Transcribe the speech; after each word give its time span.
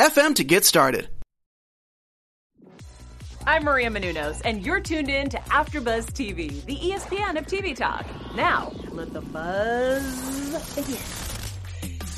FM 0.00 0.34
to 0.36 0.44
get 0.44 0.64
started. 0.64 1.10
I'm 3.46 3.64
Maria 3.64 3.90
Menounos, 3.90 4.40
and 4.46 4.64
you're 4.64 4.80
tuned 4.80 5.10
in 5.10 5.28
to 5.28 5.36
AfterBuzz 5.36 6.06
TV, 6.12 6.64
the 6.64 6.76
ESPN 6.76 7.36
of 7.36 7.44
TV 7.44 7.76
talk. 7.76 8.06
Now, 8.34 8.72
let 8.92 9.12
the 9.12 9.20
buzz 9.20 10.74
begin. 10.74 10.96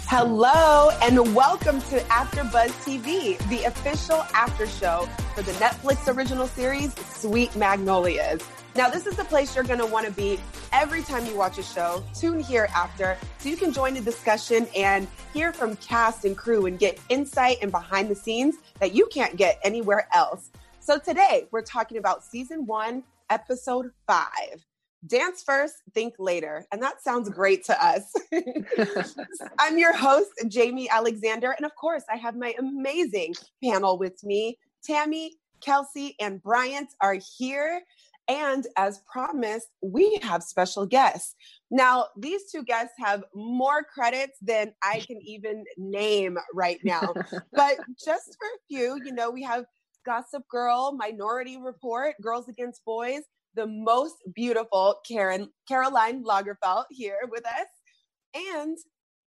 Hello, 0.07 0.91
and 1.03 1.35
welcome 1.35 1.81
to 1.81 1.99
AfterBuzz 2.03 2.71
TV, 2.85 3.37
the 3.49 3.65
official 3.65 4.25
after 4.33 4.69
show 4.69 5.09
for 5.35 5.43
the 5.43 5.53
Netflix 5.53 6.07
original 6.15 6.47
series 6.47 6.95
Sweet 6.95 7.57
Magnolias. 7.57 8.47
Now, 8.75 8.89
this 8.89 9.07
is 9.07 9.17
the 9.17 9.25
place 9.25 9.55
you're 9.55 9.65
going 9.65 9.81
to 9.81 9.87
want 9.87 10.07
to 10.07 10.13
be 10.13 10.41
every 10.73 11.03
time 11.03 11.27
you 11.27 11.37
watch 11.37 11.59
a 11.59 11.63
show. 11.63 12.03
Tune 12.15 12.41
here 12.41 12.69
after 12.75 13.19
so 13.37 13.51
you 13.51 13.57
can 13.57 13.71
join 13.71 13.93
the 13.93 14.01
discussion 14.01 14.67
and 14.75 15.07
hear 15.35 15.53
from 15.53 15.77
cast 15.77 16.25
and 16.25 16.35
crew 16.35 16.65
and 16.65 16.79
get 16.79 16.99
insight 17.11 17.59
and 17.61 17.71
behind 17.71 18.09
the 18.09 18.15
scenes 18.15 18.57
that 18.81 18.95
you 18.95 19.07
can't 19.13 19.37
get 19.37 19.59
anywhere 19.63 20.09
else. 20.15 20.51
So 20.81 20.99
today 20.99 21.49
we're 21.51 21.63
talking 21.63 21.99
about 21.99 22.25
season 22.25 22.65
one, 22.65 23.03
episode 23.29 23.91
five. 24.07 24.65
Dance 25.07 25.43
first, 25.43 25.75
think 25.93 26.15
later. 26.19 26.65
And 26.73 26.81
that 26.81 27.03
sounds 27.03 27.29
great 27.29 27.65
to 27.65 27.85
us. 27.85 28.11
I'm 29.59 29.77
your 29.77 29.95
host, 29.95 30.31
Jamie 30.49 30.89
Alexander. 30.89 31.51
And 31.51 31.67
of 31.67 31.75
course, 31.75 32.05
I 32.11 32.17
have 32.17 32.37
my 32.37 32.55
amazing 32.59 33.35
panel 33.63 33.99
with 33.99 34.25
me. 34.25 34.59
Tammy, 34.83 35.35
Kelsey, 35.61 36.17
and 36.21 36.43
Bryant 36.43 36.95
are 37.01 37.19
here. 37.39 37.83
And 38.29 38.67
as 38.77 39.01
promised, 39.11 39.69
we 39.83 40.19
have 40.23 40.43
special 40.43 40.87
guests. 40.87 41.35
Now, 41.71 42.07
these 42.17 42.51
two 42.51 42.63
guests 42.63 42.95
have 42.99 43.25
more 43.35 43.83
credits 43.83 44.39
than 44.41 44.73
I 44.83 45.01
can 45.01 45.21
even 45.23 45.65
name 45.77 46.39
right 46.55 46.79
now. 46.85 47.15
but 47.53 47.79
just 48.03 48.37
for 48.39 48.47
a 48.47 48.61
few, 48.69 49.01
you 49.05 49.13
know, 49.13 49.31
we 49.31 49.43
have 49.43 49.65
Gossip 50.07 50.47
Girl, 50.49 50.93
Minority 50.97 51.59
Report, 51.61 52.15
Girls 52.23 52.49
Against 52.49 52.85
Boys, 52.85 53.23
the 53.55 53.67
most 53.67 54.17
beautiful 54.35 54.97
Karen 55.07 55.49
Caroline 55.69 56.25
Lagerfelt 56.25 56.85
here 56.91 57.19
with 57.31 57.45
us. 57.47 57.67
And 58.55 58.79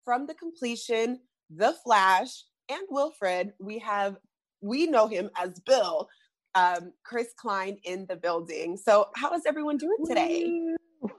from 0.03 0.25
the 0.25 0.33
completion, 0.33 1.19
The 1.49 1.73
Flash, 1.83 2.43
and 2.69 2.81
Wilfred, 2.89 3.53
we 3.59 3.79
have 3.79 4.17
we 4.61 4.87
know 4.87 5.07
him 5.07 5.29
as 5.37 5.59
Bill 5.61 6.07
um, 6.55 6.93
Chris 7.03 7.27
Klein 7.37 7.77
in 7.83 8.05
the 8.07 8.15
building. 8.15 8.77
So, 8.77 9.09
how 9.15 9.33
is 9.33 9.45
everyone 9.45 9.77
doing 9.77 9.97
today? 10.05 10.75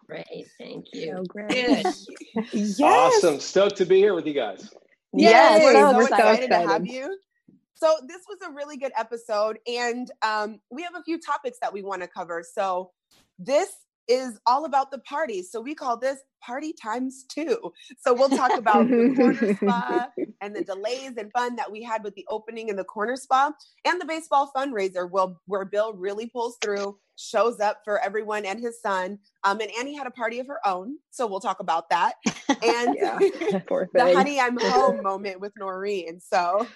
Great, 0.06 0.48
thank 0.58 0.86
you. 0.92 1.16
So 1.16 1.22
great. 1.24 1.52
yes. 2.52 2.80
Awesome. 2.80 3.40
Stoked 3.40 3.76
to 3.76 3.86
be 3.86 3.96
here 3.96 4.14
with 4.14 4.26
you 4.26 4.34
guys. 4.34 4.74
Yes, 5.12 5.62
Yes, 5.62 5.64
we're 5.64 5.72
so, 5.72 5.96
we're 5.96 6.08
so 6.08 6.14
excited, 6.14 6.50
to 6.50 6.58
have 6.60 6.86
you. 6.86 7.16
So 7.74 7.94
this 8.06 8.20
was 8.28 8.38
a 8.46 8.52
really 8.52 8.76
good 8.76 8.92
episode, 8.96 9.58
and 9.66 10.10
um, 10.22 10.60
we 10.70 10.82
have 10.82 10.94
a 10.94 11.02
few 11.02 11.18
topics 11.18 11.58
that 11.62 11.72
we 11.72 11.82
want 11.82 12.02
to 12.02 12.08
cover. 12.08 12.44
So 12.54 12.90
this 13.38 13.70
is 14.08 14.38
all 14.46 14.64
about 14.64 14.90
the 14.90 14.98
party. 14.98 15.42
So 15.42 15.60
we 15.60 15.74
call 15.74 15.96
this 15.96 16.20
party 16.40 16.72
times 16.72 17.24
two. 17.28 17.72
So 17.98 18.14
we'll 18.14 18.28
talk 18.28 18.52
about 18.58 18.88
the 18.88 19.14
corner 19.16 19.54
spa 19.54 20.08
and 20.40 20.54
the 20.54 20.64
delays 20.64 21.12
and 21.16 21.30
fun 21.32 21.56
that 21.56 21.70
we 21.70 21.82
had 21.82 22.02
with 22.02 22.14
the 22.14 22.26
opening 22.28 22.68
in 22.68 22.76
the 22.76 22.84
corner 22.84 23.16
spa 23.16 23.52
and 23.84 24.00
the 24.00 24.04
baseball 24.04 24.50
fundraiser 24.54 25.10
will, 25.10 25.40
where 25.46 25.64
Bill 25.64 25.92
really 25.94 26.26
pulls 26.26 26.56
through, 26.62 26.98
shows 27.16 27.60
up 27.60 27.82
for 27.84 28.00
everyone 28.00 28.44
and 28.44 28.58
his 28.58 28.80
son. 28.80 29.18
Um, 29.44 29.60
and 29.60 29.70
Annie 29.78 29.96
had 29.96 30.06
a 30.06 30.10
party 30.10 30.40
of 30.40 30.46
her 30.46 30.66
own. 30.66 30.96
So 31.10 31.26
we'll 31.26 31.40
talk 31.40 31.60
about 31.60 31.90
that. 31.90 32.14
And 32.62 32.96
Yeah, 32.98 33.16
the 33.94 34.12
honey 34.14 34.40
I'm 34.40 34.58
home 34.58 35.02
moment 35.02 35.40
with 35.40 35.52
Noreen. 35.56 36.20
So 36.20 36.66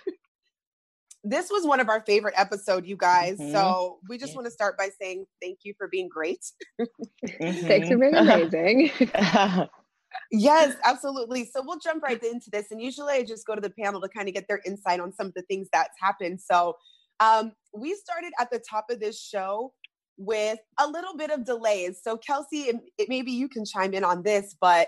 this 1.24 1.50
was 1.50 1.66
one 1.66 1.80
of 1.80 1.88
our 1.88 2.02
favorite 2.06 2.34
episode, 2.36 2.86
you 2.86 2.96
guys. 2.96 3.38
Mm-hmm. 3.38 3.48
Mhm. 3.48 3.52
So 3.52 3.98
we 4.08 4.18
just 4.18 4.32
Yeah. 4.32 4.36
want 4.36 4.46
to 4.46 4.50
start 4.50 4.76
by 4.78 4.90
saying 5.00 5.26
thank 5.42 5.60
you 5.64 5.74
for 5.78 5.88
being 5.88 6.08
great. 6.08 6.44
Thanks 7.38 7.88
for 7.88 7.96
being 7.98 8.14
amazing. 8.14 8.90
Yes, 10.30 10.76
absolutely. 10.84 11.44
So 11.44 11.60
we'll 11.66 11.80
jump 11.80 12.02
right 12.04 12.22
into 12.22 12.48
this. 12.50 12.70
And 12.70 12.80
usually 12.80 13.14
I 13.14 13.24
just 13.24 13.44
go 13.46 13.56
to 13.56 13.60
the 13.60 13.70
panel 13.70 14.00
to 14.00 14.08
kind 14.08 14.28
of 14.28 14.34
get 14.34 14.46
their 14.46 14.60
insight 14.64 15.00
on 15.00 15.12
some 15.12 15.26
of 15.26 15.34
the 15.34 15.42
things 15.42 15.68
that's 15.72 15.94
happened. 16.00 16.40
So 16.40 16.76
um, 17.18 17.52
we 17.72 17.94
started 17.96 18.32
at 18.38 18.48
the 18.50 18.60
top 18.60 18.86
of 18.90 19.00
this 19.00 19.20
show 19.20 19.72
with 20.16 20.60
a 20.78 20.86
little 20.86 21.16
bit 21.16 21.30
of 21.32 21.44
delays. 21.44 22.00
So 22.02 22.16
Kelsey, 22.16 22.62
it, 22.62 22.76
it, 22.96 23.08
maybe 23.08 23.32
you 23.32 23.48
can 23.48 23.64
chime 23.64 23.92
in 23.92 24.04
on 24.04 24.22
this, 24.22 24.54
but 24.60 24.86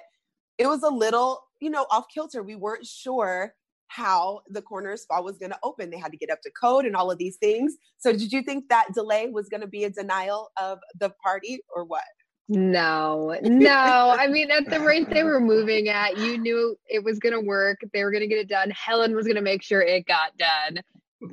it 0.59 0.69
was 0.69 0.85
a 0.85 0.89
little, 0.91 1.43
you 1.61 1.71
know, 1.71 1.87
off 1.91 2.05
kilter. 2.13 2.45
We 2.45 2.55
weren't 2.55 2.87
sure 2.87 3.53
how 3.89 4.41
the 4.49 4.63
corner 4.63 4.97
spa 4.97 5.21
was 5.21 5.39
going 5.39 5.51
to 5.51 5.59
open. 5.63 5.91
They 5.91 5.99
had 5.99 6.13
to 6.13 6.19
get 6.19 6.31
up 6.31 6.41
to 6.43 6.51
code 6.51 6.85
and 6.85 6.97
all 6.97 7.11
of 7.11 7.19
these 7.19 7.37
things. 7.37 7.77
So 7.99 8.13
did 8.13 8.33
you 8.33 8.43
think 8.43 8.69
that 8.69 8.89
delay 8.95 9.29
was 9.29 9.49
going 9.49 9.61
to 9.61 9.67
be 9.67 9.85
a 9.85 9.91
denial 9.91 10.51
of 10.61 10.79
the 10.99 11.11
party 11.23 11.61
or 11.75 11.85
what? 11.85 12.03
No, 12.49 13.37
no. 13.43 14.15
I 14.19 14.29
mean, 14.29 14.51
at 14.51 14.69
the 14.71 14.81
rate 14.81 15.11
they 15.11 15.25
were 15.25 15.41
moving 15.41 15.89
at, 15.89 16.17
you 16.17 16.39
knew 16.39 16.77
it 16.87 17.03
was 17.03 17.19
going 17.19 17.35
to 17.35 17.41
work. 17.41 17.79
They 17.93 18.05
were 18.05 18.11
going 18.11 18.23
to 18.23 18.29
get 18.29 18.39
it 18.39 18.49
done. 18.49 18.71
Helen 18.71 19.15
was 19.15 19.27
going 19.27 19.37
to 19.37 19.43
make 19.43 19.63
sure 19.63 19.81
it 19.83 20.07
got 20.07 20.37
done. 20.37 20.83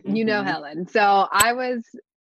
You 0.06 0.26
know, 0.26 0.40
mm-hmm. 0.40 0.48
Helen. 0.48 0.88
So 0.88 1.28
I 1.32 1.54
was, 1.54 1.84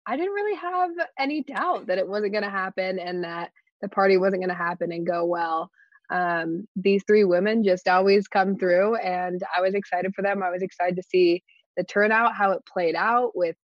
I 0.05 0.17
didn't 0.17 0.33
really 0.33 0.55
have 0.55 0.89
any 1.19 1.43
doubt 1.43 1.87
that 1.87 1.97
it 1.97 2.07
wasn't 2.07 2.33
going 2.33 2.43
to 2.43 2.49
happen 2.49 2.99
and 2.99 3.23
that 3.23 3.51
the 3.81 3.89
party 3.89 4.17
wasn't 4.17 4.41
going 4.41 4.49
to 4.49 4.55
happen 4.55 4.91
and 4.91 5.05
go 5.05 5.25
well. 5.25 5.69
Um, 6.13 6.67
these 6.75 7.03
three 7.07 7.23
women 7.23 7.63
just 7.63 7.87
always 7.87 8.27
come 8.27 8.55
through, 8.55 8.95
and 8.97 9.41
I 9.55 9.61
was 9.61 9.73
excited 9.73 10.13
for 10.15 10.21
them. 10.21 10.43
I 10.43 10.51
was 10.51 10.61
excited 10.61 10.95
to 10.97 11.03
see 11.03 11.43
the 11.75 11.83
turnout, 11.83 12.35
how 12.35 12.51
it 12.51 12.61
played 12.71 12.95
out 12.95 13.35
with 13.35 13.55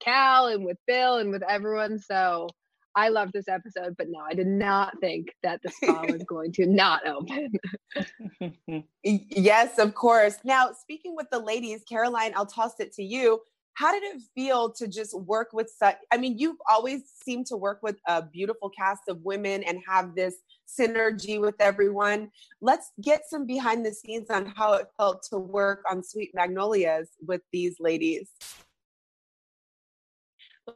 Cal 0.00 0.46
and 0.46 0.64
with 0.64 0.78
Bill 0.86 1.18
and 1.18 1.30
with 1.30 1.42
everyone. 1.42 1.98
So 1.98 2.48
I 2.94 3.08
loved 3.08 3.32
this 3.34 3.48
episode, 3.48 3.94
but 3.98 4.08
no, 4.08 4.20
I 4.20 4.34
did 4.34 4.46
not 4.46 4.98
think 5.00 5.28
that 5.42 5.60
the 5.62 5.70
spa 5.70 6.04
was 6.10 6.22
going 6.26 6.52
to 6.52 6.66
not 6.66 7.06
open. 7.06 7.52
Yes, 9.04 9.78
of 9.78 9.94
course. 9.94 10.38
Now, 10.44 10.70
speaking 10.72 11.16
with 11.16 11.26
the 11.30 11.38
ladies, 11.38 11.82
Caroline, 11.88 12.32
I'll 12.36 12.46
toss 12.46 12.78
it 12.78 12.92
to 12.94 13.02
you. 13.02 13.40
How 13.74 13.92
did 13.92 14.02
it 14.02 14.22
feel 14.34 14.70
to 14.72 14.86
just 14.86 15.18
work 15.18 15.48
with 15.52 15.70
such? 15.74 15.96
I 16.12 16.18
mean, 16.18 16.36
you've 16.38 16.58
always 16.68 17.02
seemed 17.24 17.46
to 17.46 17.56
work 17.56 17.80
with 17.82 17.96
a 18.06 18.22
beautiful 18.22 18.68
cast 18.68 19.02
of 19.08 19.22
women 19.22 19.62
and 19.62 19.78
have 19.88 20.14
this 20.14 20.36
synergy 20.68 21.40
with 21.40 21.54
everyone. 21.58 22.30
Let's 22.60 22.90
get 23.00 23.22
some 23.28 23.46
behind 23.46 23.84
the 23.84 23.92
scenes 23.92 24.28
on 24.30 24.46
how 24.46 24.74
it 24.74 24.88
felt 24.98 25.22
to 25.30 25.38
work 25.38 25.82
on 25.90 26.02
Sweet 26.02 26.32
Magnolias 26.34 27.08
with 27.26 27.40
these 27.50 27.76
ladies. 27.80 28.30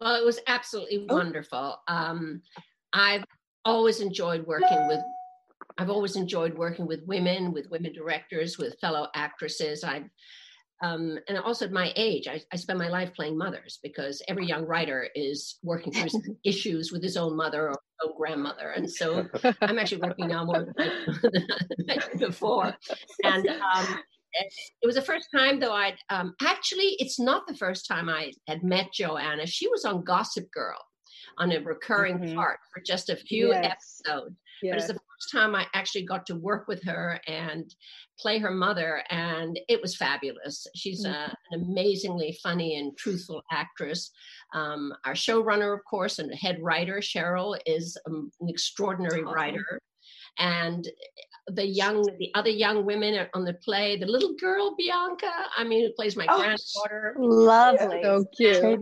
Well, 0.01 0.17
it 0.17 0.25
was 0.25 0.41
absolutely 0.47 1.07
Oh. 1.09 1.17
wonderful. 1.17 1.83
Um, 1.89 2.43
I've 2.93 3.25
always 3.65 4.01
enjoyed 4.01 4.47
working 4.47 4.89
with. 4.89 5.01
I've 5.79 5.91
always 5.91 6.17
enjoyed 6.17 6.57
working 6.57 6.87
with 6.87 7.05
women, 7.07 7.53
with 7.53 7.69
women 7.71 7.93
directors, 7.93 8.57
with 8.57 8.79
fellow 8.81 9.09
actresses. 9.15 9.85
I've 9.85 10.09
um, 10.83 11.19
and 11.29 11.39
also 11.39 11.65
at 11.65 11.73
my 11.73 11.93
age, 11.97 12.29
I, 12.29 12.41
I 12.53 12.57
spend 12.57 12.79
my 12.79 12.89
life 12.89 13.15
playing 13.15 13.39
mothers 13.39 13.79
because 13.83 14.23
every 14.29 14.47
young 14.47 14.65
writer 14.65 15.09
is 15.15 15.59
working 15.63 15.93
through 15.93 16.11
some 16.11 16.37
issues 16.45 16.93
with 16.93 17.03
his 17.03 17.17
own 17.17 17.37
mother 17.37 17.71
or 17.71 17.81
own 18.05 18.17
grandmother, 18.17 18.71
and 18.71 18.91
so 18.91 19.27
I'm 19.63 19.79
actually 19.79 20.03
working 20.03 20.29
now 20.29 20.45
more 20.45 20.65
than 20.65 20.75
I, 20.79 21.07
than 21.33 21.91
I 21.91 21.95
did 21.95 22.21
before. 22.21 22.75
And 23.25 23.49
um, 23.49 23.87
it, 24.33 24.53
it 24.83 24.87
was 24.87 24.97
the 24.97 25.03
first 25.03 25.29
time, 25.35 25.61
though. 25.61 25.73
I'd 25.73 25.97
um, 26.11 26.35
actually, 26.43 26.97
it's 26.99 27.19
not 27.19 27.47
the 27.47 27.57
first 27.57 27.87
time 27.89 28.09
I 28.09 28.33
had 28.47 28.63
met 28.63 28.93
Joanna. 28.93 29.47
She 29.47 29.69
was 29.69 29.85
on 29.85 30.05
Gossip 30.05 30.51
Girl 30.53 30.79
on 31.39 31.53
a 31.53 31.61
recurring 31.61 32.19
Mhm. 32.19 32.35
part 32.35 32.59
for 32.73 32.83
just 32.83 33.09
a 33.09 33.17
few 33.17 33.53
Yes. 33.53 34.01
episodes. 34.07 34.37
But 34.63 34.75
it's 34.79 34.87
the 34.89 34.99
first 35.17 35.33
time 35.33 35.55
I 35.55 35.67
actually 35.75 36.05
got 36.05 36.27
to 36.27 36.35
work 36.37 36.69
with 36.69 36.83
her 36.85 37.21
and 37.27 37.75
play 38.19 38.39
her 38.39 38.51
mother, 38.51 39.03
and 39.11 39.59
it 39.69 39.81
was 39.81 39.97
fabulous. 39.97 40.67
She's 40.75 41.05
Mm. 41.05 41.13
uh, 41.15 41.35
an 41.51 41.63
amazingly 41.63 42.39
funny 42.43 42.79
and 42.79 42.97
truthful 42.97 43.43
actress. 43.51 44.11
Um, 44.55 44.93
our 45.05 45.15
showrunner, 45.15 45.75
of 45.75 45.81
course, 45.85 46.19
and 46.19 46.33
head 46.35 46.59
writer, 46.63 46.99
Sheryl, 46.99 47.59
is 47.67 47.97
um, 48.07 48.31
an 48.41 48.49
extraordinary 48.49 49.23
Awesome. 49.23 49.35
writer. 49.35 49.81
And 50.39 50.87
the 51.49 51.67
young, 51.67 52.03
the 52.19 52.31
other 52.35 52.51
young 52.51 52.85
women 52.85 53.27
on 53.33 53.45
the 53.45 53.55
play. 53.55 53.97
The 53.97 54.07
little 54.07 54.35
girl 54.35 54.75
Bianca, 54.77 55.31
I 55.57 55.65
mean, 55.65 55.87
who 55.87 55.93
plays 55.95 56.17
my 56.17 56.27
Oh, 56.29 56.37
granddaughter. 56.39 57.15
Lovely. 57.19 58.03
So 58.03 58.25
cute. 58.37 58.81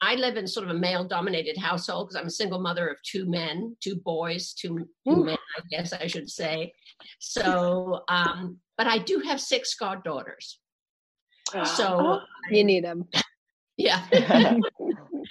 I 0.00 0.14
live 0.16 0.36
in 0.36 0.46
sort 0.46 0.68
of 0.68 0.76
a 0.76 0.78
male-dominated 0.78 1.56
household 1.56 2.08
because 2.08 2.20
I'm 2.20 2.26
a 2.26 2.30
single 2.30 2.60
mother 2.60 2.88
of 2.88 2.98
two 3.02 3.26
men, 3.26 3.76
two 3.80 3.96
boys, 3.96 4.52
two 4.52 4.86
men, 5.06 5.38
I 5.56 5.62
guess 5.70 5.92
I 5.92 6.06
should 6.06 6.28
say. 6.28 6.72
So, 7.18 8.02
um, 8.08 8.58
but 8.76 8.86
I 8.86 8.98
do 8.98 9.20
have 9.20 9.40
six 9.40 9.74
goddaughters. 9.74 10.58
So, 11.64 12.20
You 12.50 12.64
need 12.64 12.84
them. 12.84 13.08
yeah. 13.76 14.04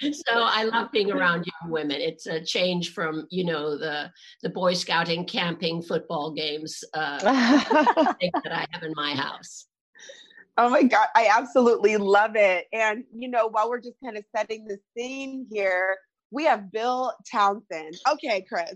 so 0.00 0.32
I 0.32 0.64
love 0.64 0.90
being 0.92 1.10
around 1.10 1.46
young 1.46 1.70
women. 1.70 2.00
It's 2.00 2.26
a 2.26 2.42
change 2.42 2.92
from 2.92 3.26
you 3.30 3.44
know 3.44 3.76
the 3.76 4.10
the 4.42 4.50
Boy 4.50 4.74
Scouting, 4.74 5.26
camping, 5.26 5.82
football 5.82 6.32
games 6.32 6.82
uh, 6.94 7.18
that 7.22 8.52
I 8.52 8.66
have 8.70 8.82
in 8.82 8.92
my 8.96 9.14
house. 9.14 9.66
Oh 10.58 10.70
my 10.70 10.82
God, 10.82 11.06
I 11.14 11.28
absolutely 11.36 11.96
love 11.98 12.32
it. 12.34 12.66
And, 12.72 13.04
you 13.14 13.28
know, 13.28 13.48
while 13.48 13.68
we're 13.68 13.80
just 13.80 13.96
kind 14.02 14.16
of 14.16 14.24
setting 14.34 14.66
the 14.66 14.78
scene 14.96 15.46
here, 15.50 15.96
we 16.30 16.44
have 16.44 16.72
Bill 16.72 17.12
Townsend. 17.30 17.94
Okay, 18.10 18.44
Chris. 18.48 18.74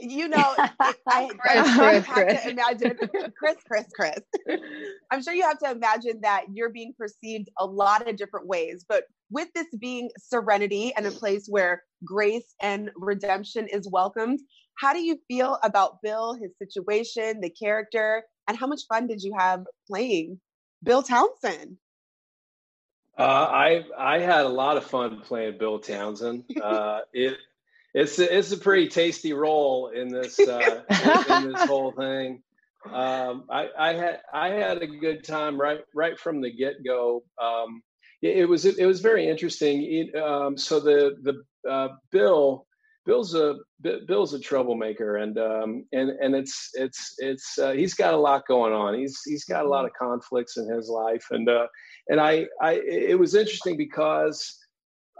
You 0.00 0.26
know, 0.26 0.54
I, 0.58 0.94
I'm 1.06 1.28
Chris, 1.38 1.68
have 1.68 2.06
Chris. 2.08 2.42
to 2.42 2.50
imagine 2.50 2.98
Chris, 3.38 3.56
Chris, 3.64 3.86
Chris. 3.94 4.18
I'm 5.12 5.22
sure 5.22 5.32
you 5.32 5.42
have 5.42 5.60
to 5.60 5.70
imagine 5.70 6.20
that 6.22 6.46
you're 6.52 6.70
being 6.70 6.94
perceived 6.98 7.48
a 7.60 7.64
lot 7.64 8.08
of 8.08 8.16
different 8.16 8.48
ways. 8.48 8.84
But 8.88 9.04
with 9.30 9.48
this 9.54 9.68
being 9.78 10.10
serenity 10.18 10.92
and 10.96 11.06
a 11.06 11.12
place 11.12 11.46
where 11.48 11.84
grace 12.04 12.54
and 12.60 12.90
redemption 12.96 13.68
is 13.68 13.88
welcomed, 13.88 14.40
how 14.78 14.92
do 14.92 15.00
you 15.00 15.16
feel 15.28 15.60
about 15.62 16.02
Bill, 16.02 16.34
his 16.34 16.50
situation, 16.58 17.40
the 17.40 17.50
character, 17.50 18.24
and 18.48 18.56
how 18.56 18.66
much 18.66 18.80
fun 18.88 19.06
did 19.06 19.22
you 19.22 19.32
have 19.38 19.62
playing 19.88 20.40
Bill 20.84 21.02
Townsend? 21.02 21.78
Uh, 23.18 23.22
I 23.22 23.84
I 23.96 24.18
had 24.18 24.44
a 24.44 24.48
lot 24.48 24.76
of 24.76 24.84
fun 24.84 25.20
playing 25.20 25.58
Bill 25.58 25.78
Townsend. 25.78 26.44
Uh, 26.62 27.00
it 27.12 27.36
it's 27.94 28.18
a, 28.18 28.36
it's 28.36 28.50
a 28.50 28.58
pretty 28.58 28.88
tasty 28.88 29.32
role 29.32 29.88
in 29.88 30.08
this 30.08 30.38
uh, 30.40 30.82
in, 31.30 31.52
this 31.52 31.64
whole 31.64 31.92
thing. 31.92 32.42
Um, 32.90 33.44
I, 33.48 33.68
I 33.78 33.92
had 33.94 34.20
I 34.32 34.48
had 34.48 34.82
a 34.82 34.86
good 34.86 35.24
time 35.24 35.60
right 35.60 35.80
right 35.94 36.18
from 36.18 36.40
the 36.40 36.50
get 36.50 36.84
go. 36.84 37.22
Um, 37.40 37.82
it, 38.20 38.38
it 38.38 38.44
was 38.46 38.64
it 38.64 38.84
was 38.84 39.00
very 39.00 39.28
interesting. 39.28 39.82
It, 39.84 40.16
um, 40.16 40.58
so 40.58 40.80
the 40.80 41.16
the 41.22 41.70
uh, 41.70 41.88
Bill 42.10 42.66
Bill's 43.06 43.34
a 43.34 43.56
Bill's 44.06 44.32
a 44.32 44.40
troublemaker, 44.40 45.16
and 45.16 45.38
um, 45.38 45.84
and 45.92 46.10
and 46.10 46.34
it's 46.34 46.70
it's 46.74 47.14
it's 47.18 47.58
uh, 47.58 47.72
he's 47.72 47.94
got 47.94 48.14
a 48.14 48.18
lot 48.18 48.46
going 48.46 48.72
on. 48.72 48.98
He's 48.98 49.20
he's 49.26 49.44
got 49.44 49.66
a 49.66 49.68
lot 49.68 49.84
of 49.84 49.92
conflicts 49.92 50.56
in 50.56 50.68
his 50.68 50.88
life, 50.88 51.26
and 51.30 51.48
uh, 51.48 51.66
and 52.08 52.18
I 52.18 52.46
I 52.62 52.80
it 52.86 53.18
was 53.18 53.34
interesting 53.34 53.76
because 53.76 54.58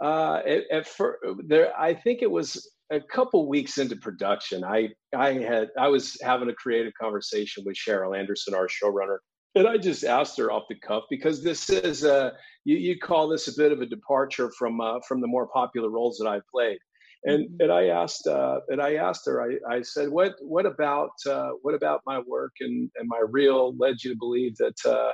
uh, 0.01 0.41
at, 0.45 0.63
at 0.71 0.87
fir- 0.87 1.19
there 1.45 1.77
I 1.79 1.93
think 1.93 2.23
it 2.23 2.31
was 2.31 2.71
a 2.91 2.99
couple 2.99 3.47
weeks 3.47 3.77
into 3.77 3.95
production. 3.95 4.63
I 4.63 4.89
I 5.15 5.33
had 5.33 5.69
I 5.77 5.87
was 5.87 6.17
having 6.23 6.49
a 6.49 6.53
creative 6.53 6.93
conversation 6.99 7.63
with 7.67 7.75
Sheryl 7.75 8.17
Anderson, 8.17 8.55
our 8.55 8.67
showrunner, 8.67 9.17
and 9.53 9.67
I 9.67 9.77
just 9.77 10.03
asked 10.03 10.39
her 10.39 10.51
off 10.51 10.63
the 10.69 10.75
cuff 10.75 11.03
because 11.09 11.43
this 11.43 11.69
is 11.69 12.03
a 12.03 12.33
you, 12.63 12.77
you 12.77 12.97
call 12.97 13.27
this 13.27 13.47
a 13.47 13.55
bit 13.55 13.71
of 13.71 13.81
a 13.81 13.85
departure 13.85 14.51
from 14.57 14.81
uh, 14.81 14.99
from 15.07 15.21
the 15.21 15.27
more 15.27 15.47
popular 15.47 15.89
roles 15.89 16.17
that 16.17 16.27
I've 16.27 16.47
played. 16.51 16.79
And, 17.27 17.59
and 17.59 17.71
I 17.71 17.87
asked 17.87 18.27
uh, 18.27 18.59
and 18.69 18.79
I 18.81 18.95
asked 18.95 19.25
her 19.25 19.41
I, 19.41 19.77
I 19.77 19.81
said 19.81 20.09
what 20.09 20.35
what 20.41 20.65
about 20.67 21.09
uh, 21.27 21.49
what 21.63 21.73
about 21.73 22.01
my 22.05 22.19
work 22.19 22.53
and, 22.61 22.89
and 22.97 23.07
my 23.07 23.21
reel 23.29 23.75
led 23.77 23.95
you 24.03 24.11
to 24.13 24.17
believe 24.17 24.55
that 24.57 24.75
uh, 24.85 25.11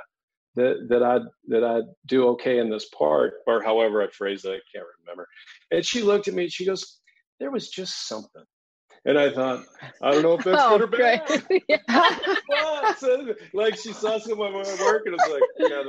that 0.56 0.86
that 0.90 1.02
I'd 1.02 1.22
that 1.48 1.64
I'd 1.64 1.84
do 2.06 2.28
okay 2.30 2.58
in 2.58 2.68
this 2.68 2.86
part? 2.90 3.34
Or 3.46 3.62
however 3.62 4.02
I 4.02 4.08
phrased 4.08 4.44
it 4.44 4.50
I 4.50 4.60
can't 4.76 4.86
remember. 5.00 5.26
And 5.70 5.84
she 5.86 6.02
looked 6.02 6.28
at 6.28 6.34
me 6.34 6.42
and 6.44 6.52
she 6.52 6.66
goes 6.66 7.00
there 7.40 7.50
was 7.50 7.70
just 7.70 8.06
something. 8.06 8.44
And 9.06 9.18
I 9.18 9.30
thought 9.30 9.64
I 10.02 10.10
don't 10.12 10.22
know 10.22 10.34
if 10.34 10.44
that's 10.44 10.62
Oh, 10.62 10.78
good 10.78 10.94
or 10.94 10.98
bad. 10.98 11.44
Yeah. 11.68 13.32
Like 13.54 13.76
she 13.76 13.92
saw 13.92 14.18
some 14.18 14.40
of 14.40 14.52
my 14.52 14.84
work 14.84 15.02
and 15.06 15.14
it's 15.14 15.28
like 15.30 15.42
yeah 15.58 15.82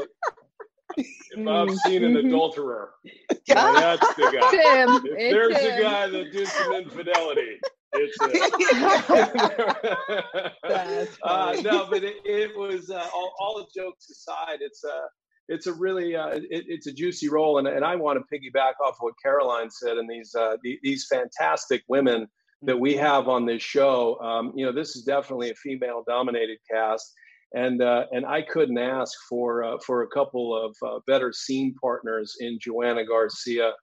if 0.98 1.48
I've 1.48 1.75
seen 1.80 2.04
an 2.04 2.13
Mhm. 2.13 2.28
adulterer 2.28 2.94
that's 3.48 4.16
the 4.16 4.31
guy 4.40 4.51
Tim. 4.51 4.90
if 5.06 5.31
there's 5.31 5.56
a 5.57 5.81
guy 5.81 6.07
that 6.07 6.31
did 6.31 6.48
some 6.48 6.74
infidelity, 6.74 7.60
it's 7.94 8.18
it. 8.22 10.54
That's 10.68 11.18
uh, 11.24 11.56
no, 11.63 11.88
but 11.90 12.04
it, 12.04 12.16
it 12.25 12.57
was 12.57 12.90
uh, 12.90 13.07
all, 13.13 13.34
all 13.40 13.57
the 13.57 13.68
jokes 13.81 14.10
aside. 14.10 14.57
It's 14.62 14.84
a 14.84 15.01
it's 15.50 15.68
a 15.68 15.74
really 15.74 16.16
uh, 16.16 16.30
it, 16.30 16.44
it's 16.50 16.88
a 16.88 16.92
juicy 16.94 17.30
role, 17.30 17.60
and, 17.60 17.68
and 17.68 17.84
I 17.86 17.96
want 17.96 18.19
to 18.19 18.25
piggyback 18.36 18.74
off 18.84 18.96
what 19.00 19.13
Caroline 19.22 19.69
said 19.69 19.98
and 19.98 20.10
these 20.10 20.34
uh, 20.36 20.57
the, 20.63 20.80
these 20.84 21.06
fantastic 21.10 21.84
women 21.88 22.28
that 22.63 22.80
we 22.80 22.96
have 22.96 23.28
on 23.28 23.46
this 23.46 23.62
show. 23.62 24.19
Um, 24.22 24.54
you 24.56 24.66
know, 24.66 24.72
this 24.72 24.96
is 24.96 25.04
definitely 25.04 25.51
a 25.51 25.56
female 25.56 26.04
dominated 26.07 26.57
cast. 26.72 27.13
And 27.55 27.81
uh, 27.81 28.05
and 28.11 28.25
I 28.25 28.41
couldn't 28.41 28.79
ask 28.79 29.13
for 29.29 29.63
uh, 29.63 29.77
for 29.85 30.01
a 30.01 30.07
couple 30.07 30.55
of 30.55 30.75
uh, 30.85 31.00
better 31.05 31.31
scene 31.31 31.75
partners 31.79 32.35
in 32.39 32.57
Joanna 32.59 33.05
Garcia, 33.05 33.73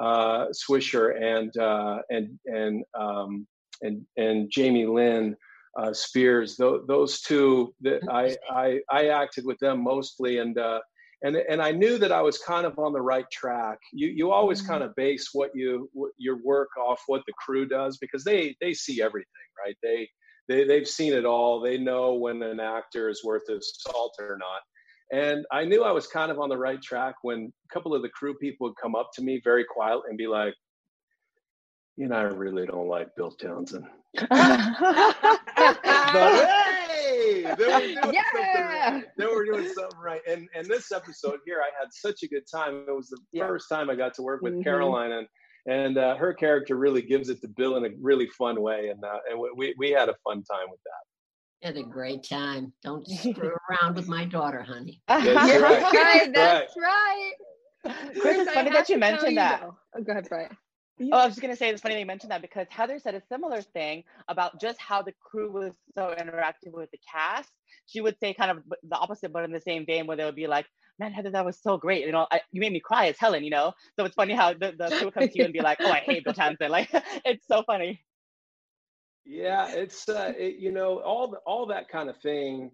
uh, 0.00 0.46
Swisher 0.52 1.20
and 1.20 1.56
uh, 1.56 1.98
and 2.10 2.38
and 2.46 2.84
um, 2.98 3.46
and 3.82 4.04
and 4.16 4.50
Jamie 4.50 4.86
Lynn 4.86 5.36
uh, 5.78 5.92
Spears. 5.92 6.56
Th- 6.56 6.82
those 6.86 7.20
two 7.20 7.74
that 7.80 8.00
I, 8.10 8.36
I 8.50 8.80
I 8.90 9.08
acted 9.08 9.44
with 9.44 9.58
them 9.58 9.82
mostly, 9.82 10.38
and 10.38 10.58
uh, 10.58 10.80
and 11.22 11.36
and 11.36 11.62
I 11.62 11.72
knew 11.72 11.98
that 11.98 12.12
I 12.12 12.22
was 12.22 12.38
kind 12.38 12.66
of 12.66 12.78
on 12.78 12.92
the 12.92 13.00
right 13.00 13.28
track. 13.30 13.78
You 13.92 14.08
you 14.08 14.30
always 14.30 14.62
kind 14.62 14.82
of 14.82 14.94
base 14.96 15.30
what 15.32 15.50
you 15.54 15.88
what 15.92 16.12
your 16.18 16.38
work 16.42 16.68
off 16.76 17.02
what 17.06 17.22
the 17.26 17.32
crew 17.44 17.66
does 17.66 17.98
because 17.98 18.24
they 18.24 18.56
they 18.60 18.74
see 18.74 19.02
everything, 19.02 19.26
right? 19.64 19.76
They 19.82 20.08
they 20.48 20.64
they've 20.64 20.86
seen 20.86 21.12
it 21.12 21.24
all. 21.24 21.60
They 21.60 21.78
know 21.78 22.14
when 22.14 22.42
an 22.42 22.60
actor 22.60 23.08
is 23.08 23.24
worth 23.24 23.46
his 23.48 23.72
salt 23.80 24.14
or 24.18 24.36
not. 24.38 24.62
And 25.12 25.44
I 25.52 25.64
knew 25.64 25.84
I 25.84 25.92
was 25.92 26.06
kind 26.06 26.30
of 26.30 26.38
on 26.38 26.48
the 26.48 26.56
right 26.56 26.80
track 26.82 27.16
when 27.22 27.52
a 27.70 27.74
couple 27.74 27.94
of 27.94 28.02
the 28.02 28.08
crew 28.08 28.34
people 28.38 28.66
would 28.68 28.76
come 28.82 28.94
up 28.94 29.10
to 29.14 29.22
me 29.22 29.40
very 29.44 29.64
quiet 29.64 30.00
and 30.08 30.16
be 30.18 30.26
like, 30.26 30.54
"You 31.96 32.08
know, 32.08 32.16
I 32.16 32.22
really 32.22 32.66
don't 32.66 32.88
like 32.88 33.14
Bill 33.16 33.30
Townsend." 33.32 33.86
But 35.56 36.48
hey, 36.48 37.54
they 37.58 37.66
were 37.66 37.80
doing 37.80 37.96
something 38.02 38.12
Yeah. 38.54 38.92
right. 38.92 39.04
They 39.16 39.26
were 39.26 39.44
doing 39.44 39.66
something 39.68 39.98
right. 39.98 40.20
And 40.26 40.48
and 40.54 40.66
this 40.66 40.92
episode 40.92 41.40
here, 41.44 41.60
I 41.60 41.70
had 41.78 41.88
such 41.92 42.22
a 42.22 42.28
good 42.28 42.44
time. 42.52 42.84
It 42.88 42.94
was 42.94 43.08
the 43.08 43.18
Yeah. 43.32 43.46
first 43.46 43.68
time 43.68 43.90
I 43.90 43.94
got 43.94 44.14
to 44.14 44.22
work 44.22 44.42
with 44.42 44.54
Mhm. 44.54 44.64
Caroline, 44.64 45.12
and 45.12 45.28
and 45.66 45.96
uh, 45.98 46.16
her 46.16 46.34
character 46.34 46.76
really 46.76 47.02
gives 47.02 47.28
it 47.28 47.40
to 47.42 47.48
Bill 47.48 47.76
in 47.76 47.84
a 47.84 47.90
really 48.00 48.26
fun 48.26 48.60
way. 48.60 48.88
And 48.88 49.02
uh, 49.04 49.18
and 49.30 49.40
we 49.56 49.74
we 49.78 49.90
had 49.90 50.08
a 50.08 50.14
fun 50.24 50.42
time 50.42 50.70
with 50.70 50.80
that. 50.84 51.66
Had 51.66 51.76
a 51.76 51.82
great 51.82 52.24
time. 52.28 52.72
Don't 52.82 53.06
screw 53.18 53.56
around 53.70 53.96
with 53.96 54.08
my 54.08 54.24
daughter, 54.24 54.62
honey. 54.62 55.00
That's 55.08 55.24
That's 55.24 55.62
right. 55.62 55.92
right. 55.92 56.32
That's 56.34 56.74
right. 56.76 57.32
Chris, 58.20 58.38
it's 58.38 58.50
I 58.50 58.54
funny 58.54 58.70
have 58.70 58.78
that 58.78 58.88
you 58.88 58.94
to 58.96 59.00
tell 59.00 59.10
mentioned 59.12 59.38
that. 59.38 59.62
Oh, 59.64 60.02
go 60.02 60.12
ahead, 60.12 60.26
Brian. 60.28 60.56
Oh, 61.00 61.18
I 61.18 61.24
was 61.26 61.34
just 61.34 61.42
gonna 61.42 61.56
say 61.56 61.70
it's 61.70 61.82
funny 61.82 61.96
they 61.96 62.04
mentioned 62.04 62.30
that 62.30 62.40
because 62.40 62.68
Heather 62.70 63.00
said 63.00 63.16
a 63.16 63.22
similar 63.28 63.60
thing 63.60 64.04
about 64.28 64.60
just 64.60 64.80
how 64.80 65.02
the 65.02 65.12
crew 65.20 65.50
was 65.50 65.72
so 65.94 66.14
interactive 66.16 66.72
with 66.72 66.90
the 66.92 67.00
cast. 67.10 67.50
She 67.86 68.00
would 68.00 68.16
say 68.20 68.32
kind 68.32 68.52
of 68.52 68.58
the 68.88 68.96
opposite, 68.96 69.32
but 69.32 69.42
in 69.44 69.50
the 69.50 69.60
same 69.60 69.84
vein, 69.86 70.06
where 70.06 70.16
they 70.16 70.24
would 70.24 70.36
be 70.36 70.46
like, 70.46 70.66
"Man, 71.00 71.12
Heather, 71.12 71.30
that 71.30 71.44
was 71.44 71.58
so 71.60 71.76
great. 71.76 72.06
You 72.06 72.12
know, 72.12 72.28
I, 72.30 72.40
you 72.52 72.60
made 72.60 72.72
me 72.72 72.78
cry 72.78 73.08
as 73.08 73.18
Helen. 73.18 73.42
You 73.42 73.50
know." 73.50 73.72
So 73.98 74.04
it's 74.04 74.14
funny 74.14 74.34
how 74.34 74.52
the, 74.52 74.72
the 74.78 74.92
crew 74.92 75.06
would 75.06 75.14
come 75.14 75.28
to 75.28 75.38
you 75.38 75.44
and 75.44 75.52
be 75.52 75.60
like, 75.60 75.78
"Oh, 75.82 75.90
I 75.90 75.98
hate 75.98 76.24
Bill 76.24 76.32
Townsend." 76.34 76.70
Like, 76.70 76.90
it's 77.24 77.46
so 77.48 77.64
funny. 77.64 78.00
Yeah, 79.24 79.68
it's 79.70 80.08
uh, 80.08 80.32
it, 80.36 80.56
you 80.56 80.70
know 80.70 81.00
all 81.00 81.28
the, 81.28 81.38
all 81.38 81.66
that 81.66 81.88
kind 81.88 82.08
of 82.08 82.16
thing 82.18 82.70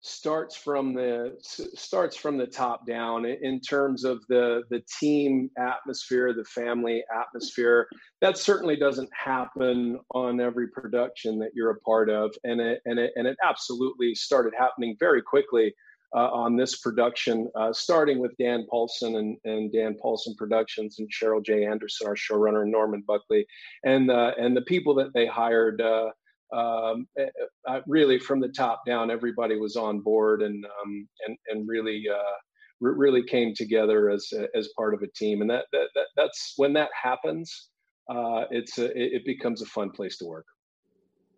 starts 0.00 0.56
from 0.56 0.94
the 0.94 1.36
starts 1.42 2.16
from 2.16 2.38
the 2.38 2.46
top 2.46 2.86
down 2.86 3.24
in, 3.24 3.60
terms 3.60 4.04
of 4.04 4.24
the 4.28 4.62
the 4.70 4.82
team 5.00 5.50
atmosphere, 5.58 6.32
the 6.32 6.44
family 6.44 7.02
atmosphere. 7.14 7.88
That 8.20 8.38
certainly 8.38 8.76
doesn't 8.76 9.10
happen 9.12 9.98
on 10.14 10.40
every 10.40 10.68
production 10.68 11.38
that 11.40 11.50
you're 11.54 11.70
a 11.70 11.80
part 11.80 12.10
of, 12.10 12.34
and 12.44 12.60
it 12.60 12.80
and 12.84 12.98
it 12.98 13.12
and 13.16 13.26
it 13.26 13.36
absolutely 13.42 14.14
started 14.14 14.52
happening 14.56 14.96
very 14.98 15.22
quickly. 15.22 15.74
Uh, 16.16 16.30
on 16.30 16.56
this 16.56 16.78
production, 16.78 17.50
uh, 17.54 17.70
starting 17.70 18.18
with 18.18 18.34
Dan 18.38 18.64
Paulson 18.70 19.16
and, 19.16 19.36
and 19.44 19.70
Dan 19.70 19.94
Paulson 20.00 20.34
Productions 20.38 20.98
and 20.98 21.10
Sheryl 21.12 21.44
J. 21.44 21.66
Anderson, 21.66 22.06
our 22.06 22.14
showrunner, 22.14 22.62
and 22.62 22.72
Norman 22.72 23.04
Buckley, 23.06 23.46
and 23.84 24.10
uh, 24.10 24.32
and 24.38 24.56
the 24.56 24.62
people 24.62 24.94
that 24.94 25.12
they 25.12 25.26
hired 25.26 25.82
uh, 25.82 26.08
um, 26.52 27.06
uh, 27.20 27.24
uh, 27.68 27.80
really 27.86 28.18
from 28.18 28.40
the 28.40 28.48
top 28.48 28.82
down 28.86 29.10
everybody 29.10 29.56
was 29.56 29.76
on 29.76 30.00
board 30.00 30.42
and 30.42 30.64
um, 30.64 31.08
and 31.26 31.36
and 31.48 31.68
really 31.68 32.04
uh, 32.08 32.36
re- 32.80 32.94
really 32.96 33.22
came 33.22 33.54
together 33.54 34.10
as 34.10 34.32
as 34.54 34.68
part 34.76 34.94
of 34.94 35.02
a 35.02 35.08
team 35.14 35.40
and 35.42 35.50
that 35.50 35.66
that, 35.72 35.88
that 35.94 36.06
that's 36.16 36.54
when 36.56 36.72
that 36.72 36.90
happens 37.00 37.68
uh, 38.10 38.44
it's 38.50 38.78
a, 38.78 38.86
it, 38.86 39.12
it 39.16 39.24
becomes 39.26 39.60
a 39.62 39.66
fun 39.66 39.90
place 39.90 40.16
to 40.18 40.24
work 40.24 40.46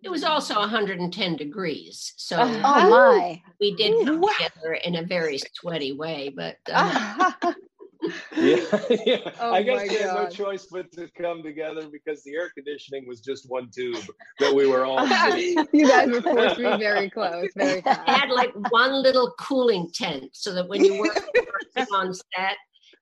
It 0.02 0.11
was 0.11 0.25
also 0.25 0.55
110 0.59 1.37
degrees, 1.37 2.14
so 2.17 2.37
Oh 2.40 2.88
my. 2.90 3.43
we 3.61 3.75
did 3.75 4.07
come 4.07 4.23
together 4.23 4.75
in 4.83 4.97
a 4.97 5.02
very 5.05 5.38
sweaty 5.52 5.93
way. 5.93 6.33
But 6.35 6.57
uh, 6.73 7.33
Yeah, 8.37 8.57
yeah. 9.05 9.33
Oh 9.40 9.52
I 9.52 9.62
guess 9.62 9.76
my 9.76 9.87
we 9.88 9.95
had 9.97 10.14
no 10.14 10.29
choice 10.29 10.67
but 10.71 10.90
to 10.93 11.09
come 11.21 11.43
together 11.43 11.88
because 11.90 12.23
the 12.25 12.35
air 12.35 12.50
conditioning 12.55 13.07
was 13.07 13.21
just 13.21 13.50
one 13.50 13.69
tube 13.71 14.05
that 14.38 14.55
we 14.55 14.67
were 14.67 14.85
all 14.85 15.07
sitting. 15.07 15.67
you 15.73 15.87
guys 15.88 16.09
were 16.09 16.23
forced 16.23 16.57
to 16.57 16.73
be 16.73 16.79
very 16.79 17.11
close, 17.11 17.49
very 17.57 17.79
I 17.79 17.83
fast. 17.83 18.09
had 18.09 18.31
like 18.31 18.52
one 18.71 19.02
little 19.02 19.35
cooling 19.38 19.90
tent 19.93 20.31
so 20.33 20.55
that 20.55 20.69
when 20.69 20.85
you 20.85 20.99
were 20.99 21.14
on 21.93 22.14
set 22.14 22.57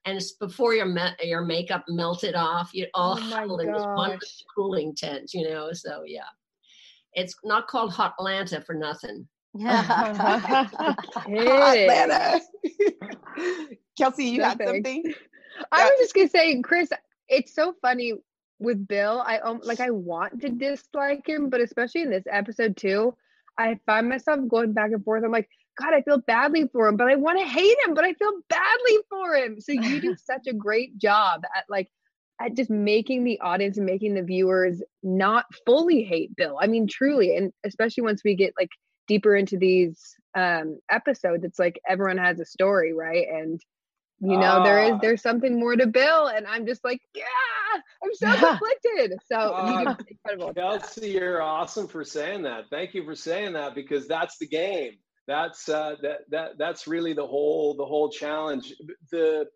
and 0.04 0.16
it's 0.16 0.32
before 0.32 0.74
your 0.74 0.86
me- 0.86 1.14
your 1.22 1.42
makeup 1.42 1.84
melted 1.88 2.34
off, 2.34 2.70
you 2.72 2.86
all 2.94 3.16
Oh 3.18 3.24
my 3.24 3.40
huddled 3.40 3.60
in 3.62 3.72
this 3.72 3.84
one 3.94 4.12
gosh. 4.12 4.44
cooling 4.54 4.94
tent, 4.94 5.32
you 5.34 5.48
know. 5.48 5.72
So 5.72 6.02
yeah, 6.06 6.22
it's 7.14 7.34
not 7.44 7.68
called 7.68 7.92
Hot 7.92 8.14
Atlanta 8.18 8.60
for 8.60 8.74
nothing. 8.74 9.28
It 9.54 9.68
is. 11.28 11.90
Atlanta. 11.90 12.40
Kelsey, 13.98 14.26
you 14.26 14.42
had 14.42 14.62
something? 14.62 15.04
I 15.72 15.78
Yeah. 15.78 15.84
was 15.84 15.98
just 16.00 16.14
gonna 16.14 16.28
say, 16.28 16.60
Chris, 16.62 16.90
it's 17.28 17.54
so 17.54 17.74
funny 17.82 18.14
with 18.58 18.86
Bill. 18.88 19.22
I 19.24 19.40
like 19.64 19.80
I 19.80 19.90
want 19.90 20.40
to 20.42 20.50
dislike 20.50 21.26
him, 21.28 21.50
but 21.50 21.60
especially 21.60 22.02
in 22.02 22.10
this 22.10 22.24
episode 22.30 22.76
too, 22.76 23.14
I 23.58 23.78
find 23.86 24.08
myself 24.08 24.40
going 24.48 24.72
back 24.72 24.92
and 24.92 25.04
forth. 25.04 25.24
I'm 25.24 25.32
like, 25.32 25.48
God, 25.80 25.94
I 25.94 26.02
feel 26.02 26.18
badly 26.18 26.68
for 26.72 26.88
him, 26.88 26.96
but 26.96 27.08
I 27.08 27.16
want 27.16 27.38
to 27.40 27.46
hate 27.46 27.76
him, 27.86 27.94
but 27.94 28.04
I 28.04 28.14
feel 28.14 28.32
badly 28.48 28.98
for 29.10 29.34
him. 29.36 29.60
So 29.60 29.72
you 29.72 30.00
do 30.00 30.14
such 30.24 30.46
a 30.48 30.54
great 30.54 30.98
job 30.98 31.42
at 31.56 31.64
like 31.68 31.88
at 32.40 32.54
just 32.54 32.70
making 32.70 33.24
the 33.24 33.40
audience 33.40 33.76
and 33.78 33.86
making 33.86 34.14
the 34.14 34.22
viewers 34.22 34.82
not 35.02 35.46
fully 35.66 36.04
hate 36.04 36.34
Bill. 36.36 36.58
I 36.60 36.66
mean, 36.68 36.86
truly, 36.88 37.36
and 37.36 37.52
especially 37.64 38.04
once 38.04 38.22
we 38.24 38.34
get 38.36 38.54
like 38.58 38.70
deeper 39.08 39.34
into 39.36 39.56
these 39.58 40.14
um 40.36 40.78
episodes, 40.90 41.44
it's 41.44 41.58
like 41.58 41.80
everyone 41.88 42.18
has 42.18 42.40
a 42.40 42.44
story, 42.44 42.92
right? 42.92 43.26
And 43.28 43.60
you 44.20 44.36
know 44.36 44.62
there 44.64 44.82
is 44.82 44.92
Ah. 44.94 44.98
there's 45.00 45.22
something 45.22 45.58
more 45.60 45.76
to 45.76 45.86
bill 45.86 46.26
and 46.28 46.46
i'm 46.46 46.66
just 46.66 46.84
like 46.84 47.00
yeah 47.14 47.24
i'm 48.02 48.14
so 48.14 48.26
conflicted 48.48 49.18
so 49.26 49.36
Ah, 49.54 49.96
incredible 50.08 50.52
Kelsey, 50.54 51.10
you're 51.10 51.40
awesome 51.42 51.86
for 51.86 52.04
saying 52.04 52.42
that. 52.42 52.64
Thank 52.70 52.94
you 52.94 53.04
for 53.04 53.14
saying 53.14 53.52
that 53.52 53.74
because 53.74 54.08
that's 54.08 54.38
the 54.38 54.46
game. 54.48 54.94
That's 55.26 55.68
uh, 55.68 55.96
that 56.02 56.20
that 56.30 56.58
that's 56.58 56.86
really 56.86 57.12
the 57.12 57.26
whole 57.26 57.74
the 57.76 57.84
whole 57.84 58.10
challenge. 58.10 58.74
The 59.12 59.46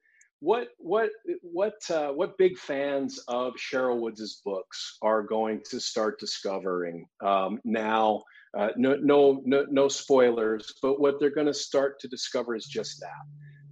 what 0.40 0.68
what 0.78 1.10
what 1.42 1.74
uh, 1.90 2.08
what 2.08 2.36
big 2.36 2.58
fans 2.58 3.18
of 3.28 3.54
Sherryl 3.54 4.00
Woods' 4.00 4.42
books 4.44 4.98
are 5.02 5.22
going 5.22 5.62
to 5.70 5.80
start 5.80 6.20
discovering 6.20 7.06
um, 7.24 7.58
now. 7.64 8.22
Uh, 8.56 8.68
no, 8.76 8.96
no, 8.96 9.40
no, 9.46 9.64
no 9.70 9.88
spoilers. 9.88 10.74
But 10.82 11.00
what 11.00 11.18
they're 11.18 11.30
going 11.34 11.46
to 11.46 11.54
start 11.54 11.98
to 12.00 12.08
discover 12.08 12.54
is 12.54 12.66
just 12.66 13.00
that 13.00 13.24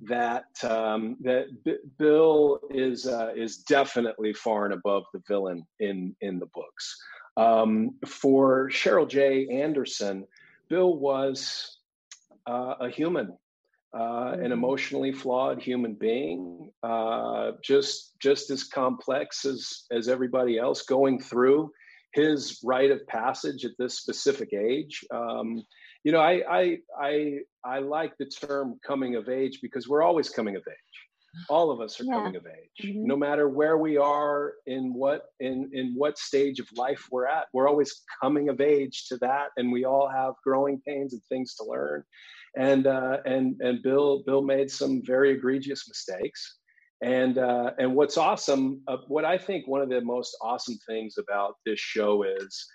that 0.03 0.45
um, 0.65 1.17
that 1.23 1.47
B- 1.65 1.77
Bill 1.99 2.61
is 2.71 3.07
uh, 3.07 3.33
is 3.37 3.59
definitely 3.59 4.33
far 4.33 4.65
and 4.65 4.75
above 4.75 5.05
the 5.13 5.23
villain 5.29 5.67
in 5.79 6.17
in 6.21 6.39
the 6.39 6.47
books. 6.55 6.97
Um, 7.37 7.97
for 8.07 8.69
Sheryl 8.71 9.09
J. 9.09 9.49
Anderson, 9.49 10.27
Bill 10.69 10.95
was 10.95 11.79
uh, 12.47 12.75
a 12.81 12.89
human, 12.89 13.37
uh, 13.95 14.33
an 14.33 14.51
Mhm. 14.51 14.53
emotionally 14.53 15.13
flawed 15.13 15.63
human 15.63 15.95
being, 15.95 16.71
uh, 16.83 17.53
just 17.63 18.19
just 18.21 18.51
as 18.51 18.65
complex 18.65 19.45
as 19.45 19.85
as 19.91 20.09
everybody 20.09 20.59
else, 20.59 20.83
going 20.83 21.21
through 21.21 21.71
his 22.13 22.61
rite 22.65 22.91
of 22.91 23.07
passage 23.07 23.65
at 23.65 23.71
this 23.79 23.97
specific 23.97 24.53
age. 24.53 25.05
Um, 25.13 25.63
you 26.05 26.13
know, 26.13 26.21
I, 26.21 26.43
I 26.49 26.79
I 26.99 27.39
I 27.65 27.79
like 27.81 28.17
the 28.19 28.27
term 28.27 28.79
coming 28.87 29.17
of 29.17 29.29
age 29.29 29.61
because 29.61 29.89
we're 29.89 30.03
always 30.03 30.31
coming 30.31 30.57
of 30.57 30.63
age. 30.69 30.99
All 31.49 31.71
of 31.71 31.81
us 31.81 32.01
are 32.01 32.05
Yeah. 32.05 32.15
coming 32.15 32.37
of 32.37 32.47
age, 32.47 32.87
Mhm. 32.87 33.05
no 33.05 33.17
matter 33.17 33.49
where 33.49 33.79
we 33.79 33.97
are 33.97 34.55
in 34.67 34.95
what 34.95 35.27
in 35.39 35.71
in 35.73 35.95
what 35.95 36.19
stage 36.19 36.59
of 36.59 36.69
life 36.77 37.07
we're 37.11 37.27
at. 37.27 37.47
We're 37.53 37.69
always 37.69 38.03
coming 38.23 38.49
of 38.49 38.61
age 38.61 39.07
to 39.09 39.17
that, 39.19 39.51
and 39.57 39.71
we 39.71 39.85
all 39.85 40.09
have 40.09 40.35
growing 40.43 40.81
pains 40.87 41.13
and 41.13 41.23
things 41.25 41.55
to 41.57 41.65
learn. 41.65 42.03
And 42.57 42.87
uh, 42.87 43.19
and 43.27 43.61
and 43.61 43.83
Bill 43.83 44.23
Bill 44.25 44.43
made 44.43 44.71
some 44.71 45.03
very 45.05 45.31
egregious 45.31 45.87
mistakes. 45.89 46.59
And 47.03 47.39
uh, 47.39 47.73
and 47.79 47.95
what's 47.95 48.19
awesome, 48.19 48.83
uh, 48.89 48.99
what 49.09 49.25
I 49.25 49.39
think 49.39 49.67
one 49.67 49.81
of 49.83 49.89
the 49.89 50.01
most 50.03 50.37
awesome 50.43 50.77
things 50.87 51.17
about 51.17 51.57
this 51.65 51.79
show 51.81 52.25
is 52.25 52.67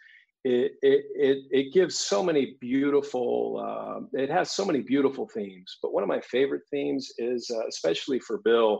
it 0.45 0.73
it 0.83 1.05
it, 1.15 1.37
it 1.49 1.73
gives 1.73 1.97
so 1.97 2.21
many 2.21 2.55
beautiful. 2.61 3.59
Um, 3.59 4.09
it 4.13 4.29
has 4.29 4.51
so 4.51 4.63
many 4.63 4.79
beautiful 4.79 5.27
themes. 5.27 5.79
But 5.81 5.91
one 5.91 6.03
of 6.03 6.07
my 6.09 6.21
favorite 6.21 6.61
themes 6.69 7.11
is, 7.17 7.49
uh, 7.51 7.65
especially 7.67 8.19
for 8.19 8.37
Bill, 8.37 8.79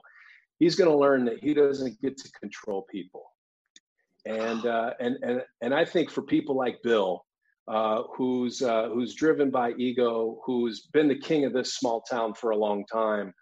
he's 0.60 0.76
going 0.76 0.92
to 0.92 0.96
learn 0.96 1.26
that 1.26 1.40
he 1.44 1.56
doesn't 1.56 2.00
get 2.02 2.18
to 2.18 2.32
control 2.40 2.86
people. 2.92 3.24
And 4.28 4.64
uh, 4.78 4.92
and 5.00 5.18
and 5.24 5.42
and 5.62 5.74
I 5.74 5.86
think 5.86 6.12
for 6.12 6.22
people 6.22 6.56
like 6.56 6.84
Bill, 6.84 7.26
uh, 7.68 8.04
who's 8.16 8.62
uh, 8.62 8.90
who's 8.94 9.16
driven 9.16 9.50
by 9.50 9.72
ego, 9.72 10.40
who's 10.46 10.82
been 10.94 11.08
the 11.08 11.18
king 11.18 11.46
of 11.46 11.54
this 11.54 11.74
small 11.74 12.02
town 12.02 12.36
for 12.36 12.52
a 12.52 12.58
long 12.58 12.86
time, 12.94 13.34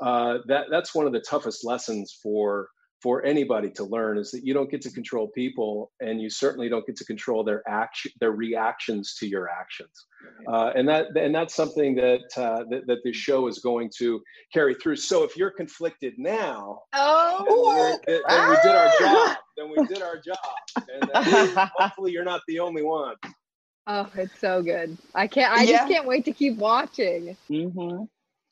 uh, 0.00 0.38
that 0.46 0.66
that's 0.70 0.94
one 0.94 1.08
of 1.08 1.12
the 1.12 1.20
toughest 1.28 1.64
lessons 1.64 2.16
for 2.22 2.68
for 3.02 3.24
anybody 3.24 3.68
to 3.68 3.84
learn 3.84 4.16
is 4.16 4.30
that 4.30 4.44
you 4.44 4.54
don't 4.54 4.70
get 4.70 4.80
to 4.82 4.90
control 4.90 5.26
people, 5.28 5.90
and 6.00 6.20
you 6.20 6.30
certainly 6.30 6.68
don't 6.68 6.86
get 6.86 6.96
to 6.96 7.04
control 7.04 7.42
their 7.42 7.62
action, 7.68 8.12
their 8.20 8.30
reactions 8.32 9.14
to 9.16 9.26
your 9.26 9.48
actions, 9.50 10.06
uh, 10.46 10.70
and 10.76 10.88
that 10.88 11.06
and 11.16 11.34
that's 11.34 11.54
something 11.54 11.96
that, 11.96 12.20
uh, 12.36 12.62
that 12.70 12.86
that 12.86 12.98
this 13.04 13.16
show 13.16 13.48
is 13.48 13.58
going 13.58 13.90
to 13.98 14.22
carry 14.54 14.74
through. 14.74 14.96
So 14.96 15.24
if 15.24 15.36
you're 15.36 15.50
conflicted 15.50 16.14
now, 16.16 16.82
then, 16.92 17.00
oh 17.02 17.98
we're- 18.06 18.20
then 18.28 18.48
we 18.50 18.56
did 18.62 18.74
our 18.76 18.90
job. 19.00 19.36
Then 19.56 19.70
we 19.70 19.86
did 19.86 20.02
our 20.02 20.16
job, 20.16 20.86
and 20.94 21.10
uh, 21.12 21.68
hopefully 21.76 22.12
you're 22.12 22.24
not 22.24 22.40
the 22.46 22.60
only 22.60 22.82
one. 22.82 23.16
oh 23.88 24.08
it's 24.14 24.38
so 24.38 24.62
good 24.62 24.96
i 25.12 25.26
can't 25.26 25.52
i 25.52 25.64
Yeah. 25.64 25.78
just 25.78 25.88
can't 25.88 26.06
wait 26.06 26.24
to 26.26 26.32
keep 26.32 26.56
watching 26.56 27.36
Mhm. 27.50 28.08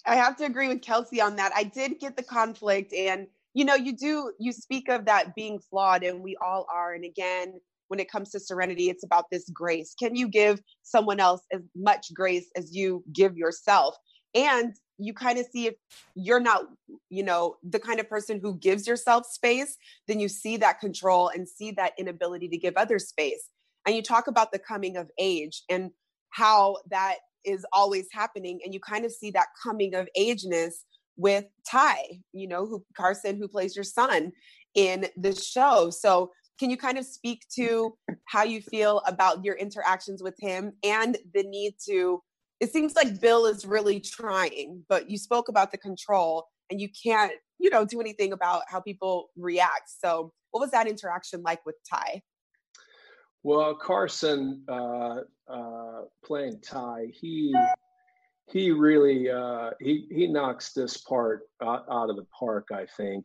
I 0.07 0.17
have 0.17 0.35
to 0.39 0.45
agree 0.45 0.67
with 0.67 0.81
Kelsey 0.81 1.21
on 1.21 1.37
that. 1.37 1.53
I 1.55 1.63
did 1.63 2.01
get 2.01 2.17
the 2.17 2.23
conflict, 2.23 2.93
and 2.95 3.27
you 3.55 3.65
know, 3.65 3.75
you 3.75 3.97
do 3.97 4.33
you 4.39 4.53
speak 4.53 4.89
of 4.89 5.07
that 5.07 5.35
being 5.35 5.59
flawed, 5.59 6.03
and 6.05 6.23
we 6.23 6.37
all 6.45 6.67
are. 6.73 6.95
And 6.95 7.05
again, 7.05 7.55
when 7.89 8.01
it 8.01 8.11
comes 8.11 8.31
to 8.31 8.41
serenity, 8.41 8.89
it's 8.89 9.05
about 9.05 9.25
this 9.31 9.49
grace. 9.51 9.95
Can 9.99 10.15
you 10.15 10.29
give 10.29 10.61
someone 10.83 11.19
else 11.19 11.43
as 11.53 11.63
much 11.75 12.15
grace 12.15 12.49
as 12.57 12.75
you 12.75 13.03
give 13.13 13.37
yourself? 13.37 13.97
And 14.35 14.75
you 14.99 15.13
kind 15.13 15.39
of 15.39 15.47
see 15.53 15.67
if 15.67 15.75
you're 16.15 16.41
not, 16.41 16.67
you 17.09 17.25
know, 17.25 17.57
the 17.69 17.81
kind 17.81 17.99
of 17.99 18.09
person 18.09 18.39
who 18.41 18.55
gives 18.55 18.87
yourself 18.87 19.27
space, 19.27 19.77
then 20.07 20.21
you 20.21 20.29
see 20.29 20.57
that 20.59 20.79
control 20.79 21.29
and 21.29 21.49
see 21.49 21.73
that 21.73 21.95
inability 21.99 22.49
to 22.49 22.59
give 22.59 22.75
others 22.77 23.09
space. 23.09 23.49
And 23.87 23.97
you 23.97 24.03
talk 24.03 24.29
about 24.29 24.53
the 24.53 24.59
coming 24.59 24.97
of 24.97 25.11
age 25.19 25.63
and 25.69 25.91
how 26.29 26.77
that 26.91 27.17
is 27.45 27.65
always 27.73 28.07
happening 28.13 28.61
and 28.65 28.75
you 28.75 28.81
kind 28.81 29.05
of 29.05 29.13
see 29.13 29.31
that 29.31 29.49
coming 29.63 29.95
of 29.95 30.07
ageness 30.15 30.85
with 31.17 31.45
ty 31.69 32.21
you 32.33 32.49
know 32.49 32.67
who 32.67 32.85
carson 32.97 33.37
who 33.37 33.49
plays 33.49 33.77
your 33.77 33.85
son 33.85 34.33
in 34.75 35.07
the 35.17 35.35
show. 35.35 35.91
So 35.91 36.31
can 36.59 36.71
you 36.71 36.77
kind 36.77 36.99
of 36.99 37.05
speak 37.05 37.45
to 37.57 37.97
how 38.27 38.45
you 38.45 38.61
feel 38.61 39.03
about 39.07 39.45
your 39.45 39.57
interactions 39.57 40.23
with 40.23 40.35
him 40.39 40.73
and 40.85 41.19
the 41.35 41.43
need 41.43 41.75
to 41.89 42.23
it 42.61 42.73
seems 42.73 42.95
like 42.95 43.21
bill 43.21 43.47
is 43.47 43.65
really 43.65 43.99
trying 44.01 44.85
but 44.89 45.11
you 45.11 45.19
spoke 45.19 45.49
about 45.49 45.73
the 45.73 45.79
control 45.79 46.47
and 46.71 46.81
you 46.81 46.89
can't 47.03 47.33
you 47.61 47.71
know 47.71 47.85
do 47.85 48.01
anything 48.01 48.33
about 48.33 48.63
how 48.69 48.81
people 48.81 49.31
react. 49.37 49.91
So 50.03 50.33
what 50.51 50.61
was 50.61 50.71
that 50.73 50.89
interaction 50.89 51.43
like 51.43 51.65
with 51.65 51.77
ty? 51.89 52.23
Well, 53.43 53.75
Carson 53.75 54.65
uh, 54.69 55.21
uh, 55.49 56.03
playing 56.25 56.61
Ty, 56.61 57.07
he 57.13 57.55
he 58.51 58.71
really 58.71 59.31
uh, 59.31 59.71
he 59.81 60.07
he 60.11 60.27
knocks 60.27 60.73
this 60.73 60.97
part 60.99 61.43
out, 61.63 61.85
out 61.91 62.11
of 62.11 62.17
the 62.17 62.27
park. 62.39 62.69
I 62.73 62.87
think. 62.97 63.25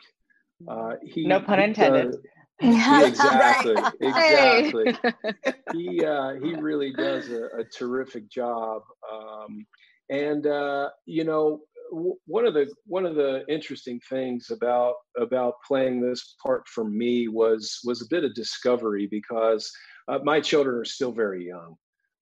Uh, 0.70 0.94
he, 1.04 1.26
No 1.26 1.40
pun 1.42 1.60
he 1.60 1.66
intended. 1.66 2.12
does- 2.12 2.20
Yeah, 2.62 3.06
exactly, 3.06 3.84
exactly. 4.00 4.96
he 5.74 6.06
uh, 6.06 6.34
he 6.42 6.54
really 6.56 6.94
does 6.94 7.30
a, 7.30 7.44
a 7.60 7.64
terrific 7.78 8.30
job, 8.30 8.82
um, 9.12 9.66
and 10.10 10.48
uh, 10.48 10.90
you 11.06 11.26
know 11.26 11.60
w- 11.92 12.16
one 12.28 12.46
of 12.46 12.54
the 12.54 12.72
one 12.86 13.06
of 13.06 13.16
the 13.16 13.44
interesting 13.50 14.00
things 14.10 14.52
about 14.52 14.94
about 15.20 15.56
playing 15.68 16.00
this 16.02 16.36
part 16.42 16.66
for 16.70 16.86
me 16.86 17.28
was 17.28 17.80
was 17.84 18.02
a 18.02 18.08
bit 18.10 18.24
of 18.24 18.34
discovery 18.34 19.08
because 19.12 19.70
uh, 20.08 20.20
my 20.24 20.40
children 20.40 20.78
are 20.78 20.86
still 20.86 21.12
very 21.12 21.46
young. 21.46 21.76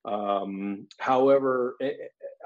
Um, 0.05 0.87
however, 0.97 1.75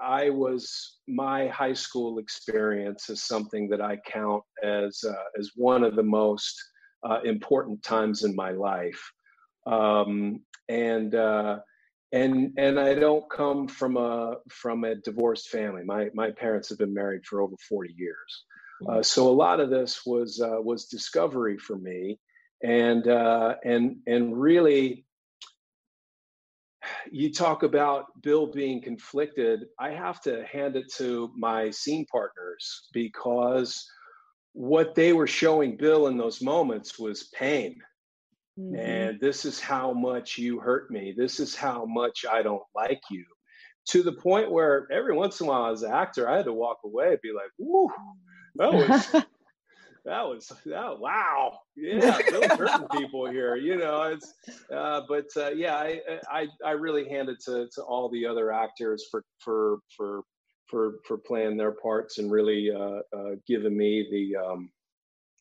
I 0.02 0.30
was 0.30 1.00
my 1.08 1.48
high 1.48 1.74
school 1.74 2.20
experience 2.20 3.10
is 3.10 3.24
something 3.24 3.70
that 3.70 3.82
I 3.82 3.98
count 4.06 4.44
as 4.64 5.04
uh, 5.08 5.40
as 5.40 5.52
one 5.56 5.84
of 5.84 5.96
the 5.96 6.04
most 6.04 6.56
uh, 7.04 7.22
important 7.24 7.84
times 7.84 8.24
in 8.24 8.36
my 8.36 8.52
life. 8.52 9.02
Um, 9.66 10.42
and 10.70 11.14
uh, 11.16 11.60
and 12.12 12.54
and 12.58 12.80
I 12.80 12.94
don't 12.94 13.30
come 13.30 13.68
from 13.68 13.98
a 13.98 14.36
from 14.50 14.84
a 14.84 14.96
divorced 14.96 15.50
family. 15.50 15.84
My 15.84 16.10
my 16.14 16.32
parents 16.32 16.70
have 16.70 16.78
been 16.78 16.94
married 16.94 17.26
for 17.26 17.42
over 17.42 17.56
40 17.68 17.94
years. 17.98 18.46
Uh, 18.88 19.02
so 19.02 19.28
a 19.28 19.34
lot 19.34 19.60
of 19.60 19.70
this 19.70 20.06
was 20.06 20.40
uh, 20.40 20.62
was 20.62 20.86
discovery 20.86 21.58
for 21.58 21.78
me, 21.78 22.20
and 22.64 23.08
uh, 23.08 23.56
and 23.66 23.98
and 24.06 24.40
really, 24.40 25.06
you 27.12 27.32
talk 27.32 27.64
about 27.64 28.06
Bill 28.22 28.48
being 28.48 28.82
conflicted. 28.82 29.66
I 29.80 29.92
have 29.92 30.22
to 30.22 30.46
hand 30.46 30.76
it 30.76 30.92
to 30.94 31.32
my 31.36 31.70
scene 31.72 32.06
partners 32.12 32.88
because 32.94 33.86
what 34.54 34.96
they 34.96 35.14
were 35.14 35.28
showing 35.28 35.78
Bill 35.78 36.08
in 36.08 36.18
those 36.18 36.42
moments 36.42 36.98
was 36.98 37.30
pain. 37.34 37.80
Mm-hmm. 38.60 38.76
And 38.76 39.20
this 39.20 39.46
is 39.46 39.60
how 39.60 39.94
much 39.94 40.38
you 40.38 40.60
hurt 40.60 40.90
me. 40.90 41.14
This 41.16 41.40
is 41.40 41.56
how 41.56 41.86
much 41.86 42.26
I 42.30 42.42
don't 42.42 42.64
like 42.76 43.02
you. 43.12 43.24
To 43.90 44.04
the 44.04 44.14
point 44.14 44.52
where 44.52 44.88
every 44.92 45.16
once 45.16 45.40
in 45.40 45.48
a 45.48 45.50
while, 45.50 45.72
as 45.72 45.84
an 45.84 45.94
actor, 45.94 46.30
I 46.30 46.38
had 46.38 46.46
to 46.46 46.54
walk 46.54 46.80
away 46.84 47.10
and 47.10 47.22
be 47.22 47.32
like, 47.32 47.52
"Woo, 47.58 47.90
that 48.56 48.74
was 48.74 49.24
that 50.08 50.26
was 50.26 50.52
that, 50.66 51.00
wow, 51.00 51.60
yeah, 51.76 52.18
Bill's 52.30 52.46
hurting 52.46 52.88
people 52.98 53.30
here." 53.30 53.56
You 53.56 53.78
know, 53.78 54.04
it's 54.04 54.34
uh, 54.74 55.02
but 55.08 55.26
uh, 55.36 55.50
yeah, 55.50 55.76
I, 55.76 56.00
I 56.32 56.48
I 56.66 56.72
really 56.72 57.10
hand 57.10 57.30
it 57.30 57.40
to 57.46 57.68
to 57.76 57.82
all 57.84 58.10
the 58.10 58.26
other 58.26 58.52
actors 58.52 59.06
for 59.12 59.24
for 59.40 59.80
for 59.96 60.22
for 60.68 61.00
for 61.06 61.18
playing 61.18 61.58
their 61.58 61.74
parts 61.74 62.20
and 62.20 62.32
really 62.32 62.72
uh, 62.72 63.00
uh, 63.16 63.36
giving 63.46 63.78
me 63.78 64.08
the 64.10 64.42
um, 64.42 64.70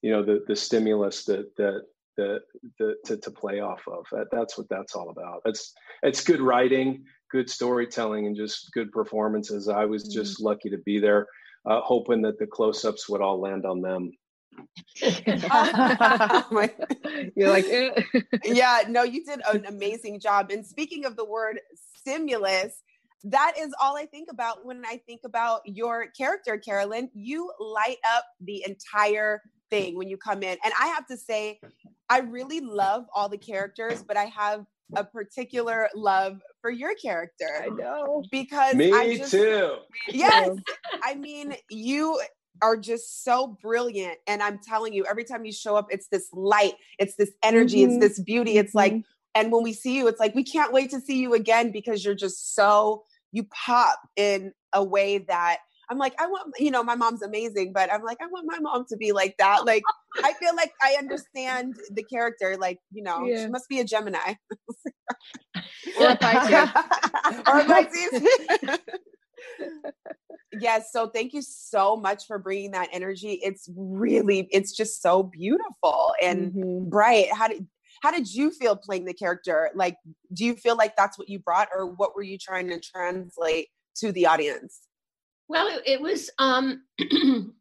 you 0.02 0.10
know 0.10 0.24
the 0.24 0.42
the 0.48 0.56
stimulus 0.56 1.24
that 1.24 1.54
that 1.56 1.82
the, 2.16 2.40
the 2.78 2.96
to, 3.04 3.16
to 3.18 3.30
play 3.30 3.60
off 3.60 3.82
of. 3.86 4.04
That, 4.10 4.26
that's 4.32 4.58
what 4.58 4.68
that's 4.68 4.96
all 4.96 5.10
about. 5.10 5.42
It's 5.44 5.72
it's 6.02 6.24
good 6.24 6.40
writing, 6.40 7.04
good 7.30 7.48
storytelling, 7.48 8.26
and 8.26 8.36
just 8.36 8.72
good 8.72 8.90
performances. 8.90 9.68
I 9.68 9.84
was 9.84 10.08
just 10.08 10.38
mm-hmm. 10.38 10.46
lucky 10.46 10.70
to 10.70 10.78
be 10.78 10.98
there, 10.98 11.26
uh, 11.68 11.80
hoping 11.82 12.22
that 12.22 12.38
the 12.38 12.46
close-ups 12.46 13.08
would 13.08 13.20
all 13.20 13.40
land 13.40 13.64
on 13.64 13.80
them. 13.80 14.10
You're 17.36 17.50
like, 17.50 17.66
eh. 17.66 17.90
yeah, 18.44 18.80
no, 18.88 19.02
you 19.02 19.24
did 19.24 19.40
an 19.52 19.66
amazing 19.66 20.20
job. 20.20 20.50
And 20.50 20.64
speaking 20.64 21.04
of 21.04 21.16
the 21.16 21.24
word 21.24 21.60
stimulus, 21.98 22.82
that 23.24 23.54
is 23.58 23.74
all 23.80 23.96
I 23.96 24.06
think 24.06 24.28
about 24.30 24.64
when 24.64 24.84
I 24.86 25.00
think 25.06 25.22
about 25.24 25.62
your 25.64 26.06
character, 26.16 26.58
Caroline. 26.58 27.10
You 27.12 27.50
light 27.58 27.98
up 28.14 28.24
the 28.40 28.64
entire 28.66 29.42
thing 29.70 29.96
when 29.96 30.08
you 30.08 30.16
come 30.16 30.42
in. 30.42 30.56
And 30.64 30.72
I 30.80 30.86
have 30.88 31.06
to 31.08 31.16
say, 31.16 31.60
I 32.08 32.20
really 32.20 32.60
love 32.60 33.06
all 33.14 33.28
the 33.28 33.38
characters, 33.38 34.02
but 34.02 34.16
I 34.16 34.26
have 34.26 34.64
a 34.94 35.02
particular 35.02 35.88
love 35.94 36.40
for 36.60 36.70
your 36.70 36.94
character. 36.94 37.64
I 37.64 37.66
know. 37.66 38.22
Because 38.30 38.74
Me 38.74 38.92
I 38.92 39.16
just, 39.16 39.32
too. 39.32 39.76
Yes. 40.08 40.56
I 41.02 41.14
mean, 41.14 41.56
you 41.68 42.20
are 42.62 42.76
just 42.76 43.24
so 43.24 43.56
brilliant. 43.62 44.18
And 44.26 44.42
I'm 44.42 44.58
telling 44.58 44.92
you, 44.92 45.04
every 45.04 45.24
time 45.24 45.44
you 45.44 45.52
show 45.52 45.76
up, 45.76 45.88
it's 45.90 46.08
this 46.08 46.28
light, 46.32 46.74
it's 46.98 47.16
this 47.16 47.32
energy, 47.42 47.82
mm-hmm. 47.82 48.02
it's 48.02 48.16
this 48.16 48.20
beauty. 48.24 48.58
It's 48.58 48.70
mm-hmm. 48.70 48.78
like, 48.78 49.04
and 49.34 49.52
when 49.52 49.62
we 49.62 49.72
see 49.72 49.96
you, 49.96 50.08
it's 50.08 50.20
like, 50.20 50.34
we 50.34 50.44
can't 50.44 50.72
wait 50.72 50.90
to 50.90 51.00
see 51.00 51.18
you 51.18 51.34
again 51.34 51.70
because 51.70 52.04
you're 52.04 52.14
just 52.14 52.54
so, 52.54 53.04
you 53.32 53.44
pop 53.44 53.98
in 54.16 54.52
a 54.72 54.82
way 54.82 55.18
that 55.18 55.58
I'm 55.88 55.98
like, 55.98 56.14
I 56.20 56.26
want, 56.26 56.54
you 56.58 56.70
know, 56.70 56.82
my 56.82 56.96
mom's 56.96 57.22
amazing, 57.22 57.72
but 57.72 57.92
I'm 57.92 58.02
like, 58.02 58.18
I 58.20 58.26
want 58.26 58.46
my 58.48 58.58
mom 58.58 58.86
to 58.88 58.96
be 58.96 59.12
like 59.12 59.36
that. 59.38 59.64
Like, 59.64 59.82
I 60.24 60.32
feel 60.32 60.54
like 60.56 60.72
I 60.82 60.96
understand 60.98 61.76
the 61.92 62.02
character. 62.02 62.56
Like, 62.58 62.80
you 62.90 63.02
know, 63.02 63.24
yeah. 63.24 63.44
she 63.44 63.48
must 63.48 63.68
be 63.68 63.78
a 63.80 63.84
Gemini. 63.84 64.34
or 66.00 66.08
a 66.08 66.16
Pisces. 66.16 66.70
or 67.46 67.60
a 67.60 67.64
Pisces. 67.64 68.28
yes. 70.60 70.92
So 70.92 71.08
thank 71.08 71.32
you 71.32 71.42
so 71.42 71.96
much 71.96 72.26
for 72.26 72.38
bringing 72.38 72.72
that 72.72 72.88
energy. 72.92 73.40
It's 73.42 73.68
really, 73.76 74.48
it's 74.50 74.72
just 74.72 75.02
so 75.02 75.22
beautiful 75.22 76.12
and 76.22 76.52
mm-hmm. 76.52 76.88
bright. 76.88 77.32
How 77.32 77.48
did, 77.48 77.66
how 78.02 78.10
did 78.10 78.32
you 78.32 78.50
feel 78.50 78.76
playing 78.76 79.04
the 79.04 79.14
character? 79.14 79.70
Like, 79.74 79.96
do 80.32 80.44
you 80.44 80.54
feel 80.54 80.76
like 80.76 80.96
that's 80.96 81.18
what 81.18 81.28
you 81.28 81.38
brought 81.38 81.68
or 81.74 81.86
what 81.86 82.14
were 82.14 82.22
you 82.22 82.38
trying 82.38 82.68
to 82.68 82.80
translate 82.80 83.68
to 83.96 84.12
the 84.12 84.26
audience? 84.26 84.80
Well, 85.48 85.68
it, 85.68 85.82
it 85.86 86.00
was 86.00 86.30
um, 86.38 86.82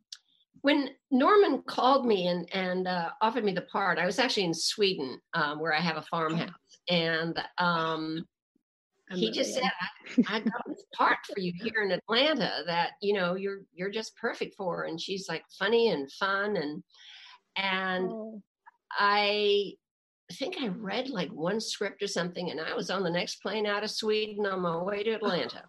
when 0.62 0.89
Norman 1.12 1.62
called 1.67 2.06
me 2.06 2.28
and 2.28 2.50
and 2.54 2.88
uh, 2.88 3.10
offered 3.22 3.43
me 3.43 3.54
the 3.54 3.62
part. 3.62 4.00
I 4.00 4.06
was 4.06 4.20
actually 4.20 4.46
in 4.46 4.54
Sweden, 4.54 5.20
um, 5.34 5.60
where 5.60 5.74
I 5.74 5.80
have 5.80 5.98
a 5.98 6.02
farmhouse, 6.02 6.50
and 6.89 7.39
um, 7.58 8.26
he 9.12 9.32
just 9.32 9.54
said, 9.54 9.63
I, 9.63 10.24
"I 10.36 10.39
got 10.39 10.63
this 10.68 10.84
part 10.94 11.18
for 11.26 11.39
you 11.39 11.54
here 11.56 11.84
in 11.84 11.91
Atlanta 11.91 12.63
that 12.65 12.91
you 13.02 13.13
know 13.13 13.36
you're 13.36 13.62
you're 13.74 13.91
just 13.91 14.15
perfect 14.18 14.56
for." 14.56 14.84
And 14.84 15.00
she's 15.00 15.28
like 15.30 15.44
funny 15.60 15.89
and 15.89 16.12
fun, 16.12 16.58
and 16.58 16.84
and 17.56 18.10
oh. 18.10 18.41
I 18.91 19.74
think 20.34 20.56
I 20.60 20.68
read 20.68 21.10
like 21.10 21.30
one 21.30 21.60
script 21.60 22.02
or 22.02 22.08
something, 22.08 22.50
and 22.50 22.60
I 22.60 22.74
was 22.74 22.89
on 22.89 23.04
the 23.04 23.10
next 23.10 23.41
plane 23.41 23.68
out 23.68 23.84
of 23.84 23.91
Sweden 23.91 24.46
on 24.46 24.62
my 24.62 24.78
way 24.78 25.04
to 25.04 25.12
Atlanta. 25.15 25.63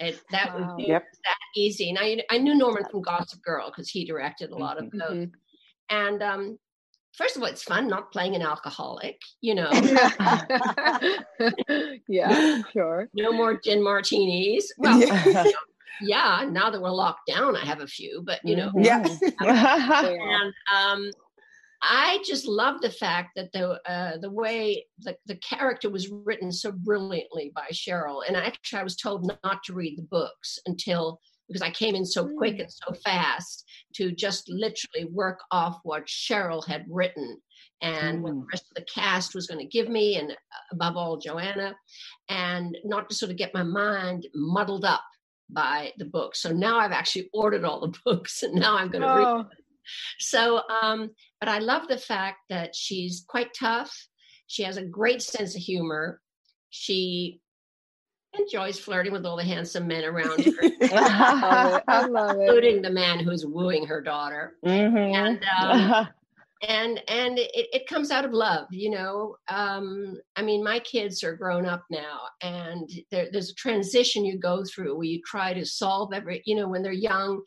It, 0.00 0.20
that 0.30 0.54
wow. 0.54 0.76
was 0.76 0.86
yep. 0.86 1.04
that 1.24 1.36
easy. 1.56 1.90
And 1.90 1.98
I, 2.00 2.22
I 2.30 2.38
knew 2.38 2.54
Norman 2.54 2.84
from 2.88 3.02
Gossip 3.02 3.42
Girl 3.42 3.68
because 3.68 3.90
he 3.90 4.04
directed 4.04 4.50
a 4.50 4.56
lot 4.56 4.78
of 4.78 4.84
mm-hmm. 4.84 4.98
those. 4.98 5.26
Mm-hmm. 5.26 5.96
And 5.96 6.22
um, 6.22 6.58
first 7.14 7.36
of 7.36 7.42
all, 7.42 7.48
it's 7.48 7.62
fun 7.62 7.88
not 7.88 8.12
playing 8.12 8.34
an 8.34 8.42
alcoholic, 8.42 9.20
you 9.40 9.54
know. 9.54 9.70
yeah, 12.08 12.62
sure. 12.72 13.08
No 13.14 13.32
more 13.32 13.58
gin 13.58 13.82
martinis. 13.82 14.72
Well, 14.78 14.98
yeah. 14.98 15.24
You 15.24 15.32
know, 15.32 15.52
yeah, 16.00 16.46
now 16.48 16.70
that 16.70 16.80
we're 16.80 16.90
locked 16.90 17.26
down, 17.26 17.56
I 17.56 17.64
have 17.64 17.80
a 17.80 17.86
few, 17.86 18.22
but 18.24 18.40
you 18.44 18.56
know. 18.56 18.70
Yeah. 18.76 19.04
and 19.40 20.52
um, 20.74 21.10
I 21.82 22.22
just 22.26 22.46
love 22.46 22.80
the 22.80 22.90
fact 22.90 23.30
that 23.36 23.52
the 23.52 23.80
uh, 23.90 24.18
the 24.18 24.30
way 24.30 24.86
the, 25.00 25.16
the 25.26 25.36
character 25.36 25.90
was 25.90 26.08
written 26.08 26.52
so 26.52 26.72
brilliantly 26.72 27.52
by 27.54 27.66
Sheryl. 27.72 28.22
And 28.26 28.36
actually, 28.36 28.80
I 28.80 28.84
was 28.84 28.96
told 28.96 29.30
not 29.44 29.62
to 29.64 29.74
read 29.74 29.98
the 29.98 30.02
books 30.02 30.58
until 30.66 31.20
because 31.48 31.62
I 31.62 31.70
came 31.70 31.94
in 31.94 32.04
so 32.04 32.28
quick 32.36 32.56
mm. 32.56 32.60
and 32.60 32.70
so 32.72 32.92
fast 33.04 33.64
to 33.94 34.12
just 34.12 34.48
literally 34.48 35.06
work 35.10 35.40
off 35.50 35.78
what 35.82 36.06
Sheryl 36.06 36.66
had 36.66 36.84
written 36.88 37.40
and 37.80 38.18
mm. 38.18 38.22
what 38.22 38.34
the 38.34 38.46
rest 38.52 38.66
of 38.70 38.74
the 38.76 38.90
cast 38.92 39.34
was 39.34 39.46
going 39.46 39.60
to 39.60 39.66
give 39.66 39.88
me, 39.88 40.16
and 40.16 40.32
uh, 40.32 40.34
above 40.72 40.96
all, 40.96 41.16
Joanna, 41.16 41.74
and 42.28 42.76
not 42.84 43.08
to 43.08 43.14
sort 43.14 43.30
of 43.30 43.38
get 43.38 43.54
my 43.54 43.62
mind 43.62 44.26
muddled 44.34 44.84
up 44.84 45.04
by 45.50 45.92
the 45.98 46.04
book. 46.04 46.36
So 46.36 46.52
now 46.52 46.78
I've 46.78 46.92
actually 46.92 47.30
ordered 47.32 47.64
all 47.64 47.80
the 47.80 47.96
books, 48.04 48.42
and 48.42 48.54
now 48.54 48.76
I'm 48.76 48.90
going 48.90 49.02
to 49.02 49.12
oh. 49.12 49.16
read 49.16 49.26
them 49.26 49.48
so, 50.18 50.62
um, 50.68 51.10
but 51.40 51.48
I 51.48 51.58
love 51.58 51.88
the 51.88 51.98
fact 51.98 52.38
that 52.48 52.74
she's 52.74 53.24
quite 53.26 53.54
tough. 53.58 53.94
She 54.46 54.62
has 54.62 54.76
a 54.76 54.84
great 54.84 55.22
sense 55.22 55.54
of 55.54 55.62
humor. 55.62 56.20
She 56.70 57.40
enjoys 58.34 58.78
flirting 58.78 59.12
with 59.12 59.24
all 59.24 59.36
the 59.36 59.44
handsome 59.44 59.86
men 59.86 60.04
around 60.04 60.44
her. 60.44 60.52
I 61.88 62.06
love 62.06 62.36
it. 62.36 62.40
Including 62.42 62.82
the 62.82 62.90
man 62.90 63.18
who's 63.20 63.46
wooing 63.46 63.86
her 63.86 64.00
daughter. 64.00 64.56
Mm-hmm. 64.64 65.14
And 65.14 65.44
um, 65.60 66.08
and 66.68 67.00
and 67.08 67.38
it, 67.38 67.50
it 67.54 67.86
comes 67.86 68.10
out 68.10 68.24
of 68.24 68.32
love 68.32 68.66
you 68.72 68.90
know 68.90 69.36
um, 69.48 70.16
i 70.34 70.42
mean 70.42 70.64
my 70.64 70.80
kids 70.80 71.22
are 71.22 71.36
grown 71.36 71.64
up 71.64 71.84
now 71.88 72.22
and 72.42 72.90
there, 73.12 73.28
there's 73.30 73.50
a 73.50 73.54
transition 73.54 74.24
you 74.24 74.36
go 74.36 74.64
through 74.64 74.96
where 74.96 75.06
you 75.06 75.22
try 75.24 75.54
to 75.54 75.64
solve 75.64 76.12
every 76.12 76.42
you 76.46 76.56
know 76.56 76.66
when 76.66 76.82
they're 76.82 76.90
young 76.90 77.40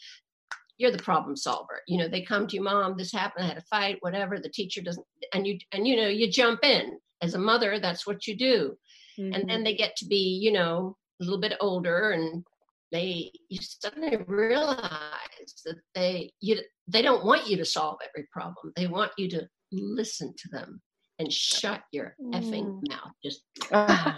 you're 0.82 0.92
the 0.92 0.98
problem 0.98 1.36
solver. 1.36 1.82
You 1.88 2.00
know, 2.00 2.08
they 2.08 2.24
come 2.24 2.48
to 2.48 2.56
you, 2.56 2.64
mom, 2.64 2.98
this 2.98 3.12
happened, 3.12 3.46
I 3.46 3.50
had 3.50 3.58
a 3.58 3.62
fight, 3.62 3.98
whatever. 4.00 4.40
The 4.40 4.50
teacher 4.50 4.82
doesn't, 4.82 5.06
and 5.32 5.46
you, 5.46 5.60
and 5.72 5.88
you 5.88 5.96
know, 5.96 6.08
you 6.08 6.30
jump 6.30 6.64
in 6.64 6.98
as 7.22 7.36
a 7.36 7.40
mother. 7.40 7.80
That's 7.80 8.08
what 8.08 8.26
you 8.26 8.36
do. 8.36 8.76
Mm-hmm. 9.22 9.34
And 9.34 9.50
then 9.50 9.58
mm-hmm. 9.58 9.64
they 9.66 9.76
get 9.76 9.96
to 9.98 10.06
be, 10.06 10.40
you 10.42 10.52
know, 10.52 10.98
a 11.22 11.24
little 11.24 11.40
bit 11.40 11.54
older, 11.60 12.12
and 12.12 12.44
they 12.92 13.32
you 13.50 13.60
suddenly 13.62 14.18
realize 14.28 15.54
that 15.66 15.78
they 15.96 16.32
you 16.40 16.60
they 16.88 17.02
don't 17.02 17.26
want 17.26 17.48
you 17.48 17.58
to 17.58 17.66
solve 17.66 17.98
every 18.08 18.28
problem. 18.32 18.74
They 18.76 18.88
want 18.88 19.12
you 19.18 19.30
to 19.30 19.48
listen 19.72 20.34
to 20.38 20.50
them 20.50 20.82
and 21.20 21.32
shut 21.32 21.82
your 21.92 22.16
effing 22.34 22.66
mm. 22.66 22.82
mouth. 22.90 23.12
Just 23.24 23.44
and 23.72 24.16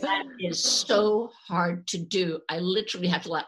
that 0.00 0.24
is 0.38 0.62
so 0.62 1.30
hard 1.48 1.86
to 1.88 1.98
do. 1.98 2.40
I 2.50 2.58
literally 2.58 3.08
have 3.08 3.22
to 3.22 3.30
like 3.30 3.46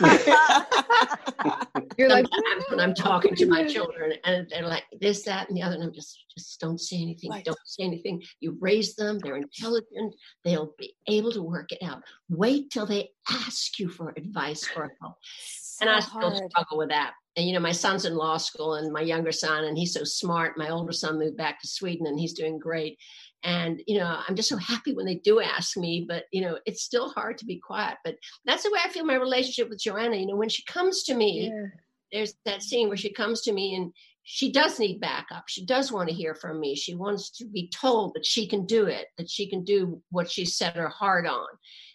You're 1.98 2.08
like 2.08 2.26
when 2.70 2.80
I'm 2.80 2.94
talking 2.94 3.34
to 3.36 3.46
my 3.46 3.64
children 3.66 4.14
and 4.24 4.48
they're 4.50 4.66
like 4.66 4.84
this, 5.00 5.22
that, 5.24 5.48
and 5.48 5.56
the 5.56 5.62
other, 5.62 5.74
and 5.74 5.84
I'm 5.84 5.92
just 5.92 6.18
just 6.34 6.60
don't 6.60 6.80
say 6.80 6.96
anything. 6.96 7.30
Right. 7.30 7.44
Don't 7.44 7.58
say 7.64 7.84
anything. 7.84 8.22
You 8.40 8.56
raise 8.60 8.94
them, 8.94 9.18
they're 9.18 9.36
intelligent, 9.36 10.14
they'll 10.44 10.74
be 10.78 10.94
able 11.06 11.32
to 11.32 11.42
work 11.42 11.72
it 11.72 11.82
out. 11.82 12.02
Wait 12.28 12.70
till 12.70 12.86
they 12.86 13.10
ask 13.30 13.78
you 13.78 13.88
for 13.88 14.14
advice 14.16 14.68
or 14.76 14.94
help. 15.00 15.16
So 15.22 15.86
and 15.86 15.90
I 15.90 16.00
still 16.00 16.30
hard. 16.30 16.50
struggle 16.50 16.78
with 16.78 16.88
that. 16.90 17.12
And 17.36 17.46
you 17.46 17.54
know, 17.54 17.60
my 17.60 17.72
son's 17.72 18.04
in 18.04 18.14
law 18.14 18.36
school 18.36 18.74
and 18.74 18.92
my 18.92 19.00
younger 19.00 19.32
son, 19.32 19.64
and 19.64 19.76
he's 19.76 19.94
so 19.94 20.04
smart. 20.04 20.58
My 20.58 20.70
older 20.70 20.92
son 20.92 21.18
moved 21.18 21.36
back 21.36 21.60
to 21.60 21.68
Sweden 21.68 22.06
and 22.06 22.18
he's 22.18 22.34
doing 22.34 22.58
great. 22.58 22.98
And 23.44 23.82
you 23.86 23.98
know 23.98 24.20
i'm 24.28 24.36
just 24.36 24.48
so 24.48 24.56
happy 24.56 24.94
when 24.94 25.06
they 25.06 25.16
do 25.16 25.40
ask 25.40 25.76
me 25.76 26.04
but 26.06 26.24
you 26.32 26.40
know 26.40 26.58
it's 26.66 26.82
still 26.82 27.10
hard 27.10 27.38
to 27.38 27.44
be 27.44 27.58
quiet. 27.58 27.96
But 28.04 28.16
that's 28.44 28.62
the 28.62 28.70
way 28.70 28.78
i 28.84 28.88
feel 28.88 29.04
my 29.04 29.16
relationship 29.16 29.68
with 29.68 29.80
joanna. 29.80 30.16
You 30.16 30.26
know 30.26 30.36
when 30.36 30.48
she 30.48 30.64
comes 30.64 31.02
to 31.04 31.14
me 31.14 31.50
yeah. 31.52 31.66
there's 32.12 32.34
that 32.44 32.62
scene 32.62 32.88
where 32.88 32.96
she 32.96 33.12
comes 33.12 33.42
to 33.42 33.52
me 33.52 33.74
and 33.74 33.92
she 34.24 34.52
does 34.52 34.78
need 34.78 35.00
backup. 35.00 35.48
She 35.48 35.66
does 35.66 35.90
want 35.90 36.08
to 36.08 36.14
hear 36.14 36.36
from 36.36 36.60
me. 36.60 36.76
She 36.76 36.94
wants 36.94 37.30
to 37.38 37.44
be 37.44 37.68
told 37.68 38.14
that 38.14 38.24
she 38.24 38.46
can 38.46 38.66
do 38.66 38.86
it 38.86 39.08
that 39.18 39.28
she 39.28 39.48
can 39.48 39.64
do 39.64 40.00
what 40.10 40.30
she 40.30 40.44
set 40.44 40.76
her 40.76 40.88
heart 40.88 41.26
on. 41.26 41.48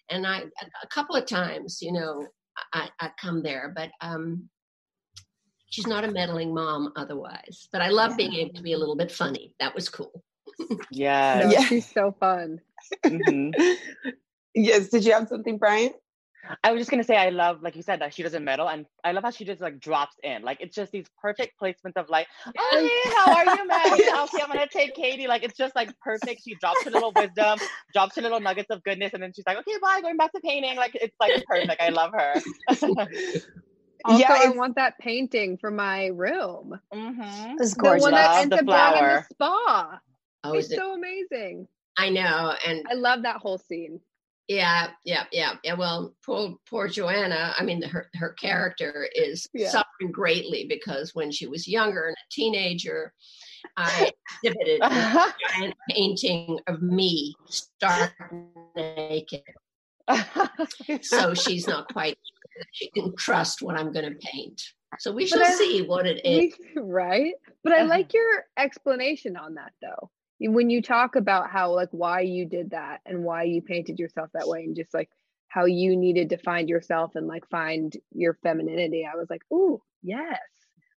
And 0.10 0.28
i 0.28 0.44
a 0.84 0.88
couple 0.88 1.16
of 1.16 1.26
times 1.26 1.82
you 1.82 1.92
know 1.92 2.28
i, 2.74 2.90
I 3.00 3.12
come 3.22 3.44
there 3.44 3.72
but 3.76 3.92
um 4.02 4.50
she's 5.70 5.86
not 5.86 6.06
a 6.06 6.12
meddling 6.12 6.54
mom 6.54 6.92
otherwise. 6.96 7.68
But 7.72 7.82
i 7.82 7.90
love 7.90 8.18
being 8.18 8.34
able 8.34 8.54
to 8.56 8.62
be 8.62 8.74
a 8.74 8.78
little 8.78 8.96
bit 8.96 9.12
funny. 9.12 9.54
That 9.60 9.76
was 9.76 9.90
cool 9.90 10.24
yeah. 10.92 11.42
No, 11.44 11.52
yeah. 11.52 11.62
She's 11.66 11.90
so 11.90 12.16
fun. 12.20 12.62
Mm-hmm. 13.06 14.10
yes. 14.56 14.90
Did 14.90 15.06
you 15.06 15.14
have 15.14 15.28
something, 15.28 15.58
Brian? 15.58 15.92
I 16.64 16.72
was 16.72 16.80
just 16.80 16.92
gonna 16.92 17.04
say 17.04 17.18
I 17.18 17.30
love, 17.30 17.62
like 17.62 17.76
you 17.76 17.82
said, 17.82 18.02
that 18.02 18.14
she 18.14 18.24
doesn't 18.24 18.44
meddle, 18.44 18.70
and 18.70 18.86
I 19.04 19.12
love 19.12 19.24
how 19.24 19.32
she 19.32 19.46
just 19.46 19.62
like 19.62 19.80
drops 19.80 20.16
in. 20.24 20.44
Like 20.44 20.62
it's 20.62 20.76
just 20.76 20.92
these 20.92 21.06
perfect 21.22 21.60
placements 21.62 21.98
of 21.98 22.10
like, 22.10 22.28
oh 22.46 22.52
hey, 22.72 23.12
how 23.16 23.36
are 23.36 23.56
you, 23.56 23.68
Maddie? 23.68 24.04
okay, 24.04 24.44
I'm 24.44 24.48
gonna 24.48 24.68
take 24.68 24.96
Katie. 24.96 25.28
Like 25.28 25.44
it's 25.44 25.58
just 25.58 25.76
like 25.76 25.90
perfect. 26.00 26.44
She 26.44 26.56
drops 26.56 26.84
her 26.86 26.92
little 26.92 27.12
wisdom, 27.16 27.60
drops 27.94 28.16
her 28.16 28.22
little 28.22 28.40
nuggets 28.40 28.70
of 28.70 28.84
goodness, 28.84 29.14
and 29.14 29.22
then 29.22 29.34
she's 29.34 29.46
like, 29.46 29.58
okay, 29.58 29.74
bye, 29.82 30.00
going 30.02 30.18
back 30.18 30.32
to 30.34 30.40
painting. 30.42 30.78
Like 30.78 30.96
it's 30.96 31.16
like 31.20 31.44
perfect. 31.46 31.82
I 31.82 31.90
love 31.90 32.12
her. 32.14 32.42
Also, 34.06 34.20
yeah, 34.20 34.42
I 34.46 34.50
want 34.50 34.76
that 34.76 34.98
painting 35.00 35.58
for 35.58 35.72
my 35.72 36.08
room. 36.08 36.80
Mm-hmm. 36.94 37.56
It's 37.60 37.74
gorgeous. 37.74 38.04
The 38.04 38.12
one 38.12 38.14
that 38.14 38.42
ends 38.42 38.54
up 38.54 38.60
in 38.60 38.66
the 38.68 39.26
spa. 39.32 40.00
Oh, 40.48 40.54
it's 40.54 40.74
so 40.74 40.94
amazing. 40.94 41.68
I 41.98 42.10
know, 42.10 42.54
and 42.66 42.86
I 42.90 42.94
love 42.94 43.24
that 43.24 43.38
whole 43.38 43.58
scene. 43.58 44.00
Yeah, 44.48 44.92
yeah, 45.04 45.26
yeah, 45.32 45.56
yeah. 45.64 45.74
Well, 45.74 46.16
poor 46.26 46.56
poor 46.70 46.88
Joanna. 46.88 47.54
I 47.58 47.64
mean, 47.64 47.82
her 47.82 48.10
her 48.16 48.34
character 48.34 49.10
is 49.14 49.48
yeah. 49.54 49.70
suffering 49.70 50.12
greatly 50.12 50.66
because 50.70 51.14
when 51.14 51.32
she 51.32 51.48
was 51.48 51.68
younger 51.68 52.06
and 52.08 52.16
a 52.16 52.32
teenager, 52.32 53.14
I 53.76 54.12
exhibited 54.44 54.80
a 54.84 54.90
giant 55.50 55.76
painting 55.90 56.60
of 56.68 56.82
me 56.82 57.36
stark 57.50 58.14
naked. 58.76 59.44
so 61.02 61.34
she's 61.34 61.68
not 61.68 61.92
quite. 61.92 62.18
She 62.72 62.90
can 62.92 63.14
trust 63.18 63.62
what 63.62 63.78
I'm 63.78 63.92
going 63.92 64.06
to 64.06 64.18
paint. 64.20 64.62
So 65.00 65.12
we 65.12 65.28
shall 65.28 65.44
I, 65.44 65.50
see 65.50 65.82
what 65.82 66.08
it 66.08 66.26
is. 66.26 66.54
Right, 66.78 67.34
but 67.66 67.74
I 67.74 67.80
uh-huh. 67.80 67.90
like 67.90 68.14
your 68.14 68.46
explanation 68.58 69.36
on 69.36 69.56
that, 69.56 69.74
though 69.82 70.10
when 70.40 70.70
you 70.70 70.82
talk 70.82 71.16
about 71.16 71.50
how 71.50 71.74
like 71.74 71.90
why 71.92 72.22
you 72.22 72.46
did 72.46 72.72
that 72.72 73.02
and 73.06 73.24
why 73.24 73.44
you 73.44 73.62
painted 73.62 74.00
yourself 74.00 74.30
that 74.34 74.48
way 74.48 74.64
and 74.64 74.76
just 74.76 74.94
like 74.94 75.10
how 75.48 75.66
you 75.66 75.96
needed 75.96 76.30
to 76.30 76.38
find 76.38 76.70
yourself 76.70 77.16
and 77.16 77.28
like 77.28 77.48
find 77.50 77.98
your 78.12 78.38
femininity 78.44 79.08
i 79.12 79.16
was 79.16 79.30
like 79.30 79.42
ooh 79.54 79.82
yes. 80.02 80.40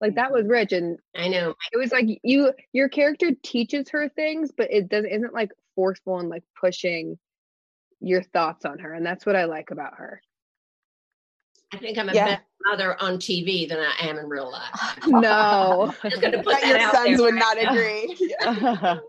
Like 0.02 0.16
that 0.16 0.32
was 0.32 0.44
mm-hmm. 0.44 0.52
rich 0.52 0.72
and 0.72 0.98
i 1.16 1.28
know. 1.28 1.54
it 1.74 1.78
was 1.78 1.92
like 1.92 2.08
you 2.24 2.54
your 2.72 2.90
character 2.90 3.32
teaches 3.44 3.90
her 3.90 4.10
things 4.10 4.52
but 4.56 4.72
it 4.72 4.88
doesn't 4.88 5.12
isn't 5.12 5.34
like 5.34 5.52
forceful 5.76 6.20
and 6.20 6.30
like 6.30 6.44
pushing 6.60 7.18
your 8.00 8.24
thoughts 8.24 8.64
on 8.64 8.80
her 8.80 8.94
and 8.94 9.06
that's 9.06 9.26
what 9.26 9.36
i 9.36 9.44
like 9.44 9.72
about 9.72 9.96
her 9.96 10.22
I 11.72 11.78
think 11.78 11.98
I'm 11.98 12.10
a 12.10 12.14
yeah. 12.14 12.26
better 12.26 12.44
mother 12.66 13.02
on 13.02 13.18
TV 13.18 13.68
than 13.68 13.80
I 13.80 13.94
am 14.02 14.18
in 14.18 14.28
real 14.28 14.52
life. 14.52 14.98
No, 15.08 15.94
your 16.04 16.92
sons 16.92 17.22
would 17.22 17.36
not 17.36 17.58
agree. 17.58 18.16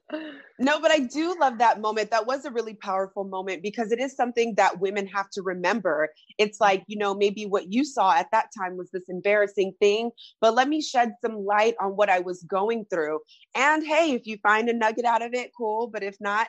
no, 0.58 0.80
but 0.80 0.90
I 0.90 1.00
do 1.00 1.36
love 1.38 1.58
that 1.58 1.80
moment. 1.80 2.10
That 2.10 2.26
was 2.26 2.44
a 2.44 2.50
really 2.50 2.74
powerful 2.74 3.24
moment 3.24 3.62
because 3.62 3.92
it 3.92 4.00
is 4.00 4.14
something 4.14 4.54
that 4.56 4.80
women 4.80 5.06
have 5.08 5.28
to 5.30 5.42
remember. 5.42 6.08
It's 6.38 6.60
like, 6.60 6.84
you 6.86 6.96
know, 6.96 7.14
maybe 7.14 7.44
what 7.44 7.72
you 7.72 7.84
saw 7.84 8.12
at 8.12 8.30
that 8.32 8.46
time 8.56 8.76
was 8.76 8.90
this 8.90 9.08
embarrassing 9.08 9.74
thing, 9.80 10.10
but 10.40 10.54
let 10.54 10.68
me 10.68 10.80
shed 10.80 11.12
some 11.22 11.44
light 11.44 11.74
on 11.80 11.96
what 11.96 12.08
I 12.08 12.20
was 12.20 12.42
going 12.44 12.86
through. 12.86 13.20
And 13.54 13.84
hey, 13.84 14.12
if 14.12 14.26
you 14.26 14.38
find 14.42 14.68
a 14.68 14.72
nugget 14.72 15.04
out 15.04 15.22
of 15.22 15.34
it, 15.34 15.50
cool. 15.56 15.88
But 15.88 16.02
if 16.02 16.16
not, 16.20 16.48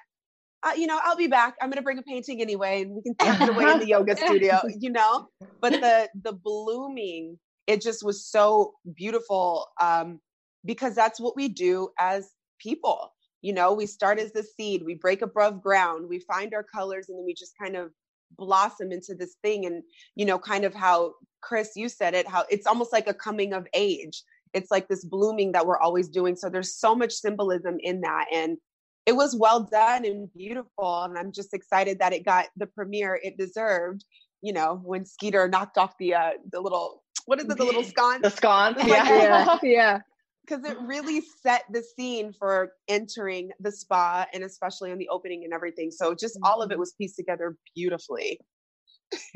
uh, 0.63 0.71
you 0.78 0.86
know, 0.86 1.00
I'll 1.04 1.15
be 1.15 1.28
back. 1.28 1.56
I'm 1.62 1.69
going 1.69 1.78
to 1.78 1.84
bring 1.84 1.97
a 1.97 2.04
painting 2.04 2.41
anyway, 2.41 2.84
and 2.84 2.95
we 2.95 3.02
can 3.02 3.15
tuck 3.15 3.41
it 3.41 3.50
away 3.50 3.71
in 3.71 3.80
the 3.80 3.88
yoga 3.88 4.15
studio, 4.26 4.60
you 4.80 4.91
know. 4.91 5.28
But 5.60 5.74
the 5.74 6.10
the 6.24 6.34
blooming, 6.34 7.39
it 7.67 7.82
just 7.82 8.04
was 8.04 8.26
so 8.26 8.74
beautiful 8.95 9.67
um, 9.82 10.19
because 10.63 10.93
that's 10.93 11.19
what 11.19 11.36
we 11.36 11.47
do 11.47 11.89
as 11.97 12.30
people. 12.60 13.12
You 13.41 13.54
know, 13.54 13.74
we 13.74 13.88
start 13.88 14.19
as 14.19 14.32
the 14.34 14.43
seed, 14.43 14.84
we 14.86 14.93
break 14.93 15.24
above 15.24 15.63
ground, 15.63 16.08
we 16.08 16.19
find 16.19 16.54
our 16.54 16.63
colors, 16.63 17.10
and 17.10 17.17
then 17.17 17.26
we 17.26 17.34
just 17.34 17.54
kind 17.60 17.76
of 17.76 17.91
blossom 18.38 18.91
into 18.91 19.15
this 19.15 19.38
thing. 19.41 19.65
And 19.65 19.82
you 20.15 20.26
know, 20.26 20.38
kind 20.38 20.63
of 20.63 20.76
how 20.76 21.13
Chris, 21.41 21.71
you 21.76 21.89
said 21.89 22.13
it, 22.13 22.28
how 22.28 22.45
it's 22.52 22.67
almost 22.67 22.93
like 22.93 23.08
a 23.08 23.15
coming 23.15 23.54
of 23.54 23.67
age. 23.74 24.24
It's 24.54 24.69
like 24.69 24.89
this 24.89 25.06
blooming 25.06 25.54
that 25.54 25.65
we're 25.65 25.80
always 25.80 26.10
doing. 26.10 26.36
So 26.36 26.50
there's 26.50 26.76
so 26.76 26.93
much 26.93 27.13
symbolism 27.13 27.78
in 27.80 28.02
that, 28.02 28.26
and 28.32 28.58
it 29.06 29.14
was 29.14 29.36
well 29.36 29.64
done 29.64 30.06
and 30.06 30.32
beautiful. 30.34 31.04
And 31.04 31.18
I'm 31.18 31.32
just 31.32 31.54
excited 31.54 32.00
that 32.00 32.14
it 32.14 32.26
got 32.26 32.48
the 32.58 32.68
premiere 32.68 33.20
it 33.22 33.38
deserved. 33.38 34.06
You 34.42 34.54
know, 34.54 34.80
when 34.84 35.06
Skeeter 35.06 35.48
knocked 35.48 35.78
off 35.78 35.94
the 36.00 36.16
uh, 36.16 36.32
the 36.52 36.60
little 36.60 37.04
what 37.26 37.40
is 37.40 37.46
it, 37.46 37.58
the 37.58 37.64
little 37.64 37.84
sconce? 37.84 38.22
The 38.22 38.30
sconce, 38.30 38.78
yeah, 38.86 39.08
yeah, 39.08 39.58
yeah. 39.64 40.00
Because 40.46 40.66
it 40.66 40.78
really 40.82 41.22
set 41.44 41.64
the 41.72 41.84
scene 41.96 42.34
for 42.34 42.74
entering 42.88 43.52
the 43.60 43.72
spa 43.72 44.26
and 44.34 44.44
especially 44.44 44.92
on 44.92 44.98
the 44.98 45.08
opening 45.10 45.44
and 45.44 45.54
everything. 45.54 45.92
So 45.92 46.16
just 46.16 46.36
mm-hmm. 46.36 46.46
all 46.46 46.62
of 46.62 46.72
it 46.72 46.74
mm-hmm. 46.74 46.80
was 46.80 46.94
pieced 46.94 47.16
together 47.16 47.56
beautifully. 47.76 48.40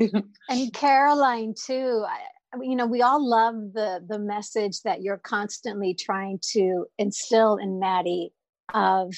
and 0.48 0.72
Caroline 0.72 1.54
too. 1.54 2.04
I, 2.06 2.18
you 2.60 2.74
know, 2.74 2.86
we 2.86 3.02
all 3.02 3.24
love 3.26 3.54
the 3.74 4.04
the 4.08 4.18
message 4.18 4.82
that 4.82 5.02
you're 5.02 5.18
constantly 5.18 5.94
trying 5.94 6.40
to 6.52 6.86
instill 6.98 7.56
in 7.56 7.78
Maddie 7.78 8.32
of 8.74 9.12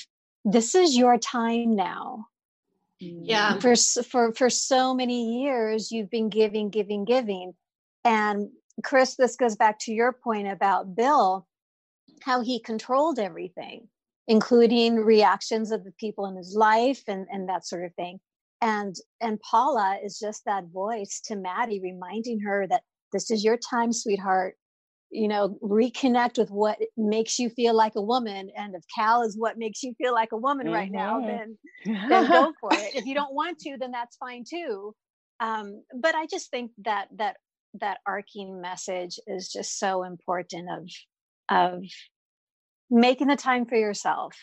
this 0.50 0.74
is 0.74 0.96
your 0.96 1.18
time 1.18 1.76
now. 1.76 2.26
Yeah. 3.00 3.58
For 3.58 3.76
for 3.76 4.32
for 4.34 4.50
so 4.50 4.94
many 4.94 5.42
years 5.42 5.92
you've 5.92 6.10
been 6.10 6.28
giving 6.28 6.70
giving 6.70 7.04
giving. 7.04 7.52
And 8.04 8.50
chris 8.84 9.16
this 9.16 9.36
goes 9.36 9.56
back 9.56 9.78
to 9.80 9.92
your 9.92 10.12
point 10.12 10.48
about 10.48 10.94
bill 10.94 11.46
how 12.22 12.40
he 12.40 12.60
controlled 12.60 13.18
everything 13.18 13.88
including 14.28 14.96
reactions 14.96 15.72
of 15.72 15.82
the 15.84 15.92
people 15.92 16.26
in 16.26 16.36
his 16.36 16.54
life 16.54 17.02
and 17.08 17.26
and 17.32 17.48
that 17.48 17.66
sort 17.66 17.84
of 17.84 17.94
thing. 17.94 18.20
And 18.60 18.94
and 19.20 19.40
paula 19.40 19.98
is 20.04 20.18
just 20.18 20.44
that 20.44 20.66
voice 20.72 21.20
to 21.26 21.36
maddie 21.36 21.80
reminding 21.80 22.40
her 22.40 22.66
that 22.68 22.82
this 23.12 23.30
is 23.30 23.42
your 23.42 23.56
time 23.56 23.92
sweetheart 23.92 24.56
you 25.10 25.28
know 25.28 25.58
reconnect 25.62 26.38
with 26.38 26.50
what 26.50 26.78
makes 26.96 27.38
you 27.38 27.48
feel 27.48 27.74
like 27.74 27.94
a 27.96 28.02
woman 28.02 28.50
and 28.56 28.74
if 28.74 28.82
cal 28.94 29.22
is 29.22 29.36
what 29.36 29.58
makes 29.58 29.82
you 29.82 29.94
feel 29.94 30.12
like 30.12 30.32
a 30.32 30.36
woman 30.36 30.66
mm-hmm. 30.66 30.74
right 30.74 30.92
now 30.92 31.18
mm-hmm. 31.18 31.26
then 31.26 32.08
then 32.08 32.28
go 32.28 32.52
for 32.60 32.72
it 32.72 32.94
if 32.94 33.06
you 33.06 33.14
don't 33.14 33.34
want 33.34 33.58
to 33.58 33.76
then 33.78 33.90
that's 33.90 34.16
fine 34.16 34.44
too 34.48 34.94
um, 35.40 35.82
but 35.94 36.14
i 36.14 36.26
just 36.26 36.50
think 36.50 36.70
that 36.84 37.06
that 37.16 37.36
that 37.80 37.98
arcing 38.06 38.60
message 38.60 39.18
is 39.26 39.50
just 39.50 39.78
so 39.78 40.02
important 40.02 40.68
of 40.70 40.88
of 41.50 41.82
making 42.90 43.28
the 43.28 43.36
time 43.36 43.64
for 43.64 43.76
yourself 43.76 44.34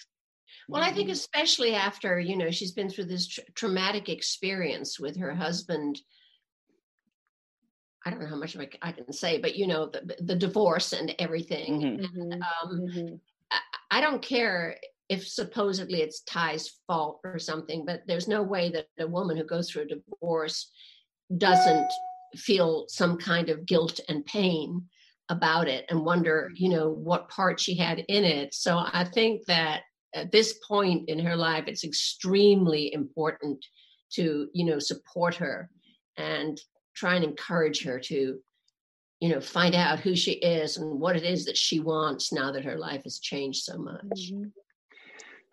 well 0.67 0.81
i 0.81 0.91
think 0.91 1.07
mm-hmm. 1.07 1.11
especially 1.11 1.75
after 1.75 2.19
you 2.19 2.37
know 2.37 2.49
she's 2.49 2.71
been 2.71 2.89
through 2.89 3.05
this 3.05 3.39
traumatic 3.55 4.09
experience 4.09 4.99
with 4.99 5.17
her 5.17 5.33
husband 5.33 5.99
I 8.05 8.11
don't 8.11 8.21
know 8.21 8.27
how 8.27 8.35
much 8.35 8.55
I, 8.55 8.69
I 8.81 8.91
can 8.91 9.11
say, 9.11 9.39
but 9.39 9.55
you 9.55 9.65
know, 9.65 9.87
the, 9.87 10.15
the 10.19 10.35
divorce 10.35 10.93
and 10.93 11.15
everything. 11.17 11.81
Mm-hmm. 11.81 12.03
And, 12.03 12.33
mm-hmm. 12.33 12.69
um, 12.69 12.81
mm-hmm. 12.81 13.15
I, 13.51 13.57
I, 13.97 14.01
don't 14.01 14.21
care 14.21 14.77
if 15.09 15.27
supposedly 15.27 16.01
it's 16.01 16.21
Ty's 16.21 16.79
fault 16.85 17.19
or 17.23 17.39
something, 17.39 17.83
but 17.83 18.03
there's 18.07 18.27
no 18.27 18.43
way 18.43 18.69
that 18.71 18.87
a 18.99 19.07
woman 19.07 19.37
who 19.37 19.43
goes 19.43 19.69
through 19.69 19.83
a 19.83 19.87
divorce 19.87 20.71
doesn't 21.35 21.91
feel 22.35 22.85
some 22.89 23.17
kind 23.17 23.49
of 23.49 23.65
guilt 23.65 23.99
and 24.07 24.25
pain 24.25 24.83
about 25.29 25.67
it 25.67 25.85
and 25.89 26.05
wonder, 26.05 26.51
you 26.55 26.69
know, 26.69 26.89
what 26.89 27.29
part 27.29 27.59
she 27.59 27.75
had 27.75 27.99
in 28.07 28.23
it. 28.23 28.53
So 28.53 28.77
I 28.77 29.03
think 29.03 29.45
that 29.45 29.81
at 30.13 30.31
this 30.31 30.59
point 30.67 31.09
in 31.09 31.19
her 31.19 31.35
life, 31.35 31.65
it's 31.67 31.83
extremely 31.83 32.93
important 32.93 33.65
to, 34.13 34.47
you 34.53 34.65
know, 34.65 34.79
support 34.79 35.35
her 35.35 35.69
and 36.17 36.59
try 36.95 37.15
and 37.15 37.23
encourage 37.23 37.83
her 37.83 37.99
to 37.99 38.39
you 39.19 39.29
know 39.29 39.39
find 39.39 39.75
out 39.75 39.99
who 39.99 40.15
she 40.15 40.33
is 40.33 40.77
and 40.77 40.99
what 40.99 41.15
it 41.15 41.23
is 41.23 41.45
that 41.45 41.57
she 41.57 41.79
wants 41.79 42.33
now 42.33 42.51
that 42.51 42.65
her 42.65 42.77
life 42.77 43.03
has 43.03 43.19
changed 43.19 43.63
so 43.63 43.77
much 43.77 44.01
mm-hmm. 44.31 44.45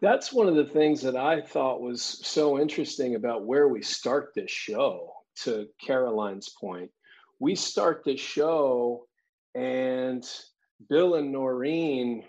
that's 0.00 0.32
one 0.32 0.48
of 0.48 0.54
the 0.54 0.64
things 0.64 1.00
that 1.02 1.16
i 1.16 1.40
thought 1.40 1.80
was 1.80 2.02
so 2.02 2.58
interesting 2.58 3.14
about 3.14 3.46
where 3.46 3.68
we 3.68 3.82
start 3.82 4.32
this 4.34 4.50
show 4.50 5.12
to 5.36 5.66
caroline's 5.84 6.50
point 6.60 6.90
we 7.38 7.54
start 7.54 8.02
the 8.04 8.16
show 8.16 9.06
and 9.54 10.28
bill 10.88 11.14
and 11.14 11.30
noreen 11.30 12.24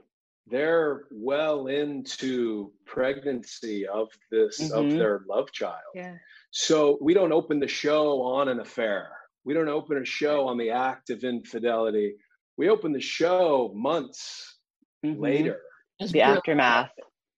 they're 0.47 1.06
well 1.12 1.67
into 1.67 2.71
pregnancy 2.86 3.88
of 3.88 4.10
this 4.30 4.60
Mhm. 4.60 4.71
of 4.71 4.97
their 4.97 5.23
love 5.28 5.52
child. 5.52 5.82
Yeah. 5.95 6.17
So 6.56 7.00
we 7.02 7.16
don't 7.16 7.32
open 7.34 7.60
the 7.60 7.68
show 7.68 8.22
on 8.22 8.48
an 8.48 8.60
affair. 8.60 9.10
We 9.44 9.56
don't 9.56 9.68
open 9.70 9.98
a 9.98 10.06
show 10.06 10.48
on 10.48 10.58
the 10.60 10.70
act 10.70 11.10
of 11.10 11.24
infidelity. 11.24 12.16
We 12.58 12.70
open 12.70 12.94
the 12.94 13.02
show 13.02 13.72
months 13.76 14.60
Mhm. 15.04 15.20
later. 15.20 15.62
It's 16.00 16.12
The 16.12 16.20
brilliant. 16.20 16.38
aftermath. 16.38 16.92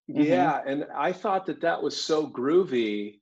Mhm. 0.10 0.26
Yeah, 0.26 0.62
and 0.66 0.84
I 0.94 1.14
thought 1.14 1.46
that 1.46 1.62
that 1.62 1.82
was 1.82 1.96
so 2.00 2.28
groovy 2.28 3.22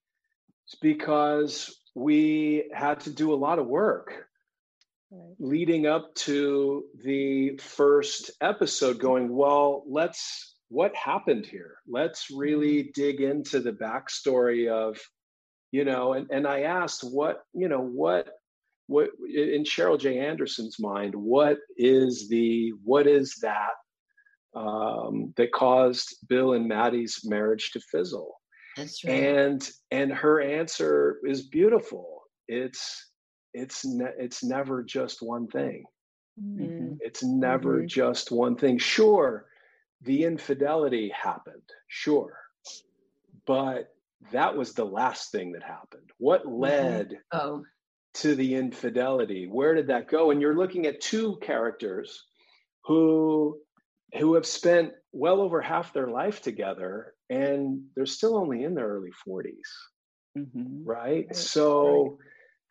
because 0.82 1.79
we 1.95 2.69
had 2.73 2.99
to 3.01 3.12
do 3.12 3.32
a 3.32 3.36
lot 3.36 3.60
of 3.60 3.67
work 3.67 4.27
Right. 5.12 5.36
leading 5.38 5.86
up 5.86 6.15
to 6.25 6.89
the 7.03 7.56
first 7.60 8.32
episode 8.41 8.97
going 8.97 9.29
well 9.29 9.84
let's 9.88 10.56
what 10.69 10.95
happened 10.95 11.45
here 11.45 11.77
let's 11.88 12.32
really 12.32 12.91
dig 12.95 13.21
into 13.21 13.60
the 13.60 13.73
backstory 13.73 14.67
of 14.71 14.99
you 15.73 15.83
know 15.83 16.13
and, 16.13 16.27
and 16.31 16.47
i 16.47 16.62
asked 16.62 17.03
what 17.03 17.43
you 17.53 17.67
know 17.67 17.81
what 17.81 18.29
what 18.88 19.09
in 19.27 19.63
sheryl 19.63 19.99
j. 19.99 20.19
Anderson's 20.19 20.77
mind 20.79 21.13
what 21.15 21.57
is 21.77 22.29
the 22.29 22.71
what 22.83 23.07
is 23.07 23.36
that 23.41 23.71
um, 24.55 25.33
that 25.38 25.51
caused 25.51 26.15
bill 26.29 26.53
and 26.53 26.67
maddie's 26.67 27.21
marriage 27.23 27.71
to 27.71 27.79
fizzle? 27.79 28.36
That's 28.77 29.03
right. 29.03 29.13
and 29.13 29.69
and 29.89 30.12
her 30.12 30.41
answer 30.41 31.17
is 31.27 31.47
beautiful. 31.47 32.21
It's 32.47 33.12
it's 33.53 33.83
ne- 33.83 34.17
it's 34.19 34.43
never 34.43 34.83
just 34.83 35.21
one 35.21 35.47
thing. 35.47 35.86
Mhm. 36.39 36.97
it's 36.99 37.23
never 37.23 37.83
just 37.86 38.31
one 38.31 38.55
thing. 38.55 38.77
Sure 38.77 39.45
the 40.01 40.23
infidelity 40.25 41.12
happened 41.15 41.69
sure. 41.88 42.38
But 43.45 43.93
that 44.31 44.55
was 44.55 44.73
the 44.73 44.86
last 44.86 45.31
thing 45.31 45.53
that 45.53 45.63
happened. 45.63 46.12
What 46.17 46.45
led 46.47 47.19
oh, 47.31 47.63
to 48.15 48.36
the 48.36 48.55
infidelity? 48.55 49.47
Where 49.47 49.73
did 49.75 49.88
that 49.88 50.07
go? 50.07 50.31
And 50.31 50.41
you're 50.41 50.55
looking 50.57 50.86
at 50.86 51.01
two 51.01 51.38
characters 51.41 52.23
who 52.86 53.59
who 54.19 54.36
have 54.36 54.45
spent 54.45 54.93
well 55.12 55.41
over 55.41 55.62
half 55.62 55.93
their 55.93 56.07
life 56.07 56.41
together 56.41 57.15
and 57.29 57.81
they're 57.95 58.05
still 58.05 58.38
only 58.38 58.63
in 58.63 58.75
their 58.75 58.88
early 58.88 59.12
40s 59.27 59.69
Mhm. 60.38 60.86
right, 60.86 61.27
Right, 61.29 61.36
so 61.36 62.19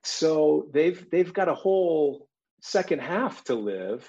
so 0.05 0.69
they've 0.73 1.09
they've 1.11 1.33
got 1.33 1.49
a 1.49 1.55
whole 1.55 2.29
second 2.61 3.01
half 3.01 3.45
to 3.45 3.55
live. 3.55 4.09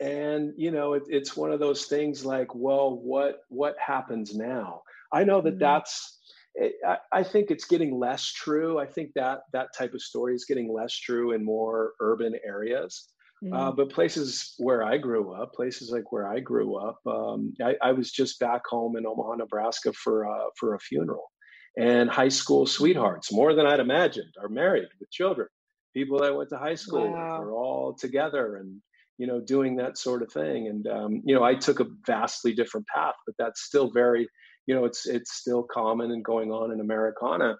And 0.00 0.54
you 0.56 0.70
know 0.70 0.94
it, 0.94 1.04
it's 1.08 1.36
one 1.36 1.52
of 1.52 1.60
those 1.60 1.86
things 1.86 2.24
like 2.24 2.54
well 2.54 2.96
what 2.98 3.40
what 3.48 3.76
happens 3.78 4.34
now? 4.34 4.82
I 5.12 5.24
know 5.24 5.40
that 5.42 5.56
Mhm. 5.56 5.58
that's 5.58 6.18
it, 6.54 6.74
I, 6.86 6.98
I 7.12 7.22
think 7.24 7.50
it's 7.50 7.64
getting 7.66 7.98
less 7.98 8.32
true 8.32 8.78
i 8.78 8.86
think 8.86 9.12
that 9.14 9.40
that 9.52 9.68
type 9.76 9.94
of 9.94 10.02
story 10.02 10.34
is 10.34 10.44
getting 10.44 10.72
less 10.72 10.94
true 10.96 11.32
in 11.32 11.44
more 11.44 11.94
urban 12.00 12.34
areas 12.44 13.08
uh, 13.52 13.70
Mhm. 13.70 13.76
but 13.76 13.90
places 13.90 14.54
where 14.58 14.82
I 14.82 14.96
grew 14.96 15.32
up, 15.34 15.52
places 15.52 15.90
like 15.90 16.12
where 16.12 16.26
I 16.26 16.40
grew 16.40 16.76
up, 16.76 16.98
um, 17.06 17.52
I, 17.62 17.76
I 17.82 17.92
was 17.92 18.10
just 18.10 18.40
back 18.40 18.62
home 18.66 18.96
in 18.96 19.06
Omaha, 19.06 19.34
Nebraska 19.34 19.92
for 19.92 20.26
uh, 20.26 20.46
for 20.58 20.74
a 20.74 20.78
funeral, 20.78 21.30
and 21.76 22.08
high 22.08 22.30
school 22.30 22.64
sweethearts, 22.66 23.32
more 23.32 23.54
than 23.54 23.66
I'd 23.66 23.80
imagined, 23.80 24.32
are 24.40 24.48
married 24.48 24.88
with 24.98 25.10
children. 25.10 25.48
People 25.92 26.18
that 26.18 26.28
I 26.28 26.30
went 26.30 26.48
to 26.50 26.58
high 26.58 26.74
school 26.74 27.12
Wow. 27.12 27.36
with 27.36 27.44
are 27.44 27.52
all 27.52 27.94
together 27.94 28.56
and 28.56 28.80
you 29.18 29.26
know 29.26 29.40
doing 29.40 29.76
that 29.76 29.98
sort 29.98 30.22
of 30.22 30.32
thing. 30.32 30.68
And 30.68 30.86
um, 30.86 31.22
you 31.24 31.34
know, 31.34 31.42
I 31.44 31.54
took 31.54 31.80
a 31.80 31.86
vastly 32.06 32.54
different 32.54 32.86
path, 32.88 33.14
but 33.26 33.34
that's 33.38 33.62
still 33.62 33.90
very, 33.90 34.28
you 34.66 34.74
know, 34.74 34.84
it's 34.84 35.06
it's 35.06 35.34
still 35.34 35.62
common 35.62 36.10
and 36.10 36.24
going 36.24 36.50
on 36.50 36.72
in 36.72 36.80
Americana. 36.80 37.56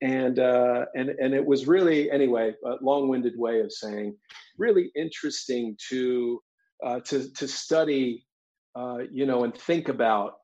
And 0.00 0.38
uh, 0.38 0.86
and 0.94 1.10
and 1.10 1.34
it 1.34 1.44
was 1.44 1.66
really 1.66 2.10
anyway 2.10 2.54
a 2.64 2.76
long-winded 2.80 3.36
way 3.36 3.60
of 3.60 3.72
saying 3.72 4.16
really 4.56 4.92
interesting 4.94 5.76
to 5.88 6.40
uh, 6.84 7.00
to 7.00 7.32
to 7.32 7.48
study, 7.48 8.24
uh, 8.76 8.98
you 9.10 9.26
know, 9.26 9.44
and 9.44 9.54
think 9.54 9.88
about 9.88 10.34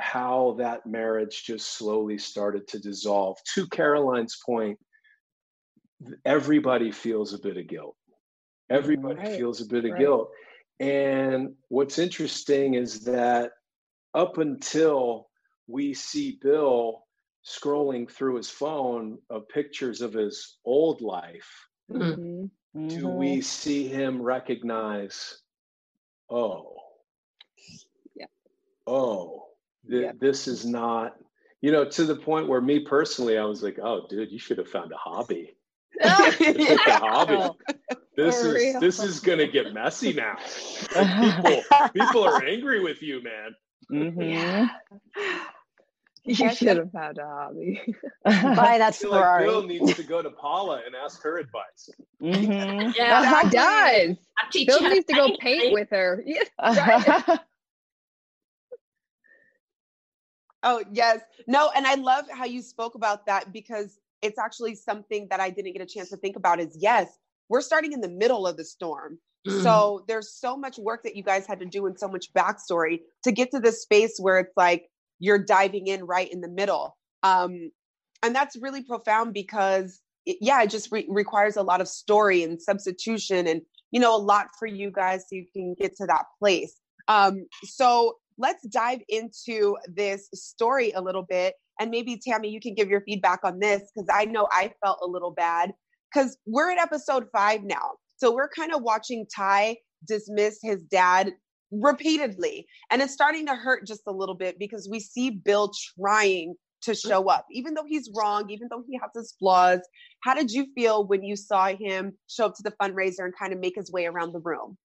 how 0.00 0.56
that 0.58 0.86
marriage 0.86 1.44
just 1.44 1.76
slowly 1.78 2.18
started 2.18 2.66
to 2.66 2.80
dissolve. 2.80 3.38
To 3.54 3.68
Caroline's 3.68 4.38
point, 4.44 4.76
everybody 6.24 6.90
feels 6.90 7.32
a 7.32 7.38
bit 7.38 7.56
of 7.56 7.68
guilt. 7.68 7.96
Everybody 8.70 9.20
Right, 9.20 9.36
feels 9.36 9.60
a 9.60 9.66
bit 9.66 9.84
of 9.84 9.92
right. 9.92 10.00
guilt. 10.00 10.30
And 10.80 11.54
what's 11.68 12.00
interesting 12.00 12.74
is 12.74 13.04
that 13.04 13.52
up 14.14 14.38
until 14.38 15.28
we 15.66 15.94
see 15.94 16.38
Bill 16.40 17.04
scrolling 17.44 18.10
through 18.10 18.36
his 18.36 18.48
phone 18.48 19.18
of 19.28 19.48
pictures 19.48 20.00
of 20.00 20.12
his 20.12 20.56
old 20.64 21.00
life, 21.02 21.68
Mhm. 21.90 22.50
do 22.74 23.06
Mhm. 23.06 23.16
we 23.16 23.40
see 23.40 23.86
him 23.88 24.22
recognize 24.22 25.42
oh 26.30 26.76
Yeah. 28.14 28.26
oh 28.86 29.48
th- 29.88 30.02
Yep. 30.02 30.18
this 30.18 30.48
is 30.48 30.64
not 30.64 31.16
you 31.60 31.70
know 31.70 31.84
to 31.84 32.04
the 32.04 32.16
point 32.16 32.48
where 32.48 32.60
me 32.62 32.80
personally 32.80 33.36
i 33.36 33.44
was 33.44 33.62
like 33.62 33.78
oh 33.78 34.06
dude 34.08 34.32
you 34.32 34.38
should 34.38 34.56
have 34.58 34.68
found 34.68 34.90
a 34.92 34.96
hobby 34.96 35.54
a 36.00 36.98
hobby 36.98 37.34
Oh, 37.36 37.56
this 38.16 38.42
is 38.42 38.54
real. 38.54 38.80
this 38.80 38.98
is 39.00 39.20
gonna 39.20 39.46
get 39.46 39.72
messy 39.74 40.14
now 40.14 40.36
people 41.20 41.62
people 41.92 42.24
are 42.24 42.40
angry 42.42 42.80
with 42.80 43.02
you 43.02 43.22
man 43.22 43.54
Mhm. 43.90 44.70
You 46.26 46.54
should 46.54 46.78
have 46.78 46.92
had 46.94 47.18
a 47.18 47.26
hobby. 47.26 47.82
Buy 48.24 48.78
that 48.78 48.82
I 48.82 48.90
feel 48.92 49.10
like 49.10 49.20
Ferrari. 49.20 49.46
bill 49.46 49.62
needs 49.62 49.94
to 49.96 50.02
go 50.02 50.22
to 50.22 50.30
paula 50.30 50.80
and 50.86 50.94
ask 50.94 51.22
her 51.22 51.36
advice 51.36 51.90
Mhm. 52.22 52.94
yeah. 52.96 53.42
He 53.42 53.50
does. 53.50 54.16
Bill 54.66 54.78
you 54.78 54.84
how 54.86 54.88
needs 54.94 55.04
to 55.06 55.14
go 55.14 55.26
paint, 55.28 55.40
paint 55.40 55.72
with 55.74 55.90
her. 55.90 56.24
Yeah, 56.24 56.44
right. 56.58 57.38
Oh, 60.62 60.82
yes. 60.92 61.20
No, 61.46 61.70
and 61.76 61.86
I 61.86 61.96
love 61.96 62.24
how 62.30 62.46
you 62.46 62.62
spoke 62.62 62.94
about 62.94 63.26
that 63.26 63.52
because 63.52 64.00
it's 64.22 64.38
actually 64.38 64.74
something 64.74 65.28
that 65.28 65.38
I 65.38 65.50
didn't 65.50 65.74
get 65.74 65.82
a 65.82 65.86
chance 65.86 66.08
to 66.08 66.16
think 66.16 66.36
about 66.36 66.58
is 66.58 66.74
yes, 66.80 67.18
we're 67.50 67.60
starting 67.60 67.92
in 67.92 68.00
the 68.00 68.08
middle 68.08 68.46
of 68.46 68.56
the 68.56 68.64
storm. 68.64 69.18
Mm. 69.46 69.62
So 69.62 70.04
there's 70.08 70.32
so 70.32 70.56
much 70.56 70.78
work 70.78 71.02
that 71.04 71.16
you 71.16 71.22
guys 71.22 71.46
had 71.46 71.60
to 71.60 71.66
do 71.66 71.86
and 71.86 71.98
so 71.98 72.08
much 72.08 72.32
backstory 72.32 73.00
to 73.24 73.32
get 73.32 73.50
to 73.50 73.60
this 73.60 73.82
space 73.82 74.18
where 74.18 74.38
it's 74.38 74.52
like 74.56 74.88
you're 75.18 75.38
diving 75.38 75.86
in 75.86 76.04
right 76.04 76.30
in 76.30 76.40
the 76.40 76.48
middle. 76.48 76.96
Um, 77.22 77.70
and 78.22 78.34
that's 78.34 78.56
really 78.56 78.82
profound 78.82 79.34
because 79.34 80.00
it, 80.26 80.38
yeah, 80.40 80.62
it 80.62 80.70
just 80.70 80.90
re- 80.90 81.06
requires 81.08 81.56
a 81.56 81.62
lot 81.62 81.80
of 81.80 81.88
story 81.88 82.42
and 82.42 82.60
substitution 82.60 83.46
and, 83.46 83.62
you 83.90 84.00
know, 84.00 84.16
a 84.16 84.18
lot 84.18 84.48
for 84.58 84.66
you 84.66 84.90
guys 84.90 85.22
so 85.22 85.36
you 85.36 85.46
can 85.52 85.74
get 85.78 85.96
to 85.96 86.06
that 86.06 86.24
place. 86.38 86.80
Um, 87.08 87.46
so 87.64 88.16
let's 88.38 88.66
dive 88.66 89.00
into 89.08 89.76
this 89.86 90.28
story 90.34 90.92
a 90.92 91.00
little 91.00 91.22
bit. 91.22 91.54
And 91.78 91.90
maybe 91.90 92.20
Tammy, 92.24 92.48
you 92.48 92.60
can 92.60 92.74
give 92.74 92.88
your 92.88 93.02
feedback 93.02 93.40
on 93.44 93.58
this 93.58 93.82
because 93.94 94.08
I 94.12 94.24
know 94.24 94.48
I 94.50 94.72
felt 94.82 95.00
a 95.02 95.06
little 95.06 95.32
bad 95.32 95.72
because 96.12 96.36
we're 96.46 96.70
at 96.70 96.78
episode 96.78 97.26
five 97.32 97.62
now. 97.62 97.92
So 98.24 98.32
we're 98.32 98.48
kind 98.48 98.72
of 98.72 98.80
watching 98.80 99.26
Ty 99.26 99.76
dismiss 100.08 100.58
his 100.62 100.82
dad 100.84 101.34
repeatedly. 101.70 102.66
And 102.90 103.02
it's 103.02 103.12
starting 103.12 103.44
to 103.44 103.54
hurt 103.54 103.86
just 103.86 104.00
a 104.06 104.12
little 104.12 104.34
bit 104.34 104.58
because 104.58 104.88
we 104.90 104.98
see 104.98 105.28
Bill 105.28 105.70
trying 106.00 106.54
to 106.84 106.92
mm. 106.92 107.06
show 107.06 107.28
up, 107.28 107.44
even 107.50 107.74
though 107.74 107.84
he's 107.86 108.10
wrong, 108.16 108.48
even 108.48 108.68
though 108.70 108.82
he 108.88 108.98
has 108.98 109.10
his 109.14 109.34
flaws. 109.38 109.80
How 110.22 110.32
did 110.32 110.50
you 110.50 110.68
feel 110.74 111.06
when 111.06 111.22
you 111.22 111.36
saw 111.36 111.66
him 111.66 112.14
show 112.26 112.46
up 112.46 112.54
to 112.54 112.62
the 112.62 112.72
fundraiser 112.80 113.26
and 113.26 113.36
kind 113.38 113.52
of 113.52 113.60
make 113.60 113.74
his 113.76 113.92
way 113.92 114.06
around 114.06 114.32
the 114.32 114.40
room? 114.40 114.78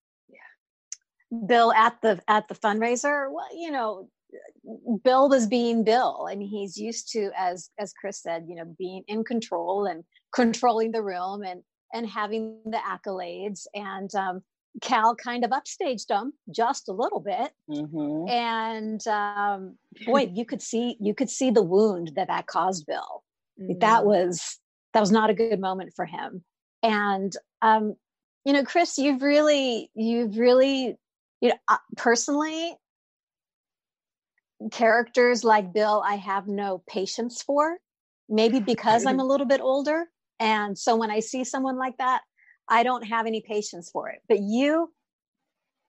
Bill 1.45 1.71
at 1.71 1.95
the 2.01 2.19
at 2.27 2.49
the 2.49 2.55
fundraiser. 2.55 3.31
Well, 3.31 3.47
you 3.55 3.71
know, 3.71 4.09
Bill 5.05 5.29
was 5.29 5.47
being 5.47 5.85
Bill. 5.85 6.27
I 6.29 6.35
mean, 6.35 6.49
he's 6.49 6.75
used 6.75 7.09
to, 7.13 7.31
as 7.37 7.69
as 7.79 7.93
Chris 7.93 8.21
said, 8.21 8.47
you 8.49 8.55
know, 8.55 8.65
being 8.77 9.03
in 9.07 9.23
control 9.23 9.85
and 9.85 10.03
controlling 10.33 10.91
the 10.91 11.03
room 11.03 11.43
and 11.43 11.61
and 11.93 12.07
having 12.07 12.59
the 12.65 12.77
accolades. 12.77 13.67
And 13.73 14.13
um, 14.15 14.41
Cal 14.81 15.15
kind 15.15 15.43
of 15.43 15.51
upstaged 15.51 16.09
him 16.09 16.33
just 16.51 16.89
a 16.89 16.93
little 16.93 17.19
bit. 17.19 17.51
Mhm. 17.69 18.29
And 18.29 19.07
um, 19.07 19.77
boy, 20.05 20.31
you 20.33 20.45
could 20.45 20.61
see 20.61 20.97
you 20.99 21.13
could 21.13 21.29
see 21.29 21.51
the 21.51 21.63
wound 21.63 22.13
that 22.15 22.27
that 22.27 22.47
caused 22.47 22.85
Bill. 22.85 23.23
Like, 23.57 23.79
that 23.81 24.05
was 24.05 24.57
that 24.93 25.01
was 25.01 25.11
not 25.11 25.29
a 25.29 25.33
good 25.33 25.59
moment 25.59 25.93
for 25.95 26.05
him. 26.05 26.43
And 26.81 27.33
um, 27.61 27.95
you 28.45 28.53
know, 28.53 28.63
Chris, 28.63 28.97
you've 28.97 29.21
really 29.21 29.91
you've 29.95 30.37
really 30.37 30.97
you 31.41 31.49
know 31.49 31.55
uh, 31.67 31.77
personally 31.97 32.75
characters 34.71 35.43
like 35.43 35.73
Bill, 35.73 36.03
I 36.05 36.15
have 36.15 36.47
no 36.47 36.83
patience 36.87 37.41
for. 37.41 37.77
Maybe 38.31 38.59
because 38.59 39.07
I'm 39.07 39.19
a 39.19 39.25
little 39.25 39.47
bit 39.47 39.59
older, 39.59 40.05
and 40.39 40.77
so 40.77 40.95
when 40.95 41.11
I 41.11 41.19
see 41.19 41.43
someone 41.43 41.77
like 41.77 41.97
that, 41.97 42.21
I 42.67 42.83
don't 42.83 43.05
have 43.07 43.25
any 43.25 43.41
patience 43.41 43.89
for 43.91 44.09
it. 44.09 44.21
But 44.27 44.39
you, 44.39 44.93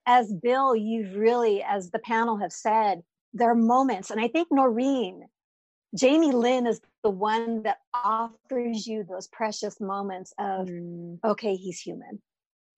as 0.05 0.33
Bill, 0.33 0.75
you've 0.75 1.15
really, 1.15 1.63
as 1.63 1.91
the 1.91 1.99
panel 1.99 2.37
have 2.37 2.51
said, 2.51 3.01
there 3.33 3.49
are 3.51 3.55
moments, 3.55 4.09
and 4.09 4.19
I 4.19 4.27
think 4.27 4.49
Noreen, 4.51 5.27
Jamie 5.95 6.31
Lynn 6.31 6.67
is 6.67 6.81
the 7.03 7.09
one 7.09 7.63
that 7.63 7.77
offers 7.93 8.87
you 8.87 9.03
those 9.03 9.27
precious 9.27 9.79
moments 9.79 10.33
of, 10.37 10.67
mm. 10.67 11.17
okay, 11.23 11.55
he's 11.55 11.79
human. 11.79 12.21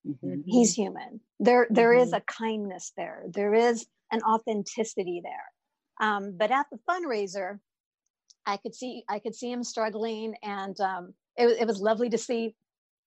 Mm-hmm. 0.07 0.41
He's 0.45 0.73
human. 0.73 1.21
There, 1.39 1.67
there 1.69 1.93
mm-hmm. 1.93 2.03
is 2.03 2.13
a 2.13 2.21
kindness 2.21 2.91
there. 2.97 3.23
There 3.29 3.53
is 3.53 3.85
an 4.11 4.21
authenticity 4.21 5.21
there. 5.23 6.07
Um, 6.07 6.35
but 6.37 6.51
at 6.51 6.65
the 6.71 6.79
fundraiser, 6.89 7.59
I 8.45 8.57
could 8.57 8.75
see, 8.75 9.03
I 9.07 9.19
could 9.19 9.35
see 9.35 9.51
him 9.51 9.63
struggling, 9.63 10.35
and 10.43 10.77
um, 10.81 11.13
it, 11.37 11.61
it 11.61 11.67
was 11.67 11.79
lovely 11.79 12.09
to 12.09 12.17
see 12.17 12.55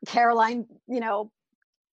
Caroline, 0.06 0.66
you 0.86 1.00
know, 1.00 1.30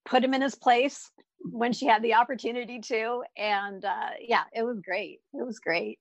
put 0.05 0.23
him 0.23 0.33
in 0.33 0.41
his 0.41 0.55
place 0.55 1.09
when 1.39 1.73
she 1.73 1.85
had 1.85 2.01
the 2.03 2.15
opportunity 2.15 2.79
to. 2.79 3.23
And 3.37 3.83
uh, 3.83 4.11
yeah, 4.19 4.43
it 4.53 4.63
was 4.63 4.79
great. 4.79 5.19
It 5.33 5.45
was 5.45 5.59
great. 5.59 5.99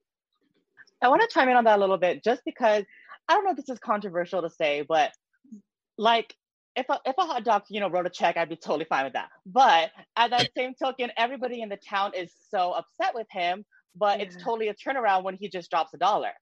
I 1.02 1.08
want 1.08 1.22
to 1.22 1.28
chime 1.28 1.48
in 1.48 1.56
on 1.56 1.64
that 1.64 1.78
a 1.78 1.80
little 1.80 1.98
bit 1.98 2.22
just 2.22 2.42
because 2.44 2.84
I 3.28 3.34
don't 3.34 3.44
know 3.44 3.50
if 3.50 3.56
this 3.56 3.68
is 3.68 3.78
controversial 3.78 4.42
to 4.42 4.50
say, 4.50 4.84
but 4.88 5.12
like 5.98 6.34
if 6.76 6.86
a, 6.88 7.00
if 7.04 7.16
a 7.18 7.22
hot 7.22 7.44
dog, 7.44 7.62
you 7.68 7.80
know, 7.80 7.90
wrote 7.90 8.06
a 8.06 8.10
check, 8.10 8.36
I'd 8.36 8.48
be 8.48 8.56
totally 8.56 8.84
fine 8.84 9.04
with 9.04 9.12
that. 9.14 9.28
But 9.44 9.90
at 10.16 10.30
that 10.30 10.50
same 10.56 10.74
token, 10.74 11.10
everybody 11.16 11.60
in 11.60 11.68
the 11.68 11.78
town 11.88 12.12
is 12.16 12.32
so 12.50 12.72
upset 12.72 13.14
with 13.14 13.26
him, 13.30 13.64
but 13.96 14.18
yeah. 14.18 14.26
it's 14.26 14.36
totally 14.36 14.68
a 14.68 14.74
turnaround 14.74 15.24
when 15.24 15.34
he 15.34 15.48
just 15.48 15.70
drops 15.70 15.92
a 15.94 15.98
dollar. 15.98 16.32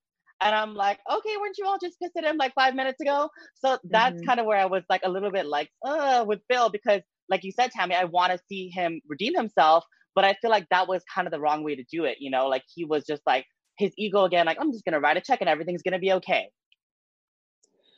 And 0.40 0.54
I'm 0.54 0.74
like, 0.74 0.98
okay, 1.10 1.36
weren't 1.40 1.56
you 1.58 1.66
all 1.66 1.78
just 1.80 1.98
pissed 2.00 2.16
at 2.16 2.24
him 2.24 2.36
like 2.38 2.54
five 2.54 2.74
minutes 2.74 3.00
ago? 3.00 3.28
So 3.56 3.78
that's 3.84 4.16
mm-hmm. 4.16 4.26
kind 4.26 4.40
of 4.40 4.46
where 4.46 4.58
I 4.58 4.66
was 4.66 4.82
like 4.88 5.02
a 5.04 5.10
little 5.10 5.30
bit 5.30 5.46
like, 5.46 5.70
uh, 5.84 6.24
with 6.26 6.40
Bill, 6.48 6.70
because 6.70 7.02
like 7.28 7.44
you 7.44 7.52
said, 7.52 7.70
Tammy, 7.70 7.94
I 7.94 8.04
want 8.04 8.32
to 8.32 8.38
see 8.48 8.68
him 8.68 9.00
redeem 9.08 9.34
himself, 9.34 9.84
but 10.14 10.24
I 10.24 10.34
feel 10.40 10.50
like 10.50 10.66
that 10.70 10.88
was 10.88 11.02
kind 11.14 11.26
of 11.26 11.32
the 11.32 11.40
wrong 11.40 11.62
way 11.62 11.76
to 11.76 11.84
do 11.92 12.04
it. 12.04 12.18
You 12.20 12.30
know, 12.30 12.48
like 12.48 12.64
he 12.74 12.84
was 12.84 13.04
just 13.04 13.22
like 13.26 13.44
his 13.78 13.92
ego 13.96 14.24
again, 14.24 14.46
like, 14.46 14.58
I'm 14.60 14.72
just 14.72 14.84
going 14.84 14.94
to 14.94 15.00
write 15.00 15.16
a 15.16 15.20
check 15.20 15.40
and 15.40 15.48
everything's 15.48 15.82
going 15.82 15.94
to 15.94 15.98
be 15.98 16.12
okay. 16.12 16.50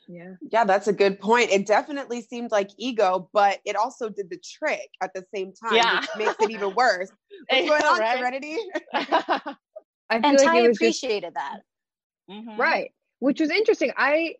Yeah. 0.07 0.33
Yeah, 0.51 0.65
that's 0.65 0.87
a 0.87 0.93
good 0.93 1.19
point. 1.19 1.49
It 1.51 1.65
definitely 1.65 2.21
seemed 2.21 2.51
like 2.51 2.69
ego, 2.77 3.29
but 3.33 3.59
it 3.65 3.75
also 3.75 4.09
did 4.09 4.29
the 4.29 4.41
trick 4.59 4.89
at 5.01 5.11
the 5.13 5.23
same 5.33 5.53
time, 5.53 5.75
yeah. 5.75 5.99
which 5.99 6.09
makes 6.17 6.35
it 6.39 6.51
even 6.51 6.73
worse. 6.75 7.09
What's 7.49 7.69
going 7.69 7.83
on, 7.83 7.99
right? 7.99 8.19
Serenity? 8.19 8.57
I 8.93 9.55
and 10.09 10.37
like 10.37 10.45
Ty 10.45 10.57
appreciated 10.59 11.33
just... 11.33 11.35
that. 11.35 11.59
Mm-hmm. 12.29 12.59
Right. 12.59 12.91
Which 13.19 13.39
was 13.39 13.49
interesting. 13.49 13.91
I 13.95 14.35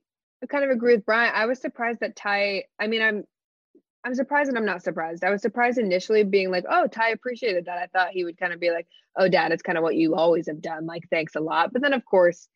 kind 0.49 0.63
of 0.63 0.69
agree 0.69 0.95
with 0.95 1.05
Brian. 1.05 1.31
I 1.33 1.45
was 1.45 1.59
surprised 1.59 2.01
that 2.01 2.15
Ty, 2.15 2.65
I 2.79 2.87
mean, 2.87 3.01
I'm 3.01 3.23
I'm 4.05 4.15
surprised 4.15 4.49
and 4.49 4.57
I'm 4.57 4.65
not 4.65 4.83
surprised. 4.83 5.23
I 5.23 5.29
was 5.29 5.41
surprised 5.41 5.77
initially 5.77 6.23
being 6.23 6.51
like, 6.51 6.65
oh, 6.69 6.87
Ty 6.87 7.09
appreciated 7.09 7.65
that. 7.65 7.77
I 7.77 7.87
thought 7.87 8.09
he 8.11 8.25
would 8.25 8.37
kind 8.37 8.51
of 8.51 8.59
be 8.59 8.69
like, 8.69 8.85
oh, 9.17 9.29
dad, 9.29 9.51
it's 9.51 9.63
kind 9.63 9.77
of 9.77 9.83
what 9.83 9.95
you 9.95 10.15
always 10.15 10.47
have 10.47 10.61
done. 10.61 10.85
Like, 10.85 11.07
thanks 11.09 11.35
a 11.35 11.39
lot. 11.39 11.71
But 11.71 11.81
then, 11.81 11.93
of 11.93 12.03
course, 12.03 12.49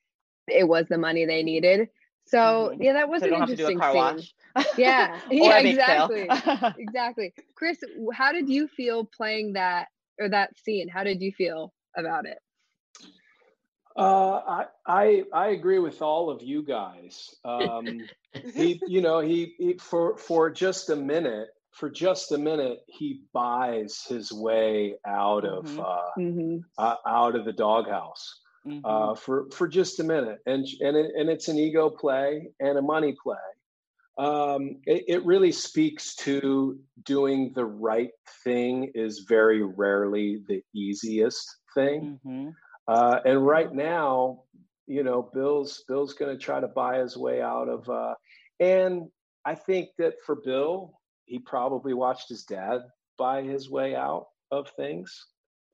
it 0.48 0.68
was 0.68 0.88
the 0.90 0.98
money 0.98 1.26
they 1.26 1.44
needed. 1.44 1.88
So, 2.26 2.72
mm-hmm. 2.74 2.84
yeah, 2.84 2.94
that 2.94 3.08
was 3.08 3.22
so 3.22 3.28
an 3.28 3.34
interesting 3.42 3.80
scene. 3.80 4.22
yeah, 4.78 5.18
yeah, 5.32 5.60
exactly. 5.60 6.28
exactly. 6.78 7.34
Chris, 7.56 7.78
how 8.14 8.34
did 8.34 8.50
you 8.50 8.68
feel 8.68 9.06
playing 9.06 9.54
that 9.54 9.88
or 10.20 10.28
that 10.28 10.58
scene? 10.58 10.90
How 10.90 11.06
did 11.06 11.22
you 11.22 11.32
feel 11.32 11.74
about 11.96 12.26
it? 12.26 12.40
Uh, 13.98 14.42
I, 14.48 14.66
I 14.86 15.24
I 15.34 15.48
agree 15.48 15.80
with 15.80 16.02
all 16.02 16.30
of 16.30 16.44
you 16.44 16.62
guys. 16.62 17.34
Um, 17.44 18.02
he, 18.54 18.80
you 18.88 19.02
know, 19.02 19.20
he, 19.20 19.56
he 19.58 19.78
for 19.80 20.18
for 20.18 20.52
just 20.52 20.90
a 20.92 20.96
minute, 20.96 21.48
for 21.72 21.90
just 21.90 22.32
a 22.32 22.38
minute, 22.38 22.80
he 22.88 23.22
buys 23.34 24.04
his 24.08 24.32
way 24.32 24.96
out 25.06 25.46
of 25.46 25.66
mm-hmm. 25.66 25.80
Uh, 25.80 26.12
mm-hmm. 26.18 26.58
Uh, 26.78 26.96
out 27.08 27.36
of 27.36 27.46
the 27.46 27.54
doghouse 27.54 28.40
mm-hmm. 28.68 28.86
uh, 28.86 29.16
for 29.16 29.50
for 29.52 29.68
just 29.68 30.00
a 30.00 30.04
minute, 30.04 30.40
and 30.46 30.68
and 30.82 30.96
it, 30.96 31.12
and 31.18 31.30
it's 31.30 31.48
an 31.48 31.58
ego 31.58 31.90
play 31.90 32.50
and 32.60 32.78
a 32.78 32.82
money 32.82 33.16
play. 33.22 33.38
Um, 34.20 34.78
it, 34.88 35.04
it, 35.08 35.26
really 35.26 35.52
speaks 35.52 36.16
to 36.16 36.80
doing 37.04 37.52
the 37.54 37.66
right 37.66 38.10
thing 38.44 38.92
is 38.96 39.26
very 39.30 39.62
rarely 39.62 40.42
the 40.48 40.64
easiest 40.74 41.58
thing. 41.76 42.20
Uh, 42.88 43.20
and 43.26 43.46
right 43.46 43.74
now, 43.74 44.44
you 44.88 45.04
know, 45.04 45.30
Bill's 45.34 45.84
Bill's 45.88 46.14
going 46.14 46.36
to 46.36 46.42
try 46.42 46.60
to 46.60 46.68
buy 46.68 47.00
his 47.00 47.18
way 47.18 47.42
out 47.42 47.68
of. 47.68 47.88
Uh, 47.90 48.14
and 48.60 49.08
I 49.46 49.56
think 49.56 49.90
that 49.98 50.14
for 50.26 50.38
Bill, 50.44 50.94
he 51.26 51.40
probably 51.40 51.94
watched 51.94 52.30
his 52.30 52.44
dad 52.44 52.82
buy 53.18 53.42
his 53.42 53.70
way 53.70 53.96
out 53.96 54.28
of 54.52 54.70
things. 54.78 55.26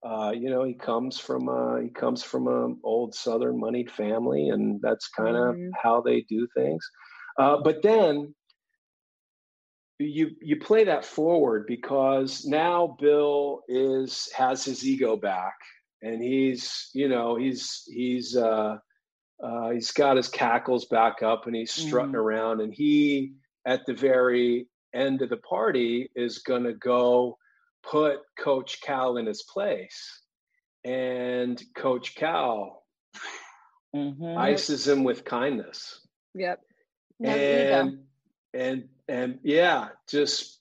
Uh, 0.04 0.34
you 0.36 0.50
know, 0.50 0.64
he 0.64 0.74
comes 0.74 1.20
from 1.20 1.48
a, 1.48 1.82
he 1.82 1.90
comes 1.90 2.24
from 2.24 2.48
an 2.48 2.78
old 2.84 3.16
Southern 3.16 3.60
moneyed 3.60 3.92
family, 3.92 4.50
and 4.50 4.82
that's 4.82 5.08
kind 5.08 5.38
of 5.38 5.56
mm-hmm. 5.56 5.70
how 5.82 6.02
they 6.02 6.22
do 6.22 6.48
things. 6.56 6.86
Uh, 7.40 7.58
but 7.64 7.82
then 7.82 8.34
you 10.00 10.32
you 10.42 10.58
play 10.58 10.84
that 10.84 11.06
forward 11.06 11.66
because 11.68 12.46
now 12.46 12.98
Bill 13.00 13.62
is 13.68 14.30
has 14.36 14.66
his 14.66 14.86
ego 14.86 15.16
back 15.16 15.54
and 16.04 16.22
he's 16.22 16.90
you 16.94 17.08
know 17.08 17.36
he's 17.36 17.84
he's 17.88 18.36
uh, 18.36 18.78
uh, 19.44 19.70
he's 19.72 19.92
got 19.92 20.18
his 20.18 20.30
cackles 20.30 20.86
back 20.86 21.22
up 21.22 21.48
and 21.48 21.56
he's 21.56 21.72
strutting 21.72 22.14
mm. 22.14 22.20
around. 22.20 22.62
And 22.62 22.74
he 22.74 23.34
at 23.66 23.86
the 23.86 23.94
very 23.94 24.68
end 24.94 25.22
of 25.22 25.30
the 25.30 25.38
party 25.38 26.10
is 26.16 26.40
going 26.40 26.64
to 26.64 26.74
go 26.74 27.38
put 27.84 28.20
coach 28.40 28.80
cal 28.82 29.18
in 29.18 29.26
his 29.26 29.44
place. 29.44 30.22
And 30.86 31.62
coach 31.76 32.16
cal 32.16 32.84
mm-hmm. 33.96 34.38
ices 34.38 34.88
him 34.88 35.04
with 35.04 35.26
kindness. 35.26 36.00
Yep. 36.36 36.62
And 37.22 38.00
and 38.54 38.90
and 39.08 39.40
yeah 39.44 39.90
just 40.10 40.60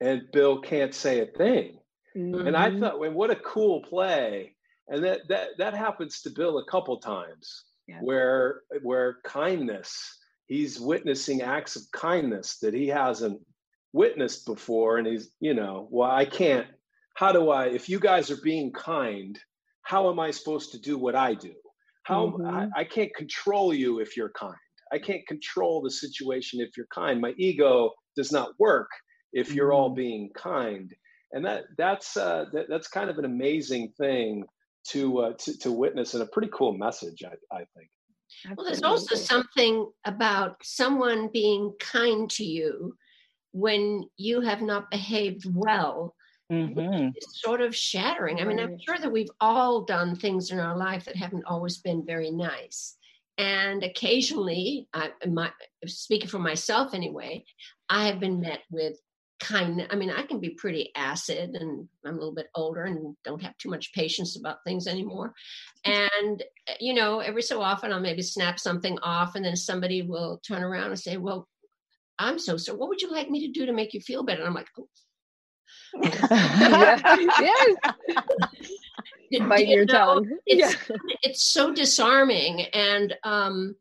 and 0.00 0.22
bill 0.32 0.60
can't 0.60 0.94
say 0.94 1.20
a 1.20 1.26
thing 1.26 1.78
Mm-hmm. 2.16 2.46
And 2.46 2.56
I 2.56 2.70
mm-hmm. 2.70 2.80
thought, 2.80 2.98
well, 2.98 3.12
what 3.12 3.30
a 3.30 3.36
cool 3.36 3.82
play. 3.82 4.54
And 4.88 5.02
that 5.04 5.20
that 5.28 5.50
that 5.58 5.74
happens 5.74 6.20
to 6.22 6.30
Bill 6.30 6.58
a 6.58 6.70
couple 6.70 6.98
times 6.98 7.64
yeah. 7.88 8.00
where 8.00 8.62
where 8.82 9.18
kindness, 9.24 10.18
he's 10.46 10.80
witnessing 10.80 11.42
acts 11.42 11.76
of 11.76 11.82
kindness 11.92 12.58
that 12.58 12.74
he 12.74 12.88
hasn't 12.88 13.40
witnessed 13.92 14.46
before. 14.46 14.98
And 14.98 15.06
he's, 15.06 15.30
you 15.40 15.54
know, 15.54 15.88
well, 15.90 16.10
I 16.10 16.24
can't, 16.24 16.66
how 17.14 17.32
do 17.32 17.50
I, 17.50 17.66
if 17.66 17.88
you 17.88 18.00
guys 18.00 18.30
are 18.30 18.40
being 18.42 18.72
kind, 18.72 19.38
how 19.82 20.10
am 20.10 20.18
I 20.18 20.30
supposed 20.30 20.72
to 20.72 20.80
do 20.80 20.98
what 20.98 21.14
I 21.14 21.34
do? 21.34 21.54
How 22.04 22.26
mm-hmm. 22.26 22.46
I, 22.46 22.68
I 22.80 22.84
can't 22.84 23.14
control 23.14 23.72
you 23.74 24.00
if 24.00 24.16
you're 24.16 24.30
kind. 24.30 24.56
I 24.92 24.98
can't 24.98 25.26
control 25.26 25.82
the 25.82 25.90
situation 25.90 26.60
if 26.60 26.76
you're 26.76 26.86
kind. 26.94 27.20
My 27.20 27.34
ego 27.38 27.92
does 28.16 28.32
not 28.32 28.50
work 28.58 28.88
if 29.32 29.54
you're 29.54 29.72
all 29.72 29.88
mm-hmm. 29.88 29.96
being 29.96 30.30
kind 30.36 30.92
and 31.32 31.44
that 31.44 31.64
that's 31.76 32.16
uh, 32.16 32.46
that, 32.52 32.66
that's 32.68 32.88
kind 32.88 33.10
of 33.10 33.18
an 33.18 33.24
amazing 33.24 33.92
thing 33.98 34.44
to, 34.88 35.18
uh, 35.18 35.32
to 35.38 35.58
to 35.58 35.72
witness 35.72 36.14
and 36.14 36.22
a 36.22 36.26
pretty 36.26 36.50
cool 36.52 36.72
message, 36.72 37.22
I, 37.24 37.56
I 37.56 37.64
think. 37.76 37.88
Well, 38.56 38.66
there's 38.66 38.82
also 38.82 39.14
something 39.14 39.90
about 40.04 40.56
someone 40.62 41.28
being 41.32 41.72
kind 41.78 42.28
to 42.30 42.44
you 42.44 42.96
when 43.52 44.04
you 44.16 44.40
have 44.40 44.62
not 44.62 44.90
behaved 44.90 45.44
well. 45.54 46.14
Mm-hmm. 46.50 47.10
It's 47.14 47.40
sort 47.40 47.60
of 47.60 47.74
shattering. 47.74 48.40
I 48.40 48.44
mean, 48.44 48.58
I'm 48.58 48.78
sure 48.78 48.98
that 48.98 49.12
we've 49.12 49.30
all 49.40 49.82
done 49.82 50.16
things 50.16 50.50
in 50.50 50.58
our 50.58 50.76
life 50.76 51.04
that 51.04 51.16
haven't 51.16 51.44
always 51.46 51.78
been 51.78 52.04
very 52.04 52.30
nice. 52.30 52.96
And 53.38 53.82
occasionally, 53.82 54.88
I, 54.92 55.10
my, 55.26 55.50
speaking 55.86 56.28
for 56.28 56.38
myself 56.38 56.94
anyway, 56.94 57.44
I 57.88 58.06
have 58.06 58.20
been 58.20 58.40
met 58.40 58.60
with 58.70 58.98
kind 59.42 59.86
i 59.90 59.96
mean 59.96 60.10
i 60.10 60.22
can 60.22 60.38
be 60.38 60.50
pretty 60.50 60.92
acid 60.94 61.56
and 61.56 61.88
i'm 62.06 62.14
a 62.14 62.18
little 62.18 62.34
bit 62.34 62.46
older 62.54 62.84
and 62.84 63.16
don't 63.24 63.42
have 63.42 63.58
too 63.58 63.68
much 63.68 63.92
patience 63.92 64.36
about 64.36 64.62
things 64.64 64.86
anymore. 64.86 65.34
And 65.84 66.40
eh, 66.68 66.76
you 66.78 66.94
know 66.94 67.18
every 67.18 67.42
so 67.42 67.60
often 67.60 67.92
i'll 67.92 67.98
maybe 67.98 68.22
snap 68.22 68.60
something 68.60 69.00
off 69.02 69.34
and 69.34 69.44
then 69.44 69.56
somebody 69.56 70.02
will 70.02 70.40
turn 70.46 70.62
around 70.62 70.90
and 70.90 70.98
say 70.98 71.16
well 71.16 71.48
i'm 72.20 72.38
so 72.38 72.56
sorry. 72.56 72.78
What 72.78 72.88
would 72.88 73.02
you 73.02 73.10
like 73.10 73.28
me 73.28 73.44
to 73.46 73.52
do 73.52 73.66
to 73.66 73.72
make 73.72 73.92
you 73.92 74.00
feel 74.00 74.22
better? 74.22 74.42
And 74.42 74.48
i'm 74.48 74.54
like 74.54 74.68
oh. 74.78 74.88
yes. 79.30 79.48
Bite 79.48 79.66
your 79.66 79.86
tongue. 79.86 80.38
it's, 80.46 80.88
yeah. 80.88 80.96
it's 81.22 81.42
so 81.42 81.74
disarming 81.74 82.60
and 82.60 83.16
um 83.24 83.74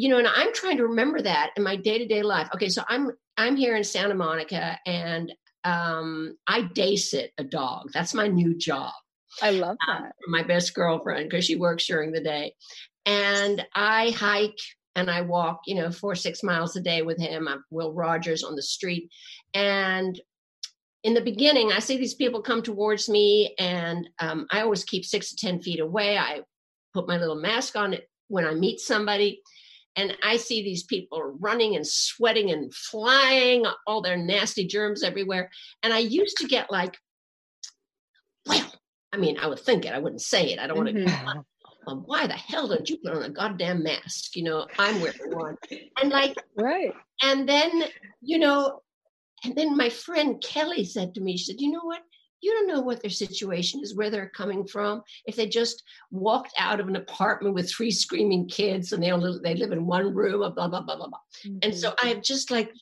you 0.00 0.08
know 0.08 0.18
and 0.18 0.28
i'm 0.28 0.52
trying 0.54 0.76
to 0.76 0.86
remember 0.86 1.20
that 1.20 1.50
in 1.56 1.62
my 1.62 1.76
day-to-day 1.76 2.22
life 2.22 2.48
okay 2.54 2.68
so 2.68 2.82
i'm 2.88 3.10
I'm 3.40 3.56
here 3.56 3.74
in 3.74 3.84
Santa 3.84 4.14
Monica 4.14 4.78
and 4.84 5.32
um, 5.64 6.36
I 6.46 6.62
day 6.62 6.96
sit 6.96 7.32
a 7.38 7.44
dog. 7.44 7.90
That's 7.94 8.12
my 8.12 8.28
new 8.28 8.54
job. 8.54 8.92
I 9.40 9.50
love 9.50 9.78
um, 9.88 10.02
that. 10.02 10.02
Um, 10.02 10.12
my 10.28 10.42
best 10.42 10.74
girlfriend 10.74 11.30
because 11.30 11.46
she 11.46 11.56
works 11.56 11.86
during 11.86 12.12
the 12.12 12.20
day. 12.20 12.54
And 13.06 13.64
I 13.74 14.10
hike 14.10 14.58
and 14.94 15.10
I 15.10 15.22
walk, 15.22 15.62
you 15.66 15.74
know, 15.74 15.90
four, 15.90 16.14
six 16.14 16.42
miles 16.42 16.76
a 16.76 16.80
day 16.82 17.00
with 17.00 17.18
him. 17.18 17.48
I'm 17.48 17.64
Will 17.70 17.94
Rogers 17.94 18.44
on 18.44 18.56
the 18.56 18.62
street. 18.62 19.10
And 19.54 20.20
in 21.02 21.14
the 21.14 21.22
beginning, 21.22 21.72
I 21.72 21.78
see 21.78 21.96
these 21.96 22.14
people 22.14 22.42
come 22.42 22.60
towards 22.60 23.08
me, 23.08 23.54
and 23.58 24.06
um, 24.18 24.46
I 24.52 24.60
always 24.60 24.84
keep 24.84 25.06
six 25.06 25.30
to 25.30 25.36
10 25.36 25.62
feet 25.62 25.80
away. 25.80 26.18
I 26.18 26.40
put 26.92 27.08
my 27.08 27.16
little 27.16 27.40
mask 27.40 27.74
on 27.74 27.94
it 27.94 28.06
when 28.28 28.44
I 28.44 28.52
meet 28.52 28.80
somebody, 28.80 29.40
and 29.96 30.16
I 30.22 30.36
see 30.36 30.62
these 30.62 30.84
people 30.84 31.36
running 31.40 31.76
and 31.76 31.86
sweating 31.86 32.50
and 32.50 32.72
flying, 32.72 33.66
all 33.86 34.00
their 34.00 34.16
nasty 34.16 34.66
germs 34.66 35.02
everywhere. 35.02 35.50
And 35.82 35.92
I 35.92 35.98
used 35.98 36.36
to 36.38 36.46
get 36.46 36.70
like, 36.70 36.96
well, 38.46 38.72
I 39.12 39.16
mean, 39.16 39.38
I 39.38 39.46
would 39.46 39.58
think 39.58 39.84
it, 39.84 39.92
I 39.92 39.98
wouldn't 39.98 40.22
say 40.22 40.52
it. 40.52 40.58
I 40.58 40.66
don't 40.66 40.76
want 40.78 40.90
mm-hmm. 40.90 41.38
to. 41.38 41.44
Why 42.06 42.26
the 42.26 42.34
hell 42.34 42.68
don't 42.68 42.88
you 42.88 42.98
put 42.98 43.14
on 43.14 43.22
a 43.24 43.30
goddamn 43.30 43.82
mask? 43.82 44.36
You 44.36 44.44
know, 44.44 44.66
I'm 44.78 45.00
wearing 45.00 45.36
one. 45.36 45.56
And 46.00 46.10
like, 46.10 46.36
Right. 46.56 46.92
and 47.22 47.48
then, 47.48 47.84
you 48.20 48.38
know, 48.38 48.80
and 49.44 49.56
then 49.56 49.76
my 49.76 49.88
friend 49.88 50.42
Kelly 50.42 50.84
said 50.84 51.14
to 51.14 51.20
me, 51.20 51.36
she 51.36 51.44
said, 51.46 51.60
you 51.60 51.72
know 51.72 51.82
what? 51.82 52.02
You 52.40 52.52
don't 52.52 52.68
know 52.68 52.80
what 52.80 53.02
their 53.02 53.10
situation 53.10 53.80
is, 53.82 53.94
where 53.94 54.10
they're 54.10 54.30
coming 54.30 54.66
from. 54.66 55.02
If 55.26 55.36
they 55.36 55.46
just 55.46 55.82
walked 56.10 56.54
out 56.58 56.80
of 56.80 56.88
an 56.88 56.96
apartment 56.96 57.54
with 57.54 57.70
three 57.70 57.90
screaming 57.90 58.48
kids 58.48 58.92
and 58.92 59.02
they 59.02 59.10
only 59.10 59.38
they 59.42 59.54
live 59.54 59.72
in 59.72 59.86
one 59.86 60.14
room, 60.14 60.38
blah, 60.38 60.50
blah, 60.50 60.68
blah, 60.68 60.80
blah, 60.80 60.96
blah. 60.96 61.18
And 61.62 61.74
so 61.74 61.90
mm-hmm. 61.90 62.08
I've 62.08 62.22
just 62.22 62.50
like 62.50 62.72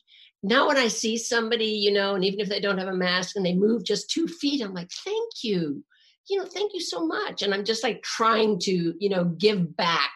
now 0.41 0.67
when 0.67 0.77
I 0.77 0.87
see 0.87 1.17
somebody, 1.17 1.65
you 1.65 1.91
know, 1.91 2.15
and 2.15 2.23
even 2.23 2.39
if 2.39 2.47
they 2.47 2.61
don't 2.61 2.77
have 2.77 2.87
a 2.87 2.93
mask 2.93 3.35
and 3.35 3.45
they 3.45 3.53
move 3.53 3.83
just 3.83 4.09
two 4.09 4.27
feet, 4.27 4.61
I'm 4.61 4.73
like, 4.73 4.89
thank 5.03 5.43
you. 5.43 5.83
You 6.29 6.37
know, 6.37 6.45
thank 6.45 6.73
you 6.73 6.81
so 6.81 7.05
much. 7.05 7.41
And 7.41 7.53
I'm 7.53 7.65
just 7.65 7.83
like 7.83 8.01
trying 8.03 8.59
to, 8.59 8.93
you 8.99 9.09
know, 9.09 9.25
give 9.25 9.75
back 9.75 10.11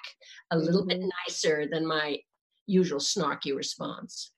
a 0.52 0.58
little 0.58 0.86
bit 0.86 1.00
mm-hmm. 1.00 1.10
nicer 1.28 1.66
than 1.70 1.86
my 1.86 2.20
usual 2.68 3.00
snarky 3.00 3.56
response. 3.56 4.32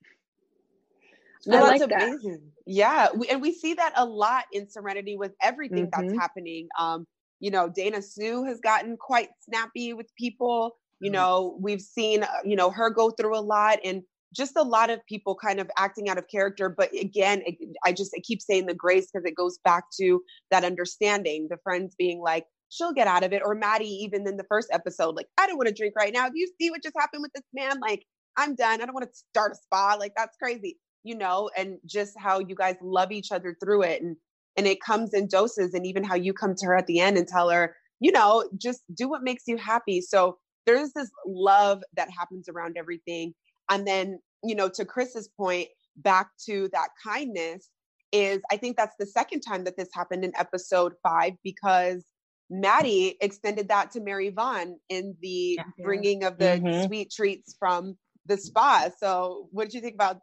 No, 1.46 1.58
I 1.58 1.62
that's 1.62 1.80
like 1.80 1.88
that. 1.88 2.10
amazing. 2.10 2.52
Yeah, 2.66 3.08
we, 3.14 3.28
and 3.28 3.40
we 3.40 3.52
see 3.52 3.74
that 3.74 3.92
a 3.96 4.04
lot 4.04 4.44
in 4.52 4.68
Serenity 4.68 5.16
with 5.16 5.32
everything 5.42 5.88
that's 5.92 6.12
Mhm. 6.12 6.18
happening. 6.18 6.68
Um, 6.78 7.06
you 7.38 7.50
know, 7.50 7.68
Dana 7.68 8.02
Sue 8.02 8.44
has 8.44 8.60
gotten 8.60 8.96
quite 8.96 9.28
snappy 9.42 9.92
with 9.92 10.08
people. 10.18 10.76
You 11.00 11.10
Mhm. 11.10 11.12
know, 11.12 11.58
we've 11.60 11.80
seen 11.80 12.24
uh, 12.24 12.28
you 12.44 12.56
know 12.56 12.70
her 12.70 12.90
go 12.90 13.10
through 13.10 13.36
a 13.38 13.40
lot, 13.40 13.78
and 13.84 14.02
just 14.34 14.56
a 14.56 14.62
lot 14.62 14.90
of 14.90 15.00
people 15.08 15.36
kind 15.36 15.60
of 15.60 15.70
acting 15.78 16.08
out 16.08 16.18
of 16.18 16.26
character. 16.28 16.68
But 16.68 16.92
again, 16.94 17.42
it, 17.46 17.56
I 17.84 17.92
just 17.92 18.12
I 18.16 18.20
keep 18.24 18.42
saying 18.42 18.66
the 18.66 18.74
grace 18.74 19.08
because 19.12 19.24
it 19.24 19.36
goes 19.36 19.58
back 19.64 19.84
to 20.00 20.22
that 20.50 20.64
understanding. 20.64 21.46
The 21.50 21.58
friends 21.62 21.94
being 21.96 22.20
like, 22.20 22.46
she'll 22.70 22.92
get 22.92 23.06
out 23.06 23.22
of 23.24 23.32
it, 23.32 23.42
or 23.44 23.54
Maddie 23.54 23.86
even 23.86 24.26
in 24.26 24.36
the 24.38 24.44
first 24.48 24.68
episode, 24.72 25.14
like, 25.14 25.28
I 25.38 25.46
don't 25.46 25.56
want 25.56 25.68
to 25.68 25.74
drink 25.74 25.94
right 25.96 26.12
now. 26.12 26.28
Do 26.28 26.38
you 26.38 26.50
see 26.60 26.70
what 26.70 26.82
just 26.82 26.96
happened 26.98 27.22
with 27.22 27.32
this 27.34 27.44
man? 27.54 27.78
Like, 27.80 28.04
I'm 28.36 28.54
done. 28.54 28.80
I 28.82 28.86
don't 28.86 28.94
want 28.94 29.08
to 29.10 29.16
start 29.16 29.52
a 29.52 29.54
spa. 29.56 29.96
Like, 29.98 30.12
that's 30.16 30.36
crazy 30.42 30.78
you 31.06 31.16
know, 31.16 31.48
and 31.56 31.78
just 31.86 32.14
how 32.18 32.40
you 32.40 32.54
guys 32.54 32.76
love 32.82 33.12
each 33.12 33.30
other 33.32 33.56
through 33.62 33.82
it. 33.82 34.02
And 34.02 34.16
and 34.58 34.66
it 34.66 34.80
comes 34.80 35.12
in 35.12 35.28
doses, 35.28 35.74
and 35.74 35.86
even 35.86 36.02
how 36.02 36.14
you 36.14 36.32
come 36.32 36.54
to 36.56 36.66
her 36.66 36.76
at 36.76 36.86
the 36.86 37.00
end 37.00 37.18
and 37.18 37.28
tell 37.28 37.50
her, 37.50 37.76
you 38.00 38.10
know, 38.10 38.48
just 38.56 38.80
do 38.94 39.08
what 39.08 39.22
makes 39.22 39.44
you 39.46 39.56
happy. 39.58 40.00
So 40.00 40.38
there's 40.64 40.92
this 40.94 41.10
love 41.26 41.82
that 41.94 42.08
happens 42.10 42.48
around 42.48 42.76
everything. 42.78 43.34
And 43.70 43.86
then, 43.86 44.18
you 44.42 44.54
know, 44.54 44.68
to 44.70 44.84
Chris's 44.84 45.28
point, 45.36 45.68
back 45.96 46.28
to 46.46 46.68
that 46.72 46.88
kindness 47.06 47.70
is 48.12 48.40
I 48.50 48.56
think 48.56 48.76
that's 48.76 48.96
the 48.98 49.06
second 49.06 49.40
time 49.40 49.64
that 49.64 49.76
this 49.76 49.88
happened 49.92 50.24
in 50.24 50.32
episode 50.38 50.94
five 51.02 51.34
because 51.44 52.04
Maddie 52.48 53.16
extended 53.20 53.68
that 53.68 53.90
to 53.92 54.00
Mary 54.00 54.30
Vaughn 54.30 54.78
in 54.88 55.16
the 55.20 55.58
Yeah. 55.58 55.64
bringing 55.82 56.24
of 56.24 56.38
the 56.38 56.60
Mhm. 56.60 56.86
sweet 56.86 57.10
treats 57.10 57.56
from 57.58 57.98
the 58.26 58.36
spa. 58.36 58.90
So, 58.98 59.48
what 59.52 59.64
did 59.64 59.74
you 59.74 59.80
think 59.80 59.94
about? 59.94 60.20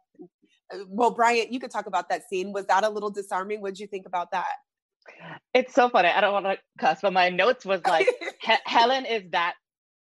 Uh, 0.72 0.78
Well, 0.88 1.10
Bryant, 1.10 1.52
you 1.52 1.60
could 1.60 1.70
talk 1.70 1.86
about 1.86 2.08
that 2.10 2.28
scene. 2.28 2.52
Was 2.52 2.66
that 2.66 2.84
a 2.84 2.88
little 2.88 3.10
disarming? 3.10 3.60
What 3.60 3.74
did 3.74 3.80
you 3.80 3.86
think 3.86 4.06
about 4.06 4.30
that? 4.32 4.46
It's 5.52 5.74
so 5.74 5.88
funny. 5.88 6.08
I 6.08 6.20
don't 6.20 6.32
want 6.32 6.46
to 6.46 6.58
cuss, 6.78 7.00
but 7.02 7.12
my 7.12 7.28
notes 7.28 7.64
was 7.64 7.80
like, 7.86 8.06
he- 8.42 8.54
Helen 8.64 9.04
is 9.06 9.22
that 9.32 9.54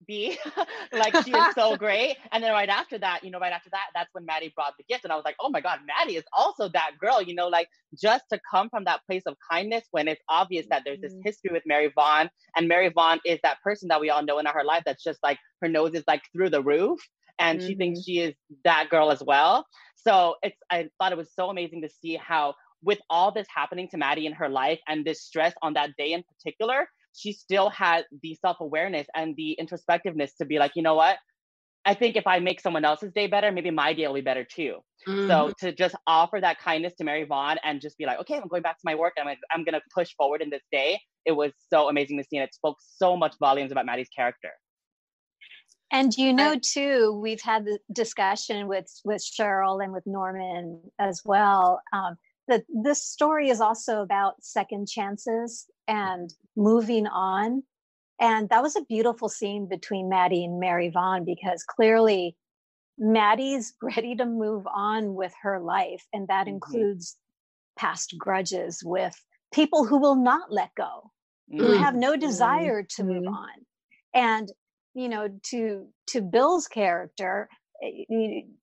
B. 0.07 0.39
like 0.93 1.15
she 1.25 1.33
is 1.33 1.45
so 1.55 1.77
great. 1.85 2.17
And 2.33 2.43
then 2.43 2.53
right 2.53 2.69
after 2.69 2.97
that, 2.99 3.23
you 3.23 3.31
know, 3.31 3.39
right 3.39 3.53
after 3.53 3.69
that, 3.71 3.87
that's 3.95 4.09
when 4.13 4.25
Maddie 4.25 4.53
brought 4.55 4.73
the 4.79 4.85
gift. 4.89 5.05
And 5.05 5.13
I 5.13 5.17
was 5.17 5.25
like, 5.25 5.37
oh 5.41 5.51
my 5.51 5.61
God, 5.61 5.81
Maddie 5.87 6.17
is 6.17 6.25
also 6.33 6.69
that 6.71 6.93
girl, 6.99 7.21
you 7.21 7.35
know, 7.35 7.49
like 7.49 7.69
just 8.01 8.25
to 8.33 8.41
come 8.51 8.71
from 8.71 8.85
that 8.85 9.01
place 9.07 9.23
of 9.27 9.37
kindness 9.51 9.85
when 9.91 10.09
it's 10.09 10.23
obvious 10.29 10.67
that 10.71 10.83
there's 10.85 11.01
this 11.01 11.13
Mhm. 11.15 11.21
history 11.25 11.51
with 11.53 11.65
Mary 11.67 11.93
Vaughn. 11.95 12.31
And 12.57 12.67
Mary 12.69 12.89
Vaughn 12.89 13.21
is 13.27 13.39
that 13.43 13.59
person 13.63 13.89
that 13.89 14.01
we 14.01 14.09
all 14.11 14.23
know 14.23 14.39
in 14.39 14.47
her 14.47 14.65
life 14.65 14.85
that's 14.87 15.05
just 15.05 15.19
like 15.23 15.39
her 15.61 15.69
nose 15.69 15.93
is 15.95 16.05
like 16.07 16.23
through 16.33 16.51
the 16.51 16.63
roof. 16.63 16.99
And 17.41 17.61
she 17.63 17.75
thinks 17.75 18.03
she 18.05 18.21
is 18.21 18.35
that 18.65 18.91
girl 18.91 19.11
as 19.11 19.23
well. 19.23 19.67
So 19.97 20.37
it's 20.43 20.57
I 20.71 20.89
thought 20.99 21.13
it 21.13 21.19
was 21.19 21.33
so 21.35 21.51
amazing 21.51 21.83
to 21.83 21.89
see 21.89 22.17
how 22.17 22.55
with 22.83 22.99
all 23.11 23.33
this 23.33 23.47
happening 23.55 23.89
to 23.91 23.99
Maddie 23.99 24.27
in 24.27 24.33
her 24.35 24.49
life 24.49 24.81
and 24.89 25.05
this 25.05 25.23
stress 25.23 25.55
on 25.63 25.75
that 25.75 25.91
day 25.99 26.13
in 26.13 26.23
particular, 26.23 26.89
she 27.15 27.33
still 27.33 27.69
had 27.71 28.05
the 28.23 28.35
self-awareness 28.41 29.07
and 29.15 29.37
the 29.37 29.59
introspectiveness 29.61 30.31
to 30.39 30.47
be 30.47 30.59
like, 30.59 30.73
you 30.77 30.83
know 30.83 30.95
what? 30.95 31.19
I 31.85 31.95
think 31.95 32.17
if 32.17 32.27
I 32.27 32.41
make 32.41 32.61
someone 32.61 32.85
else's 32.85 33.13
day 33.13 33.27
better, 33.27 33.51
maybe 33.51 33.71
my 33.71 33.95
day 33.95 34.07
will 34.07 34.15
be 34.15 34.21
better 34.21 34.45
too. 34.45 34.81
Mhm. 35.09 35.27
So 35.27 35.53
to 35.61 35.73
just 35.73 35.95
offer 36.07 36.39
that 36.41 36.59
kindness 36.59 36.95
to 36.97 37.05
Mary 37.05 37.25
Vaughn 37.25 37.59
and 37.65 37.81
just 37.81 37.97
be 37.97 38.05
like, 38.05 38.21
okay, 38.21 38.37
I'm 38.37 38.49
going 38.49 38.63
back 38.63 38.77
to 38.77 38.83
my 38.85 38.95
work. 38.95 39.15
I'm 39.19 39.35
I'm 39.51 39.65
gonna 39.65 39.81
push 39.95 40.15
forward 40.15 40.43
in 40.43 40.51
this 40.51 40.63
day. 40.71 41.01
It 41.25 41.33
was 41.33 41.53
so 41.73 41.89
amazing 41.89 42.19
to 42.19 42.25
see, 42.25 42.37
and 42.37 42.45
it 42.45 42.55
spoke 42.55 42.77
so 42.81 43.17
much 43.17 43.35
volumes 43.41 43.73
about 43.73 43.87
Maddie's 43.87 44.11
character. 44.11 44.51
And 45.91 46.17
you 46.17 46.33
know, 46.33 46.57
too, 46.61 47.19
we've 47.21 47.41
had 47.41 47.65
the 47.65 47.79
discussion 47.93 48.69
with 48.69 48.89
with 49.05 49.23
Sheryl 49.23 49.83
and 49.83 49.93
with 49.93 50.07
Norman 50.07 50.81
as 50.99 51.23
well. 51.25 51.81
Um, 51.93 52.17
that 52.49 52.65
this 52.69 53.03
story 53.05 53.49
is 53.49 53.61
also 53.61 54.01
about 54.03 54.43
second 54.43 54.89
chances 54.89 55.67
and 55.87 56.33
moving 56.57 57.07
on. 57.07 57.63
And 58.21 58.49
that 58.51 58.63
was 58.63 58.77
a 58.77 58.83
beautiful 58.83 59.29
scene 59.29 59.67
between 59.69 60.09
Maddie 60.09 60.45
and 60.45 60.61
Mary 60.61 60.91
Vaughn 60.91 61.25
because 61.25 61.65
clearly 61.65 62.37
Maddie's 62.99 63.75
ready 63.83 64.15
to 64.17 64.27
move 64.27 64.67
on 64.67 65.15
with 65.15 65.33
her 65.43 65.59
life, 65.61 66.07
and 66.13 66.29
that 66.29 66.47
Mhm. 66.47 66.51
includes 66.51 67.17
past 67.77 68.15
grudges 68.19 68.83
with 68.85 69.15
people 69.53 69.87
who 69.87 69.99
will 69.99 70.17
not 70.17 70.53
let 70.53 70.75
go 70.77 71.11
who 71.59 71.73
Mm. 71.73 71.79
have 71.79 71.95
no 71.97 72.15
desire 72.15 72.83
to 72.85 73.03
move 73.03 73.25
Mhm. 73.25 73.35
on 73.35 73.67
and 74.15 74.53
you 74.95 75.09
know 75.09 75.29
to 75.51 75.87
to 76.09 76.21
bill's 76.23 76.67
character 76.67 77.49
eh, 77.83 78.05
you- 78.09 78.57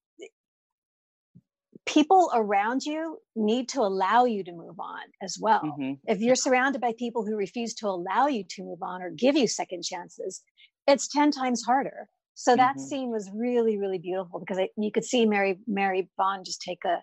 people 1.86 2.30
around 2.34 2.82
you 2.84 3.18
need 3.36 3.70
to 3.70 3.80
allow 3.82 4.26
you 4.26 4.44
to 4.44 4.52
move 4.52 4.78
on 4.80 5.02
as 5.22 5.38
well 5.40 5.62
Mhm. 5.64 6.00
if 6.06 6.20
you're 6.20 6.36
surrounded 6.36 6.82
by 6.82 6.94
people 6.98 7.26
who 7.26 7.36
refuse 7.38 7.74
to 7.76 7.88
allow 7.88 8.28
you 8.28 8.44
to 8.44 8.64
move 8.64 8.82
on 8.82 9.02
or 9.02 9.10
give 9.10 9.38
you 9.38 9.48
second 9.48 9.84
chances 9.84 10.44
it's 10.86 11.08
10 11.08 11.32
times 11.32 11.64
harder 11.64 12.10
so 12.34 12.56
that 12.56 12.76
Mhm. 12.76 12.80
scene 12.80 13.10
was 13.10 13.30
really 13.34 13.78
really 13.78 14.00
beautiful 14.00 14.40
because 14.40 14.58
it, 14.58 14.72
you 14.78 14.92
could 14.92 15.06
see 15.06 15.26
mary 15.26 15.60
mary 15.66 16.10
vaughn 16.18 16.44
just 16.44 16.62
take 16.62 16.84
a, 16.86 17.02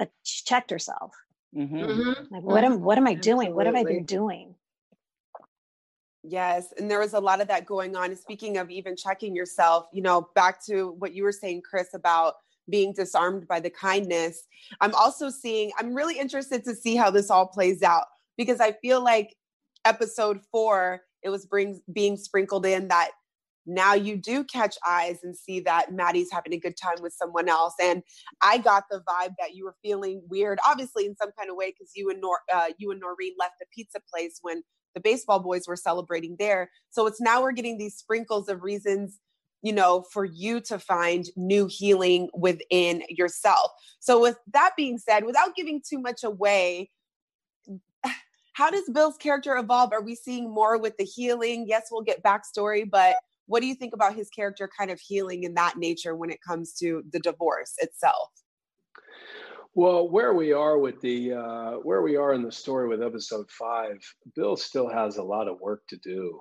a 0.00 0.08
she 0.22 0.44
checked 0.44 0.70
herself 0.70 1.12
Mhm. 1.54 1.70
Mhm. 1.84 2.30
like 2.30 2.42
what 2.42 2.64
am 2.64 2.80
what 2.80 2.96
am 2.98 3.06
i 3.06 3.14
doing 3.14 3.54
what 3.54 3.66
have 3.66 3.74
i 3.76 3.84
been 3.84 4.04
doing 4.06 4.56
Yes, 6.26 6.72
and 6.78 6.90
there 6.90 7.00
was 7.00 7.12
a 7.12 7.20
lot 7.20 7.42
of 7.42 7.48
that 7.48 7.66
going 7.66 7.96
on. 7.96 8.16
Speaking 8.16 8.56
of 8.56 8.70
even 8.70 8.96
checking 8.96 9.36
yourself, 9.36 9.86
you 9.92 10.00
know, 10.00 10.28
back 10.34 10.64
to 10.64 10.92
what 10.98 11.12
you 11.12 11.22
were 11.22 11.32
saying, 11.32 11.62
Chris, 11.68 11.92
about 11.92 12.36
being 12.70 12.94
disarmed 12.94 13.46
by 13.46 13.60
the 13.60 13.68
kindness. 13.68 14.46
I'm 14.80 14.94
also 14.94 15.28
seeing, 15.28 15.70
I'm 15.78 15.92
really 15.92 16.18
interested 16.18 16.64
to 16.64 16.74
see 16.74 16.96
how 16.96 17.10
this 17.10 17.30
all 17.30 17.46
plays 17.46 17.82
out 17.82 18.04
because 18.38 18.58
I 18.58 18.72
feel 18.72 19.04
like 19.04 19.36
episode 19.84 20.40
four, 20.50 21.02
it 21.22 21.28
was 21.28 21.44
brings 21.44 21.80
being 21.92 22.16
sprinkled 22.16 22.64
in 22.64 22.88
that 22.88 23.10
now 23.66 23.92
you 23.94 24.16
do 24.16 24.44
catch 24.44 24.76
eyes 24.86 25.18
and 25.22 25.36
see 25.36 25.60
that 25.60 25.92
Maddie's 25.92 26.30
having 26.30 26.54
a 26.54 26.58
good 26.58 26.76
time 26.76 26.96
with 27.00 27.12
someone 27.12 27.50
else. 27.50 27.74
And 27.82 28.02
I 28.42 28.58
got 28.58 28.84
the 28.90 29.00
vibe 29.00 29.34
that 29.38 29.54
you 29.54 29.64
were 29.64 29.76
feeling 29.82 30.22
weird, 30.28 30.58
obviously 30.66 31.06
in 31.06 31.16
some 31.16 31.32
kind 31.38 31.50
of 31.50 31.56
way, 31.56 31.70
because 31.70 31.92
you 31.94 32.10
and 32.10 32.20
Nor 32.20 32.40
uh, 32.52 32.68
you 32.78 32.90
and 32.90 33.00
Noreen 33.00 33.34
left 33.38 33.54
the 33.60 33.66
pizza 33.74 34.00
place 34.12 34.38
when 34.42 34.62
the 34.94 35.00
baseball 35.00 35.40
boys 35.40 35.66
were 35.66 35.76
celebrating 35.76 36.36
there. 36.38 36.70
So 36.90 37.06
it's 37.06 37.20
now 37.20 37.42
we're 37.42 37.52
getting 37.52 37.78
these 37.78 37.96
sprinkles 37.96 38.48
of 38.48 38.62
reasons, 38.62 39.18
you 39.62 39.72
know, 39.72 40.04
for 40.12 40.24
you 40.24 40.60
to 40.62 40.78
find 40.78 41.26
new 41.36 41.66
healing 41.66 42.28
within 42.34 43.02
yourself. 43.08 43.70
So 44.00 44.20
with 44.20 44.38
that 44.52 44.72
being 44.76 44.98
said, 44.98 45.24
without 45.24 45.56
giving 45.56 45.82
too 45.86 45.98
much 46.00 46.24
away, 46.24 46.90
how 48.52 48.70
does 48.70 48.88
Bill's 48.88 49.16
character 49.16 49.56
evolve? 49.56 49.92
Are 49.92 50.02
we 50.02 50.14
seeing 50.14 50.52
more 50.52 50.78
with 50.78 50.96
the 50.96 51.04
healing? 51.04 51.66
Yes, 51.68 51.88
we'll 51.90 52.02
get 52.02 52.22
backstory, 52.22 52.88
but 52.88 53.16
what 53.46 53.60
do 53.60 53.66
you 53.66 53.74
think 53.74 53.94
about 53.94 54.14
his 54.14 54.30
character 54.30 54.70
kind 54.76 54.90
of 54.90 55.00
healing 55.00 55.44
in 55.44 55.54
that 55.54 55.76
nature 55.76 56.14
when 56.14 56.30
it 56.30 56.40
comes 56.40 56.72
to 56.74 57.02
the 57.12 57.20
divorce 57.20 57.74
itself? 57.78 58.30
Well, 59.74 60.08
where 60.08 60.32
we 60.34 60.52
are 60.52 60.78
with 60.78 61.00
the 61.00 61.32
uh, 61.32 61.70
where 61.82 62.02
we 62.02 62.16
are 62.16 62.32
in 62.32 62.42
the 62.42 62.52
story 62.52 62.88
with 62.88 63.02
episode 63.02 63.50
five, 63.50 63.98
Bill 64.36 64.56
still 64.56 64.88
has 64.88 65.16
a 65.16 65.22
lot 65.22 65.48
of 65.48 65.60
work 65.60 65.82
to 65.88 65.96
do, 65.96 66.38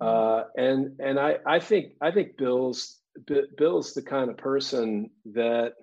uh, 0.00 0.44
and 0.56 1.00
and 1.00 1.18
I 1.18 1.38
I 1.46 1.60
think 1.60 1.94
I 2.00 2.10
think 2.10 2.36
Bill's 2.36 3.00
B- 3.26 3.46
Bill's 3.56 3.94
the 3.94 4.02
kind 4.02 4.30
of 4.30 4.36
person 4.36 5.10
that 5.34 5.74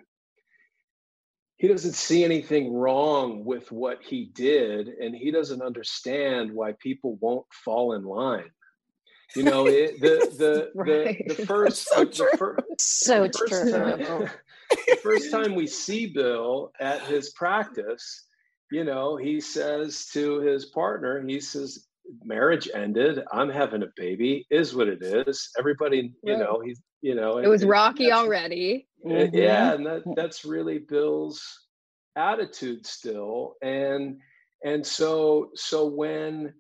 he 1.57 1.67
doesn't 1.67 1.93
see 1.93 2.24
anything 2.24 2.74
wrong 2.74 3.43
with 3.43 3.72
what 3.72 4.01
he 4.01 4.32
did 4.34 4.88
and 4.88 5.13
he 5.13 5.30
doesn't 5.30 5.61
understand 5.61 6.51
why 6.53 6.74
people 6.80 7.17
won't 7.20 7.45
fall 7.65 7.93
in 7.93 8.03
line 8.03 8.49
you 9.36 9.43
know 9.43 9.67
it, 9.67 9.99
the 9.99 10.32
the, 10.38 10.72
Right. 10.74 11.26
the 11.28 11.36
the 11.36 11.45
first 11.45 11.88
So 11.89 12.05
the, 12.05 12.11
true. 12.11 12.30
fir- 12.38 12.57
So 12.80 13.28
the 13.28 13.38
first 13.38 13.51
true. 13.51 13.72
time, 13.72 13.99
the 14.70 14.99
first 15.01 15.32
time 15.32 15.55
we 15.55 15.67
see 15.67 16.07
Bill 16.07 16.72
at 16.80 17.01
his 17.03 17.32
practice, 17.32 18.28
you 18.72 18.84
know, 18.84 19.15
he 19.17 19.39
says 19.41 20.07
to 20.13 20.39
his 20.41 20.67
partner, 20.67 21.24
he 21.28 21.39
says, 21.39 21.86
marriage 22.24 22.70
ended. 22.74 23.24
I'm 23.32 23.49
having 23.49 23.84
a 23.84 23.88
baby, 23.95 24.45
is 24.49 24.76
what 24.76 24.88
it 24.88 25.01
is. 25.03 25.49
Everybody, 25.57 26.13
you 26.24 26.34
Right. 26.34 26.39
know, 26.39 26.59
he's, 26.63 26.82
you 27.01 27.15
know, 27.15 27.38
It 27.38 27.47
was 27.47 27.61
and 27.63 27.72
rocky 27.72 28.05
that's- 28.05 28.20
already. 28.20 28.88
uh, 29.05 29.09
Mhm. 29.09 29.30
Yeah, 29.34 29.74
and 29.74 29.86
that, 29.86 30.03
that's 30.15 30.43
really 30.45 30.80
Bill's 30.80 31.41
attitude 32.15 32.86
still. 32.86 33.55
And 33.61 34.20
and 34.65 34.86
so 34.86 35.51
so 35.55 35.86
when 35.88 36.53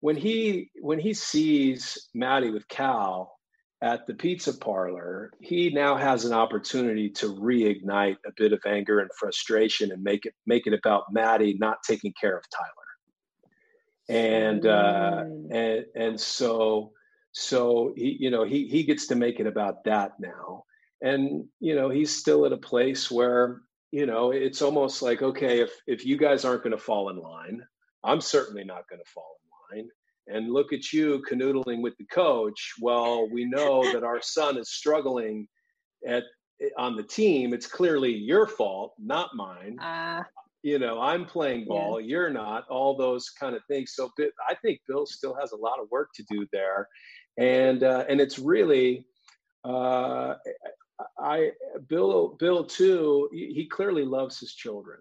when 0.00 0.16
he 0.16 0.70
when 0.82 0.98
he 0.98 1.14
sees 1.14 2.08
Maddie 2.14 2.50
with 2.50 2.68
Cal 2.68 3.37
at 3.80 4.06
the 4.06 4.14
pizza 4.14 4.52
parlor, 4.52 5.30
he 5.40 5.70
now 5.70 5.96
has 5.96 6.24
an 6.24 6.32
opportunity 6.32 7.10
to 7.10 7.34
reignite 7.34 8.16
a 8.26 8.32
bit 8.36 8.52
of 8.52 8.60
anger 8.66 9.00
and 9.00 9.10
frustration 9.18 9.92
and 9.92 10.02
make 10.02 10.26
it 10.26 10.34
make 10.46 10.66
it 10.66 10.74
about 10.74 11.12
Maddie 11.12 11.56
not 11.58 11.78
taking 11.86 12.12
care 12.20 12.36
of 12.36 12.44
Tyler. 12.50 12.70
And 14.08 14.66
uh, 14.66 15.24
Mm. 15.24 15.52
and 15.52 15.86
and 15.94 16.20
so 16.20 16.92
so 17.32 17.92
he 17.96 18.16
you 18.18 18.30
know 18.30 18.44
he 18.44 18.66
he 18.68 18.82
gets 18.84 19.06
to 19.08 19.14
make 19.14 19.40
it 19.40 19.46
about 19.46 19.84
that 19.84 20.12
now 20.18 20.64
and 21.02 21.44
you 21.60 21.74
know 21.74 21.88
he's 21.90 22.16
still 22.16 22.46
at 22.46 22.52
a 22.52 22.56
place 22.56 23.10
where 23.10 23.60
you 23.90 24.06
know 24.06 24.30
it's 24.30 24.62
almost 24.62 25.02
like 25.02 25.22
okay 25.22 25.60
if 25.60 25.70
if 25.86 26.04
you 26.04 26.16
guys 26.16 26.44
aren't 26.44 26.62
going 26.62 26.76
to 26.76 26.82
fall 26.82 27.10
in 27.10 27.18
line 27.18 27.62
i'm 28.04 28.20
certainly 28.20 28.64
not 28.64 28.88
going 28.88 29.00
to 29.04 29.10
fall 29.10 29.36
in 29.72 29.78
line 29.78 29.88
and 30.28 30.52
look 30.52 30.72
at 30.72 30.92
you 30.92 31.22
canoodling 31.30 31.80
with 31.80 31.96
the 31.98 32.06
coach 32.06 32.74
well 32.80 33.28
we 33.30 33.44
know 33.44 33.82
that 33.92 34.04
our 34.04 34.20
son 34.22 34.56
is 34.56 34.70
struggling 34.70 35.46
at 36.06 36.24
on 36.76 36.96
the 36.96 37.02
team. 37.02 37.54
It's 37.54 37.66
clearly 37.66 38.12
your 38.12 38.46
fault 38.46 38.94
not 38.98 39.34
mine. 39.34 39.76
Ah, 39.80 40.24
you 40.64 40.78
know 40.80 41.00
i'm 41.00 41.24
playing 41.24 41.64
ball 41.66 42.00
you're 42.00 42.30
not 42.30 42.66
all 42.68 42.96
those 42.96 43.30
kind 43.30 43.54
of 43.54 43.62
things. 43.68 43.92
So 43.94 44.10
i 44.48 44.54
think 44.56 44.80
bill 44.88 45.06
still 45.06 45.36
has 45.40 45.52
a 45.52 45.56
lot 45.56 45.80
of 45.80 45.88
work 45.90 46.10
to 46.14 46.24
do 46.28 46.46
there. 46.52 46.88
And 47.38 47.84
uh, 47.84 48.04
and 48.08 48.20
it's 48.20 48.38
really 48.38 49.06
uh, 49.64 50.34
i 51.20 51.52
bill 51.88 52.36
bill 52.40 52.64
too 52.64 53.28
he 53.32 53.66
clearly 53.66 54.04
loves 54.04 54.40
his 54.40 54.54
children. 54.54 54.98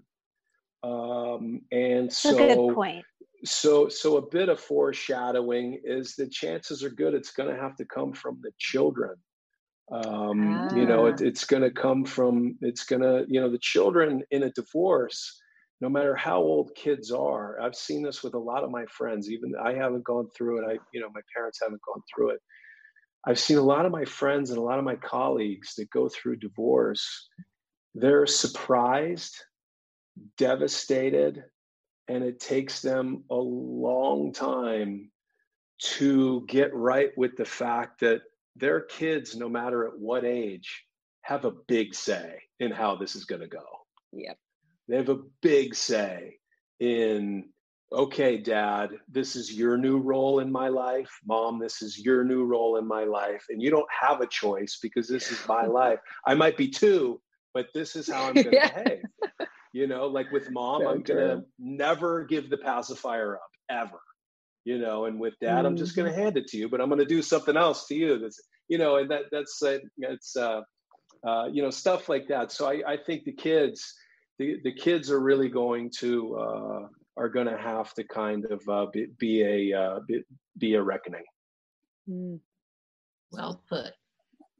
Um, 0.84 1.62
and 1.72 2.10
That's 2.10 2.26
a 2.26 2.30
so 2.30 2.38
good 2.38 2.76
point. 2.76 3.06
So 3.44 3.88
so 3.88 4.18
a 4.18 4.30
bit 4.30 4.50
of 4.50 4.60
foreshadowing 4.60 5.80
is 5.84 6.16
the 6.16 6.28
chances 6.28 6.84
are 6.84 6.90
good 6.90 7.14
it's 7.14 7.32
going 7.32 7.54
to 7.54 7.62
have 7.62 7.76
to 7.76 7.86
come 7.86 8.14
from 8.14 8.40
the 8.42 8.52
children 8.58 9.16
um 9.92 10.68
you 10.76 10.86
know 10.86 11.06
it, 11.06 11.22
Ah. 11.22 11.26
it's 11.26 11.46
going 11.46 11.64
to 11.64 11.72
come 11.72 12.04
from 12.06 12.58
it's 12.62 12.84
going 12.86 13.02
to 13.02 13.26
you 13.30 13.40
know 13.40 13.50
the 13.50 13.60
children 13.60 14.24
in 14.32 14.44
a 14.44 14.52
divorce 14.52 15.40
no 15.80 15.90
matter 15.90 16.16
how 16.16 16.40
old 16.42 16.72
kids 16.76 17.12
are 17.12 17.60
i've 17.62 17.76
seen 17.76 18.02
this 18.04 18.24
with 18.24 18.34
a 18.34 18.40
lot 18.40 18.64
of 18.64 18.72
my 18.72 18.86
friends 18.88 19.30
even 19.30 19.54
i 19.64 19.74
haven't 19.74 20.04
gone 20.04 20.28
through 20.36 20.60
it 20.62 20.66
i 20.70 20.78
you 20.94 21.00
know 21.00 21.10
my 21.14 21.22
parents 21.36 21.60
haven't 21.62 21.82
gone 21.88 22.02
through 22.14 22.32
it 22.32 22.40
i've 23.28 23.40
seen 23.40 23.58
a 23.58 23.62
lot 23.62 23.86
of 23.86 23.92
my 23.92 24.04
friends 24.04 24.50
and 24.50 24.60
a 24.60 24.62
lot 24.64 24.80
of 24.80 24.84
my 24.86 24.96
colleagues 24.96 25.74
that 25.76 25.90
go 25.92 26.10
through 26.10 26.36
divorce 26.36 27.30
they're 27.94 28.28
surprised 28.28 29.36
devastated 30.38 31.44
and 32.08 32.24
it 32.24 32.40
takes 32.40 32.82
them 32.82 33.24
a 33.30 33.36
long 33.36 34.32
time 34.34 35.12
to 35.80 36.46
get 36.48 36.74
right 36.74 37.12
with 37.18 37.36
the 37.38 37.46
fact 37.46 38.00
that 38.00 38.22
their 38.56 38.82
kids, 38.82 39.36
no 39.36 39.48
matter 39.50 39.88
at 39.88 39.98
what 39.98 40.26
age, 40.26 40.86
have 41.22 41.46
a 41.46 41.52
big 41.52 41.94
say 41.94 42.42
in 42.60 42.72
how 42.72 42.96
this 42.96 43.16
is 43.16 43.26
going 43.26 43.42
to 43.42 43.48
go. 43.48 43.66
Yep. 44.14 44.38
They 44.88 44.96
have 44.96 45.10
a 45.10 45.20
big 45.42 45.76
say 45.76 46.38
in, 46.80 47.50
okay, 47.92 48.38
dad, 48.38 48.92
this 49.10 49.36
is 49.36 49.54
your 49.54 49.78
new 49.78 50.00
role 50.00 50.40
in 50.40 50.52
my 50.52 50.70
life. 50.70 51.12
Mom, 51.26 51.60
this 51.60 51.82
is 51.82 52.00
your 52.00 52.24
new 52.24 52.46
role 52.46 52.78
in 52.78 52.88
my 52.88 53.04
life. 53.04 53.46
And 53.50 53.62
you 53.62 53.70
don't 53.70 53.90
have 54.02 54.22
a 54.22 54.28
choice 54.28 54.80
because 54.82 55.08
this 55.08 55.32
is 55.32 55.46
my 55.48 55.66
life. 55.68 56.00
I 56.26 56.34
might 56.34 56.58
be 56.58 56.70
two, 56.70 57.22
but 57.54 57.68
this 57.74 57.96
is 57.96 58.10
how 58.10 58.24
I'm 58.24 58.34
going 58.34 58.46
to 58.46 58.52
Yeah. 58.54 58.72
behave. 58.74 59.04
You 59.74 59.88
know, 59.88 60.08
like 60.08 60.32
with 60.32 60.50
mom, 60.52 60.86
So 60.86 60.88
I'm 60.88 61.04
going 61.04 61.20
to 61.20 61.44
never 61.60 62.24
give 62.26 62.50
the 62.50 62.58
pacifier 62.58 63.36
up 63.36 63.52
ever. 63.70 64.00
You 64.66 64.80
know, 64.80 65.06
and 65.06 65.20
with 65.20 65.34
dad, 65.42 65.66
I'm 65.66 65.76
just 65.78 65.96
going 65.96 66.08
Mm-hmm. 66.08 66.16
to 66.16 66.18
hand 66.18 66.38
it 66.38 66.48
to 66.48 66.58
you, 66.58 66.70
but 66.70 66.82
I'm 66.82 66.90
going 66.90 67.00
to 67.00 67.06
do 67.06 67.22
something 67.22 67.56
else 67.58 67.88
to 67.88 67.96
you. 67.96 68.20
That's, 68.20 68.40
you 68.68 68.78
know, 68.78 68.98
and 68.98 69.10
that 69.12 69.24
that's 69.32 69.62
uh, 69.64 69.80
it's 69.98 70.36
uh, 70.36 70.62
uh, 71.26 71.48
you 71.52 71.62
know 71.64 71.70
stuff 71.72 72.10
like 72.10 72.28
that. 72.30 72.52
So 72.52 72.68
I, 72.70 72.82
I 72.94 72.98
think 72.98 73.24
the 73.24 73.34
kids, 73.34 73.94
the 74.40 74.58
the 74.64 74.74
kids 74.74 75.12
are 75.12 75.20
really 75.22 75.50
going 75.50 75.92
to 76.00 76.38
uh, 76.38 76.88
are 77.18 77.30
going 77.30 77.48
to 77.48 77.58
have 77.58 77.94
to 77.96 78.04
kind 78.04 78.46
of 78.46 78.62
uh, 78.70 78.88
be, 78.92 79.08
be 79.18 79.42
a 79.72 79.80
uh, 79.80 80.00
be, 80.08 80.24
be 80.58 80.74
a 80.76 80.84
reckoning. 80.84 81.24
Mm. 82.10 82.40
Well 83.32 83.62
put. 83.70 83.94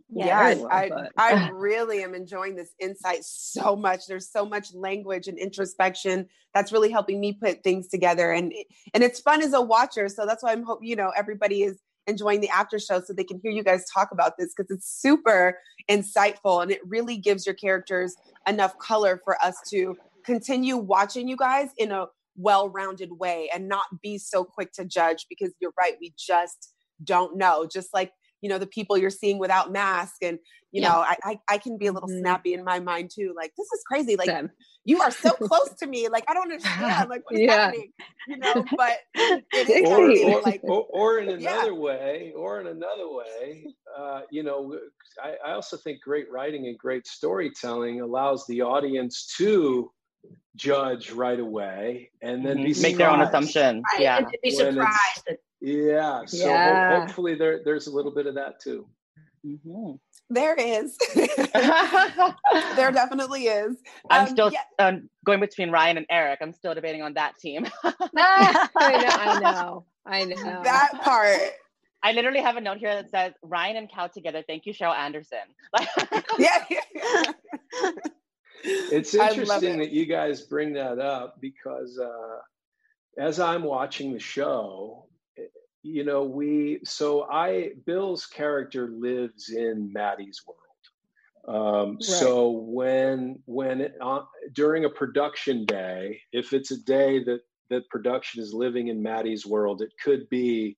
Yeah, 0.10 0.40
very 0.40 0.56
well 0.62 0.70
I. 0.72 0.90
I 1.18 1.50
really 1.54 2.02
am 2.04 2.16
enjoying 2.16 2.56
this 2.56 2.70
insight 2.80 3.24
so 3.24 3.76
much. 3.76 4.08
There's 4.08 4.32
so 4.32 4.46
much 4.46 4.74
language 4.74 5.28
and 5.28 5.38
introspection 5.38 6.28
that's 6.54 6.72
really 6.72 6.92
helping 6.92 7.20
me 7.20 7.34
put 7.34 7.64
things 7.64 7.88
together, 7.90 8.32
and 8.32 8.54
and 8.94 9.04
it's 9.04 9.20
fun 9.20 9.42
as 9.42 9.54
a 9.54 9.62
watcher. 9.62 10.08
So 10.08 10.26
that's 10.26 10.44
why 10.44 10.54
I'm 10.54 10.64
hope 10.64 10.80
you 10.82 10.96
know 10.96 11.12
everybody 11.16 11.64
is 11.64 11.80
enjoying 12.08 12.40
the 12.40 12.50
after 12.50 12.80
show 12.80 13.02
so 13.02 13.14
they 13.14 13.24
can 13.24 13.40
hear 13.44 13.52
you 13.52 13.64
guys 13.64 13.84
talk 13.94 14.12
about 14.12 14.38
this 14.38 14.54
because 14.56 14.72
it's 14.72 14.90
super 14.90 15.58
insightful 15.90 16.62
and 16.62 16.72
it 16.72 16.80
really 16.86 17.18
gives 17.18 17.46
your 17.46 17.56
characters 17.56 18.16
enough 18.48 18.78
color 18.80 19.22
for 19.26 19.38
us 19.44 19.58
to 19.70 19.96
continue 20.24 20.78
watching 20.78 21.28
you 21.28 21.36
guys 21.36 21.70
in 21.78 21.92
a 21.92 22.06
well-rounded 22.38 23.10
way 23.20 23.50
and 23.54 23.68
not 23.68 23.86
be 24.02 24.18
so 24.18 24.44
quick 24.44 24.72
to 24.72 24.86
judge 24.86 25.26
because 25.30 25.54
you're 25.60 25.74
right 25.78 25.96
we 26.00 26.14
just 26.18 26.74
don't 27.04 27.36
know 27.36 27.68
just 27.70 27.94
like 27.94 28.12
you 28.42 28.50
know 28.50 28.58
the 28.58 28.68
people 28.68 28.98
you're 28.98 29.10
seeing 29.10 29.40
without 29.40 29.72
mask 29.72 30.16
and 30.22 30.40
you 30.72 30.82
Yeah. 30.82 30.90
know 30.90 31.00
I, 31.00 31.16
I 31.24 31.40
i 31.50 31.58
can 31.58 31.78
be 31.78 31.88
a 31.88 31.92
little 31.92 32.10
Mhm. 32.10 32.20
snappy 32.20 32.54
in 32.54 32.64
my 32.64 32.80
mind 32.80 33.12
too 33.14 33.34
like 33.36 33.52
this 33.58 33.68
is 33.68 33.84
crazy 33.88 34.16
like 34.16 34.30
Same. 34.30 34.50
you 34.86 35.02
are 35.02 35.12
so 35.12 35.32
close 35.42 35.74
to 35.80 35.88
me 35.88 36.08
like 36.10 36.24
i 36.28 36.34
don't 36.34 36.44
understand 36.52 37.10
like 37.10 37.22
what's 37.26 37.40
Yeah. 37.42 37.66
happening 37.66 37.92
you 38.28 38.38
know 38.38 38.66
but 38.78 38.98
it 39.16 39.70
is 39.70 39.70
Exactly. 39.70 40.24
or, 40.24 40.38
or, 40.38 40.42
like 40.42 40.62
or, 40.64 40.86
or 40.90 41.20
in 41.20 41.30
Yeah. 41.30 41.52
another 41.52 41.74
way, 41.74 42.34
or 42.36 42.62
in 42.62 42.68
another 42.68 43.10
way, 43.10 43.66
uh, 43.98 44.22
you 44.32 44.44
know, 44.44 44.78
I, 45.24 45.36
I 45.46 45.54
also 45.54 45.78
think 45.78 46.02
great 46.02 46.30
writing 46.32 46.68
and 46.68 46.78
great 46.78 47.08
storytelling 47.08 48.02
allows 48.02 48.46
the 48.48 48.62
audience 48.62 49.34
to 49.38 49.92
judge 50.56 51.12
right 51.12 51.40
away 51.40 52.12
and 52.22 52.46
then 52.46 52.64
be 52.64 52.74
Mhm. 52.74 52.82
make 52.82 52.98
their 52.98 53.10
own 53.10 53.22
assumption. 53.22 53.84
Right. 53.94 54.02
Yeah. 54.02 54.18
And 54.18 54.28
to 54.28 54.40
be 54.44 54.52
surprised 54.52 55.24
that 55.28 55.38
Yeah. 55.62 56.26
So 56.26 56.50
ho- 56.50 57.00
hopefully 57.00 57.36
there 57.36 57.62
there's 57.64 57.88
a 57.88 57.92
little 57.92 58.12
bit 58.12 58.28
of 58.28 58.36
that 58.36 58.60
too. 58.62 58.88
Mhm. 59.46 60.00
there 60.30 60.56
is 60.56 60.98
there 62.76 62.92
definitely 62.92 63.44
is 63.48 63.78
I'm 64.10 64.24
Um, 64.24 64.28
still 64.30 64.52
yeah, 64.52 64.64
um, 64.80 65.10
going 65.26 65.40
between 65.40 65.70
Ryan 65.72 65.98
and 65.98 66.06
Erik. 66.10 66.40
I'm 66.42 66.54
still 66.54 66.74
debating 66.74 67.02
on 67.02 67.14
that 67.14 67.38
team. 67.40 67.66
I 67.84 68.68
know. 68.74 69.10
I 69.10 69.40
know. 69.40 69.86
I 70.06 70.24
know. 70.26 70.62
that 70.64 70.90
part 71.02 71.40
I 72.04 72.12
literally 72.12 72.42
have 72.42 72.58
a 72.58 72.62
note 72.62 72.78
here 72.78 72.94
that 72.96 73.10
says 73.10 73.34
Ryan 73.42 73.78
and 73.78 73.92
Cal 73.92 74.10
together. 74.10 74.44
Thank 74.48 74.66
you, 74.66 74.74
Sheryl 74.74 74.96
Anderson. 74.96 75.40
yeah 76.38 76.64
It's 78.64 79.14
I 79.16 79.20
love 79.30 79.30
interesting 79.38 79.76
it. 79.76 79.78
that 79.78 79.92
you 79.92 80.06
guys 80.06 80.42
bring 80.42 80.74
that 80.74 81.00
up 81.00 81.40
because 81.42 81.98
uh, 82.00 82.40
as 83.18 83.40
I'm 83.40 83.64
watching 83.64 84.14
the 84.14 84.20
show, 84.20 85.08
you 85.88 86.04
know, 86.04 86.24
we 86.24 86.82
so 86.84 87.24
I 87.32 87.72
Bill's 87.86 88.26
character 88.26 88.90
lives 88.90 89.50
in 89.50 89.92
Maddie's 89.94 90.42
world. 90.46 90.62
Um, 91.48 92.02
So 92.02 92.50
when 92.52 93.42
when 93.46 93.82
it, 93.82 93.96
uh, 94.02 94.24
during 94.54 94.86
a 94.86 94.90
production 94.90 95.66
day, 95.66 96.22
if 96.34 96.54
it's 96.54 96.72
a 96.72 96.84
day 96.84 97.24
that 97.24 97.42
that 97.70 97.90
production 97.90 98.42
is 98.42 98.54
living 98.54 98.88
in 98.90 99.02
Maddie's 99.02 99.46
world, 99.46 99.82
it 99.82 99.94
could 100.04 100.28
be 100.30 100.78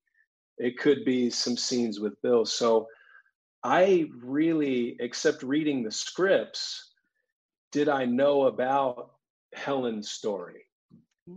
it 0.58 0.78
could 0.78 1.06
be 1.06 1.30
some 1.30 1.58
scenes 1.58 2.00
with 2.00 2.22
Bill. 2.22 2.46
So 2.46 2.88
I 3.64 4.10
really, 4.22 4.96
except 5.00 5.44
reading 5.44 5.84
the 5.84 5.92
scripts, 5.92 6.92
did 7.72 7.90
I 7.90 8.06
know 8.06 8.44
about 8.44 9.16
Helen's 9.54 10.12
story? 10.12 10.66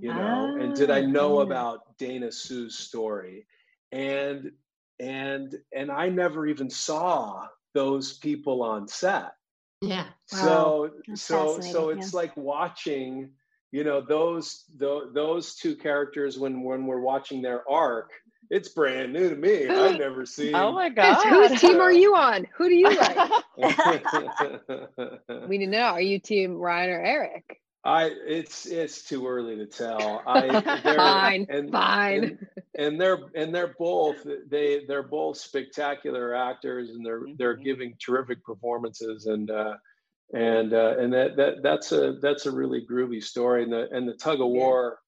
You 0.00 0.12
know, 0.14 0.56
and 0.60 0.74
did 0.74 0.90
I 0.90 1.00
know 1.00 1.38
Ah, 1.38 1.42
about 1.42 1.98
Dana 1.98 2.32
Sue's 2.32 2.78
story? 2.78 3.46
And 3.92 4.52
and 4.98 5.54
and 5.74 5.90
I 5.90 6.08
never 6.08 6.46
even 6.46 6.70
saw 6.70 7.46
those 7.74 8.14
people 8.18 8.62
on 8.62 8.88
set. 8.88 9.32
Yeah. 9.80 10.04
Wow. 10.32 10.38
So 10.38 10.90
That's 11.08 11.22
so 11.22 11.60
so 11.60 11.90
it's 11.90 12.12
yeah. 12.12 12.18
like 12.20 12.36
watching, 12.36 13.30
you 13.72 13.84
know, 13.84 14.00
those 14.00 14.64
those 14.76 15.12
those 15.12 15.54
two 15.56 15.76
characters 15.76 16.38
when 16.38 16.62
when 16.62 16.86
we're 16.86 17.00
watching 17.00 17.42
their 17.42 17.68
arc. 17.68 18.10
It's 18.50 18.68
brand 18.68 19.14
new 19.14 19.30
to 19.30 19.36
me. 19.36 19.66
I've 19.66 19.98
never 19.98 20.26
seen. 20.26 20.54
Oh 20.54 20.72
my 20.72 20.90
Chris, 20.90 21.06
god. 21.06 21.48
whose 21.48 21.60
team 21.60 21.80
are 21.80 21.92
you 21.92 22.14
on? 22.14 22.46
Who 22.54 22.68
do 22.68 22.74
you 22.74 22.90
like? 22.96 23.44
We 25.48 25.58
need 25.58 25.66
to 25.66 25.72
know. 25.72 25.84
Are 25.84 26.00
you 26.00 26.18
team 26.18 26.56
Ryan 26.56 26.90
or 26.90 27.00
Erik? 27.00 27.61
It's 27.84 28.66
it's 28.66 29.02
too 29.02 29.26
early 29.26 29.56
to 29.56 29.66
tell. 29.66 30.22
I 30.26 30.48
Fine, 30.82 31.46
and, 31.48 31.70
fine. 31.70 32.18
and, 32.24 32.38
and 32.78 33.00
they're 33.00 33.18
and 33.34 33.54
they're 33.54 33.74
both 33.78 34.24
they 34.48 34.84
they're 34.86 35.02
both 35.02 35.36
spectacular 35.36 36.34
actors 36.34 36.90
and 36.90 37.04
they're 37.04 37.22
they're 37.36 37.56
Mhm. 37.56 37.64
giving 37.64 37.94
terrific 38.04 38.44
performances 38.44 39.26
and 39.26 39.50
uh 39.50 39.74
and 40.32 40.72
uh 40.72 40.94
and 40.98 41.12
that 41.12 41.36
that 41.36 41.62
that's 41.62 41.92
a 41.92 42.14
that's 42.22 42.46
a 42.46 42.50
really 42.50 42.86
groovy 42.88 43.22
story 43.22 43.64
and 43.64 43.72
the 43.72 43.88
and 43.90 44.08
the 44.08 44.14
tug 44.14 44.40
of 44.40 44.48
war 44.48 44.98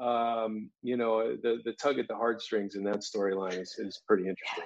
um 0.00 0.70
you 0.82 0.96
know 0.96 1.36
the 1.36 1.58
the 1.64 1.72
tug 1.74 1.98
at 1.98 2.08
the 2.08 2.16
heartstrings 2.16 2.74
in 2.74 2.84
that 2.84 3.00
storyline 3.00 3.60
is, 3.60 3.74
is 3.78 4.00
pretty 4.06 4.26
interesting. 4.26 4.64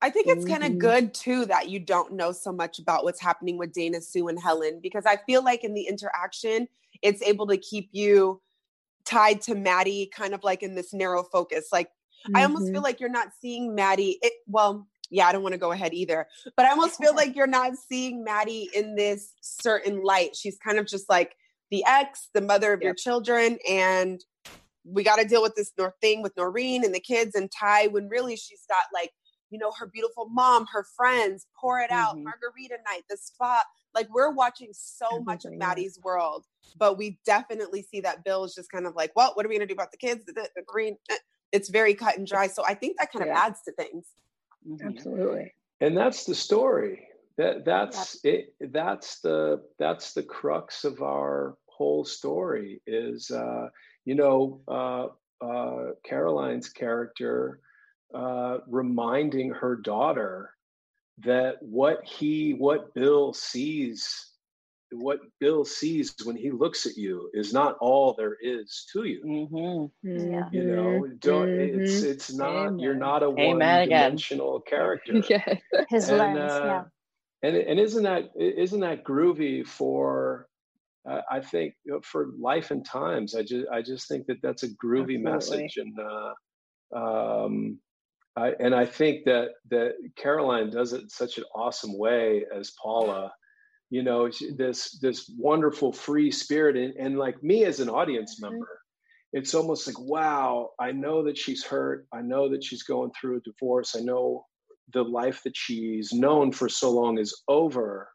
I 0.00 0.10
think 0.10 0.26
it's 0.28 0.44
kind 0.44 0.62
of 0.62 0.72
Mhm. 0.72 0.78
good 0.78 1.14
too 1.14 1.44
that 1.46 1.68
you 1.68 1.80
don't 1.80 2.12
know 2.12 2.30
so 2.32 2.52
much 2.52 2.78
about 2.78 3.04
what's 3.04 3.20
happening 3.20 3.58
with 3.58 3.72
Dana, 3.72 4.00
Sue, 4.00 4.28
and 4.28 4.38
Helen 4.38 4.78
because 4.80 5.06
I 5.06 5.16
feel 5.16 5.42
like 5.42 5.64
in 5.64 5.74
the 5.74 5.86
interaction, 5.86 6.68
it's 7.02 7.20
able 7.22 7.46
to 7.48 7.56
keep 7.56 7.88
you 7.92 8.40
tied 9.04 9.40
to 9.42 9.54
Maddie, 9.54 10.06
kind 10.06 10.34
of 10.34 10.44
like 10.44 10.62
in 10.62 10.74
this 10.74 10.92
narrow 10.92 11.22
focus. 11.24 11.68
Like 11.72 11.90
I 12.34 12.42
almost 12.42 12.70
feel 12.72 12.82
like 12.82 13.00
you're 13.00 13.08
not 13.08 13.32
seeing 13.40 13.74
Maddie. 13.74 14.18
It 14.22 14.34
well, 14.46 14.86
yeah, 15.10 15.26
I 15.26 15.32
don't 15.32 15.42
want 15.42 15.54
to 15.54 15.58
go 15.58 15.72
ahead 15.72 15.94
either, 15.94 16.28
but 16.56 16.66
I 16.66 16.70
almost 16.70 16.98
feel 16.98 17.14
like 17.16 17.34
you're 17.34 17.46
not 17.46 17.76
seeing 17.76 18.22
Maddie 18.22 18.70
in 18.74 18.94
this 18.94 19.34
certain 19.40 20.04
light. 20.04 20.36
She's 20.36 20.58
kind 20.58 20.78
of 20.78 20.86
just 20.86 21.08
like 21.08 21.36
the 21.70 21.84
ex, 21.86 22.28
the 22.34 22.40
mother 22.40 22.72
of 22.72 22.82
your 22.82 22.94
children, 22.94 23.58
and 23.68 24.24
we 24.84 25.02
got 25.02 25.16
to 25.16 25.24
deal 25.26 25.42
with 25.42 25.54
this 25.54 25.72
thing 26.00 26.22
with 26.22 26.36
Noreen 26.36 26.84
and 26.84 26.94
the 26.94 27.00
kids 27.00 27.34
and 27.34 27.50
Ty. 27.50 27.88
When 27.88 28.08
really 28.08 28.36
she's 28.36 28.64
got 28.68 28.84
like 28.92 29.12
you 29.50 29.58
know 29.58 29.72
her 29.78 29.86
beautiful 29.86 30.28
mom, 30.28 30.66
her 30.72 30.84
friends, 30.96 31.46
pour 31.58 31.80
it 31.80 31.90
out, 31.90 32.16
Mhm. 32.16 32.24
margarita 32.24 32.76
night, 32.86 33.02
the 33.08 33.16
spa. 33.16 33.62
Like 33.94 34.08
we're 34.12 34.30
watching 34.32 34.68
so 34.72 35.20
much 35.20 35.44
of 35.44 35.52
Maddie's 35.54 35.98
world, 36.02 36.44
but 36.76 36.98
we 36.98 37.18
definitely 37.24 37.82
see 37.82 38.00
that 38.02 38.24
Bill 38.24 38.44
is 38.44 38.54
just 38.54 38.70
kind 38.70 38.86
of 38.86 38.94
like, 38.94 39.12
well, 39.16 39.32
what 39.34 39.44
are 39.46 39.48
we 39.48 39.56
gonna 39.56 39.66
do 39.66 39.74
about 39.74 39.90
the 39.92 39.96
kids? 39.96 40.24
The, 40.26 40.32
the, 40.32 40.50
the 40.56 40.62
green. 40.62 40.96
eh. 41.10 41.16
It's 41.50 41.70
very 41.70 41.94
cut 41.94 42.18
and 42.18 42.26
dry. 42.26 42.46
So 42.46 42.62
I 42.66 42.74
think 42.74 42.98
that 42.98 43.10
kind 43.10 43.22
of 43.22 43.28
Yeah. 43.28 43.42
adds 43.46 43.62
to 43.62 43.72
things. 43.72 44.06
Mhm. 44.68 44.86
Absolutely. 44.86 45.54
and 45.80 45.96
that's 45.96 46.24
the 46.24 46.34
story 46.34 47.08
that 47.36 47.64
that's 47.64 48.22
it 48.24 48.52
that's 48.72 49.20
the 49.20 49.62
that's 49.78 50.12
the 50.12 50.22
crux 50.24 50.84
of 50.84 51.00
our 51.00 51.56
whole 51.66 52.04
story 52.04 52.82
is 52.86 53.30
uh 53.30 53.68
you 54.04 54.16
know 54.16 54.60
uh 54.66 55.06
uh 55.40 55.92
caroline's 56.04 56.68
character 56.68 57.60
uh 58.14 58.58
reminding 58.68 59.50
her 59.50 59.76
daughter 59.76 60.54
that 61.18 61.56
what 61.62 62.04
he 62.04 62.52
what 62.52 62.94
bill 62.94 63.32
sees 63.34 64.34
what 64.92 65.20
bill 65.40 65.64
sees 65.64 66.14
when 66.24 66.36
he 66.36 66.50
looks 66.50 66.86
at 66.86 66.96
you 66.96 67.30
is 67.34 67.52
not 67.52 67.76
all 67.80 68.14
there 68.14 68.36
is 68.40 68.86
to 68.92 69.04
you 69.04 69.24
Mhm. 69.24 69.92
Yeah. 70.02 70.50
you 70.50 70.64
know 70.64 71.04
don't 71.20 71.50
it's 71.58 72.02
Mhm. 72.02 72.02
it's 72.02 72.32
not 72.32 72.72
you're 72.78 72.94
not 72.94 73.22
a 73.22 73.30
Amen 73.38 73.40
one 73.40 73.80
again. 73.80 74.22
dimensional 74.22 74.60
character 74.60 75.20
Yes. 75.28 75.62
His 75.88 76.10
and, 76.10 76.10
lens, 76.10 76.36
uh, 76.36 76.62
yeah. 76.62 76.84
and 77.42 77.56
and 77.56 77.80
isn't 77.80 78.04
that 78.04 78.30
isn't 78.38 78.80
that 78.80 79.04
groovy 79.04 79.66
for 79.66 80.48
uh, 81.08 81.22
I 81.30 81.40
think 81.40 81.74
you 81.84 81.92
know, 81.94 82.00
for 82.02 82.28
life 82.38 82.70
and 82.70 82.84
times 82.84 83.34
I 83.34 83.42
just 83.42 83.66
I 83.72 83.82
just 83.82 84.08
think 84.08 84.26
that 84.28 84.38
that's 84.42 84.62
a 84.64 84.68
groovy 84.84 85.20
Absolutely. 85.20 85.20
message 85.20 85.76
and 85.78 85.94
uh, 85.98 86.34
um, 86.96 87.80
I 88.38 88.46
and 88.64 88.74
I 88.74 88.86
think 88.86 89.24
that 89.24 89.48
that 89.70 89.92
Caroline 90.16 90.70
does 90.70 90.92
it 90.92 91.02
in 91.02 91.08
such 91.08 91.38
an 91.38 91.44
awesome 91.54 91.94
way 91.98 92.44
as 92.58 92.72
Paula. 92.82 93.32
You 93.90 94.02
know 94.02 94.30
she- 94.30 94.52
this 94.52 94.98
this 95.00 95.18
wonderful 95.38 95.92
free 95.92 96.30
spirit 96.30 96.76
and, 96.76 96.94
and 97.04 97.18
like 97.18 97.42
me 97.42 97.64
as 97.64 97.80
an 97.80 97.88
audience 97.88 98.32
Mhm. 98.38 98.42
member 98.50 98.72
it's 99.38 99.54
almost 99.54 99.86
like 99.86 99.98
wow 99.98 100.70
I 100.78 100.90
know 100.92 101.22
that 101.26 101.36
she's 101.36 101.62
hurt. 101.64 102.06
I 102.18 102.22
know 102.22 102.48
that 102.52 102.62
she's 102.64 102.82
going 102.82 103.10
through 103.12 103.36
a 103.38 103.40
divorce. 103.50 103.90
I 103.96 104.00
know 104.00 104.46
the 104.94 105.04
life 105.04 105.42
that 105.44 105.56
she's 105.64 106.12
known 106.14 106.50
for 106.52 106.68
so 106.68 106.88
long 106.90 107.18
is 107.18 107.32
over. 107.46 108.08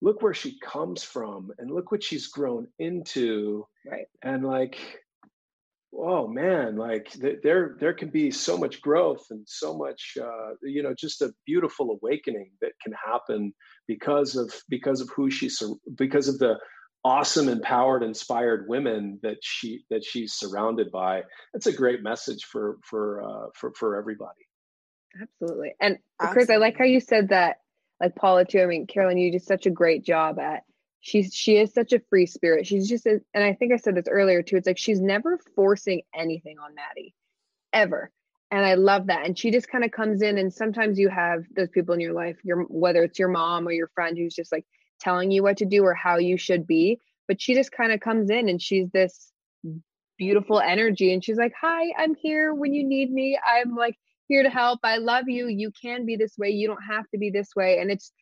Look 0.00 0.22
where 0.22 0.32
she 0.42 0.58
comes 0.74 1.02
from 1.02 1.50
and 1.58 1.70
look 1.70 1.90
what 1.92 2.02
she's 2.02 2.28
grown 2.28 2.64
into. 2.78 3.66
Right. 3.90 4.06
and 4.22 4.40
like 4.56 4.76
oh 5.92 6.26
man 6.28 6.76
like 6.76 7.10
th- 7.10 7.40
there 7.42 7.76
there 7.80 7.92
can 7.92 8.08
be 8.10 8.30
so 8.30 8.56
much 8.56 8.80
growth 8.80 9.26
and 9.30 9.44
so 9.46 9.76
much 9.76 10.16
uh, 10.20 10.54
you 10.62 10.82
know 10.82 10.94
just 10.96 11.22
a 11.22 11.32
beautiful 11.46 11.98
awakening 12.00 12.50
that 12.60 12.72
can 12.82 12.92
happen 12.92 13.52
because 13.88 14.36
of 14.36 14.52
because 14.68 15.00
of 15.00 15.08
who 15.10 15.30
she's 15.30 15.62
because 15.96 16.28
of 16.28 16.38
the 16.38 16.56
awesome 17.02 17.48
empowered 17.48 18.02
inspired 18.02 18.68
women 18.68 19.18
that 19.22 19.38
she 19.40 19.82
that 19.90 20.04
she's 20.04 20.34
surrounded 20.34 20.92
by 20.92 21.22
that's 21.52 21.66
a 21.66 21.72
great 21.72 22.02
message 22.02 22.44
for 22.44 22.78
for 22.84 23.24
uh, 23.24 23.46
for 23.54 23.72
for 23.74 23.96
everybody 23.96 24.46
Absolutely. 25.20 25.74
And 25.80 25.98
Chris, 26.18 26.50
I 26.50 26.56
like 26.56 26.78
how 26.78 26.84
you 26.84 27.00
said 27.00 27.30
that, 27.30 27.56
like 28.00 28.14
Paula 28.14 28.44
too. 28.44 28.60
I 28.60 28.66
mean, 28.66 28.86
Caroline, 28.86 29.18
you 29.18 29.32
did 29.32 29.42
such 29.42 29.66
a 29.66 29.70
great 29.70 30.04
job 30.04 30.38
at. 30.38 30.62
She's 31.00 31.34
she 31.34 31.56
is 31.56 31.72
such 31.72 31.92
a 31.92 32.00
free 32.10 32.26
spirit. 32.26 32.66
She's 32.66 32.88
just, 32.88 33.06
a, 33.06 33.20
and 33.32 33.42
I 33.42 33.54
think 33.54 33.72
I 33.72 33.76
said 33.76 33.94
this 33.94 34.08
earlier 34.08 34.42
too. 34.42 34.56
It's 34.56 34.66
like 34.66 34.78
she's 34.78 35.00
never 35.00 35.38
forcing 35.56 36.02
anything 36.14 36.58
on 36.58 36.74
Maddie, 36.74 37.14
ever. 37.72 38.10
And 38.50 38.64
I 38.64 38.74
love 38.74 39.06
that. 39.06 39.24
And 39.24 39.38
she 39.38 39.50
just 39.50 39.68
kind 39.68 39.84
of 39.84 39.92
comes 39.92 40.22
in, 40.22 40.36
and 40.36 40.52
sometimes 40.52 40.98
you 40.98 41.08
have 41.08 41.44
those 41.56 41.70
people 41.70 41.94
in 41.94 42.00
your 42.00 42.12
life, 42.12 42.36
your 42.44 42.64
whether 42.64 43.02
it's 43.02 43.18
your 43.18 43.28
mom 43.28 43.66
or 43.66 43.72
your 43.72 43.88
friend 43.94 44.18
who's 44.18 44.34
just 44.34 44.52
like 44.52 44.66
telling 45.00 45.30
you 45.30 45.42
what 45.42 45.56
to 45.58 45.64
do 45.64 45.84
or 45.84 45.94
how 45.94 46.18
you 46.18 46.36
should 46.36 46.66
be. 46.66 47.00
But 47.28 47.40
she 47.40 47.54
just 47.54 47.72
kind 47.72 47.92
of 47.92 48.00
comes 48.00 48.28
in, 48.28 48.48
and 48.48 48.60
she's 48.60 48.90
this 48.90 49.32
beautiful 50.18 50.60
energy, 50.60 51.14
and 51.14 51.24
she's 51.24 51.38
like, 51.38 51.54
"Hi, 51.60 51.92
I'm 51.96 52.14
here 52.14 52.52
when 52.52 52.74
you 52.74 52.84
need 52.84 53.10
me. 53.10 53.38
I'm 53.44 53.74
like." 53.74 53.96
here 54.30 54.44
to 54.44 54.48
help. 54.48 54.78
I 54.84 54.98
love 54.98 55.28
you. 55.28 55.48
You 55.48 55.72
can 55.72 56.06
be 56.06 56.14
this 56.14 56.38
way. 56.38 56.50
You 56.50 56.68
don't 56.68 56.84
have 56.88 57.04
to 57.10 57.18
be 57.18 57.30
this 57.30 57.48
way. 57.56 57.80
And 57.80 57.90
it's 57.90 58.12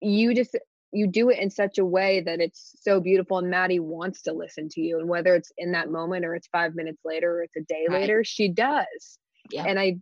you 0.00 0.34
just 0.34 0.58
you 0.94 1.06
do 1.08 1.28
it 1.30 1.38
in 1.38 1.50
such 1.50 1.78
a 1.78 1.84
way 1.84 2.20
that 2.22 2.40
it's 2.40 2.72
so 2.80 3.00
beautiful. 3.00 3.38
And 3.38 3.50
Maddie 3.50 3.80
wants 3.80 4.22
to 4.22 4.32
listen 4.32 4.68
to 4.70 4.80
you. 4.80 4.98
And 5.00 5.08
whether 5.08 5.34
it's 5.34 5.52
in 5.58 5.72
that 5.72 5.90
moment 5.90 6.24
or 6.24 6.34
it's 6.34 6.46
five 6.48 6.74
minutes 6.74 7.00
later 7.04 7.38
or 7.38 7.42
it's 7.42 7.56
a 7.56 7.62
day 7.62 7.86
Right. 7.88 8.00
later, 8.02 8.24
she 8.24 8.48
does. 8.48 9.18
Yeah. 9.50 9.64
And 9.66 9.78
I 9.78 9.98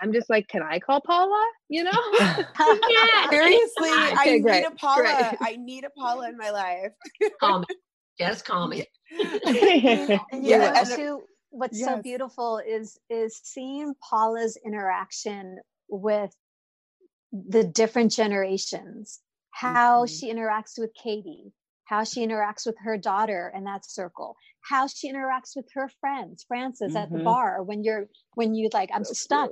I'm 0.00 0.12
just 0.12 0.28
like, 0.28 0.46
can 0.48 0.62
I 0.62 0.78
call 0.78 1.00
Paula? 1.00 1.42
You 1.70 1.84
know? 1.84 1.90
Yeah. 2.20 2.36
Seriously, 3.30 3.72
I 3.90 4.16
Okay, 4.20 4.32
need 4.34 4.42
great, 4.42 4.64
a 4.66 4.70
Paula. 4.72 5.02
great. 5.02 5.38
I 5.40 5.56
need 5.56 5.84
a 5.84 5.90
Paula 5.90 6.28
in 6.28 6.36
my 6.36 6.50
life. 6.50 6.92
Call 7.40 7.60
me. 7.60 7.66
Just 8.18 8.44
call 8.44 8.68
me. 8.68 8.84
And 9.10 10.08
you 10.10 10.50
Yeah, 10.50 10.58
know, 10.58 10.72
and- 10.76 10.88
too, 10.88 11.22
what's 11.50 11.82
so 11.82 12.02
beautiful 12.02 12.58
is 12.58 12.98
is 13.08 13.40
seeing 13.42 13.94
Paula's 14.10 14.58
interaction 14.64 15.58
with 15.88 16.30
the 17.32 17.64
different 17.64 18.12
generations, 18.12 19.20
how 19.56 20.04
Mhm. 20.04 20.08
she 20.08 20.32
interacts 20.32 20.78
with 20.78 20.92
Katie, 20.94 21.52
how 21.84 22.04
she 22.04 22.26
interacts 22.26 22.66
with 22.66 22.76
her 22.78 22.98
daughter 22.98 23.52
in 23.54 23.64
that 23.64 23.84
circle, 23.86 24.36
how 24.62 24.86
she 24.86 25.10
interacts 25.10 25.56
with 25.56 25.66
her 25.74 25.88
friends, 26.00 26.44
Frances 26.46 26.94
at 26.94 27.10
the 27.10 27.18
Mhm. 27.18 27.24
bar 27.24 27.62
when 27.62 27.82
you're 27.82 28.06
when 28.34 28.54
you 28.54 28.68
like, 28.72 28.90
I'm 28.92 29.04
So 29.04 29.14
stuck. 29.14 29.50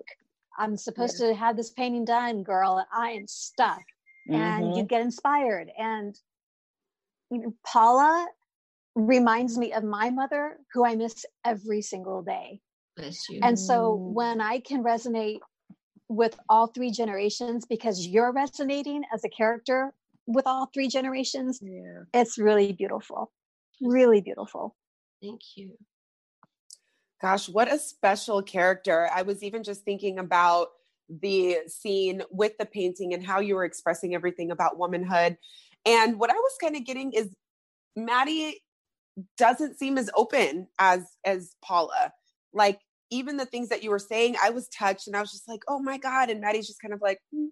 I'm 0.58 0.76
supposed 0.76 1.16
to 1.18 1.34
have 1.34 1.56
this 1.56 1.70
painting 1.70 2.04
done, 2.04 2.42
girl, 2.42 2.78
and 2.78 2.86
I 2.92 3.10
am 3.12 3.26
stuck 3.26 3.82
and 4.28 4.76
you 4.76 4.84
get 4.84 5.00
inspired. 5.00 5.70
And 5.76 6.14
you 7.30 7.38
know, 7.38 7.54
Paula 7.64 8.28
reminds 8.94 9.58
me 9.58 9.72
of 9.72 9.84
my 9.84 10.10
mother, 10.10 10.58
who 10.72 10.84
I 10.84 10.96
miss 10.96 11.24
every 11.44 11.82
single 11.82 12.22
day. 12.22 12.60
Bless 12.96 13.28
you. 13.28 13.40
And 13.42 13.58
so 13.58 13.94
Mm. 13.94 14.14
when 14.14 14.40
I 14.40 14.60
can 14.60 14.84
resonate 14.84 15.40
with 16.08 16.38
all 16.48 16.66
three 16.66 16.90
generations 16.90 17.64
because 17.66 18.06
you're 18.06 18.32
resonating 18.32 19.02
as 19.12 19.24
a 19.24 19.28
character 19.28 19.92
with 20.26 20.46
all 20.46 20.70
three 20.72 20.88
generations, 20.88 21.60
yeah. 21.62 22.02
it's 22.12 22.38
really 22.38 22.72
beautiful. 22.72 23.30
Really 23.80 24.20
beautiful. 24.20 24.74
Thank 25.22 25.40
you. 25.56 25.76
Gosh, 27.20 27.48
what 27.48 27.72
a 27.72 27.78
special 27.78 28.42
character. 28.42 29.08
I 29.12 29.22
was 29.22 29.42
even 29.42 29.62
just 29.62 29.82
thinking 29.82 30.18
about 30.18 30.68
the 31.08 31.58
scene 31.68 32.22
with 32.30 32.56
the 32.58 32.66
painting 32.66 33.14
and 33.14 33.24
how 33.24 33.40
you 33.40 33.54
were 33.54 33.64
expressing 33.64 34.14
everything 34.14 34.50
about 34.50 34.78
womanhood. 34.78 35.36
And 35.86 36.18
what 36.18 36.30
I 36.30 36.34
was 36.34 36.52
kind 36.60 36.76
of 36.76 36.84
getting 36.84 37.12
is 37.12 37.28
Maddie 37.96 38.62
doesn't 39.38 39.78
seem 39.78 39.98
as 39.98 40.10
open 40.16 40.66
as 40.78 41.04
as 41.24 41.54
Paula. 41.62 42.12
Like 42.52 42.80
even 43.10 43.36
the 43.36 43.46
things 43.46 43.68
that 43.68 43.82
you 43.82 43.90
were 43.90 43.98
saying, 43.98 44.36
I 44.42 44.50
was 44.50 44.68
touched 44.68 45.06
and 45.06 45.16
I 45.16 45.20
was 45.20 45.30
just 45.32 45.48
like, 45.48 45.60
"Oh 45.68 45.78
my 45.80 45.98
god." 45.98 46.30
And 46.30 46.40
Maddie's 46.40 46.66
just 46.66 46.80
kind 46.80 46.94
of 46.94 47.00
like, 47.02 47.18
"Hmm, 47.32 47.46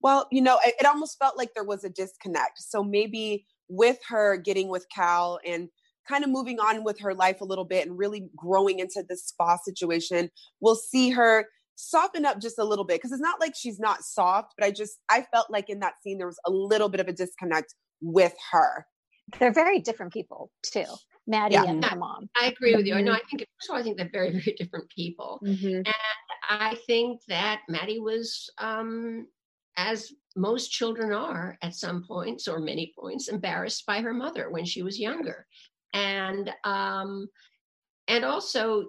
Well, 0.00 0.28
you 0.32 0.40
know, 0.42 0.58
it, 0.66 0.74
it 0.80 0.86
almost 0.86 1.18
felt 1.18 1.36
like 1.38 1.54
there 1.54 1.64
was 1.64 1.84
a 1.84 1.90
disconnect. 1.90 2.58
So 2.58 2.82
maybe 2.84 3.46
with 3.68 3.98
her 4.08 4.36
getting 4.36 4.68
with 4.68 4.86
Cal 4.94 5.38
and 5.46 5.68
kind 6.08 6.24
of 6.24 6.30
moving 6.30 6.58
on 6.60 6.84
with 6.84 6.98
her 7.00 7.14
life 7.14 7.40
a 7.40 7.44
little 7.44 7.64
bit 7.64 7.86
and 7.86 7.96
really 7.98 8.28
growing 8.36 8.80
into 8.80 9.04
this 9.08 9.26
spa 9.26 9.56
situation, 9.64 10.30
we'll 10.60 10.74
see 10.76 11.10
her 11.10 11.46
soften 11.76 12.24
up 12.26 12.40
just 12.40 12.58
a 12.58 12.64
little 12.64 12.84
bit 12.84 12.98
because 12.98 13.12
it's 13.12 13.22
not 13.22 13.40
like 13.40 13.54
she's 13.56 13.78
not 13.80 14.02
soft, 14.02 14.54
but 14.58 14.66
I 14.66 14.70
just 14.70 14.98
I 15.10 15.22
felt 15.32 15.50
like 15.50 15.70
in 15.70 15.80
that 15.80 15.94
scene 16.02 16.18
there 16.18 16.26
was 16.26 16.40
a 16.46 16.50
little 16.50 16.88
bit 16.88 17.00
of 17.00 17.08
a 17.08 17.12
disconnect 17.12 17.74
with 18.00 18.34
her. 18.52 18.86
They're 19.38 19.52
very 19.52 19.80
different 19.80 20.12
people 20.12 20.50
too. 20.62 20.84
Maddie 21.26 21.54
yeah. 21.54 21.64
and 21.64 21.84
her 21.84 21.96
mom. 21.96 22.28
I 22.40 22.46
agree 22.46 22.74
with 22.74 22.86
you. 22.86 22.94
Mm-hmm. 22.94 23.04
No, 23.04 23.12
I 23.12 23.20
think 23.30 23.46
first 23.58 23.70
of 23.70 23.74
all, 23.74 23.80
I 23.80 23.82
think 23.82 23.96
they're 23.96 24.10
very, 24.12 24.30
very 24.30 24.54
different 24.58 24.88
people. 24.90 25.40
Mm-hmm. 25.44 25.76
And 25.76 25.94
I 26.48 26.76
think 26.86 27.20
that 27.28 27.62
Maddie 27.68 28.00
was 28.00 28.50
um 28.58 29.26
as 29.76 30.12
most 30.36 30.70
children 30.70 31.12
are 31.12 31.58
at 31.62 31.74
some 31.74 32.04
points 32.04 32.48
or 32.48 32.58
many 32.58 32.92
points 32.98 33.28
embarrassed 33.28 33.86
by 33.86 34.00
her 34.00 34.12
mother 34.12 34.50
when 34.50 34.64
she 34.64 34.82
was 34.82 35.00
younger 35.00 35.46
and 35.94 36.50
um 36.64 37.28
and 38.08 38.24
also 38.24 38.88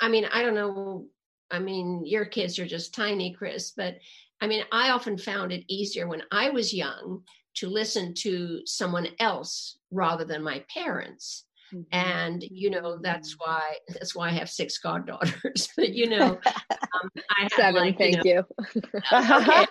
i 0.00 0.08
mean 0.08 0.24
i 0.32 0.42
don't 0.42 0.54
know 0.54 1.06
i 1.50 1.58
mean 1.58 2.02
your 2.04 2.24
kids 2.24 2.58
are 2.58 2.66
just 2.66 2.94
tiny 2.94 3.32
chris 3.32 3.72
but 3.76 3.96
i 4.40 4.46
mean 4.46 4.64
i 4.72 4.90
often 4.90 5.18
found 5.18 5.52
it 5.52 5.64
easier 5.68 6.08
when 6.08 6.22
i 6.30 6.50
was 6.50 6.74
young 6.74 7.22
to 7.54 7.68
listen 7.68 8.12
to 8.14 8.60
someone 8.66 9.08
else 9.20 9.78
rather 9.90 10.24
than 10.24 10.42
my 10.42 10.64
parents 10.72 11.44
Mm-hmm. 11.74 11.82
And 11.92 12.44
you 12.50 12.70
know 12.70 12.98
that's 13.02 13.36
why 13.38 13.60
that's 13.88 14.14
why 14.14 14.28
I 14.28 14.32
have 14.32 14.48
six 14.48 14.78
goddaughters. 14.78 15.68
but 15.76 15.92
you 15.92 16.08
know, 16.08 16.38
um, 16.70 17.10
I 17.36 17.42
have 17.42 17.52
seven. 17.52 17.82
Like, 17.82 17.98
thank 17.98 18.24
you. 18.24 18.44
Know, 18.74 18.84
okay, 19.12 19.66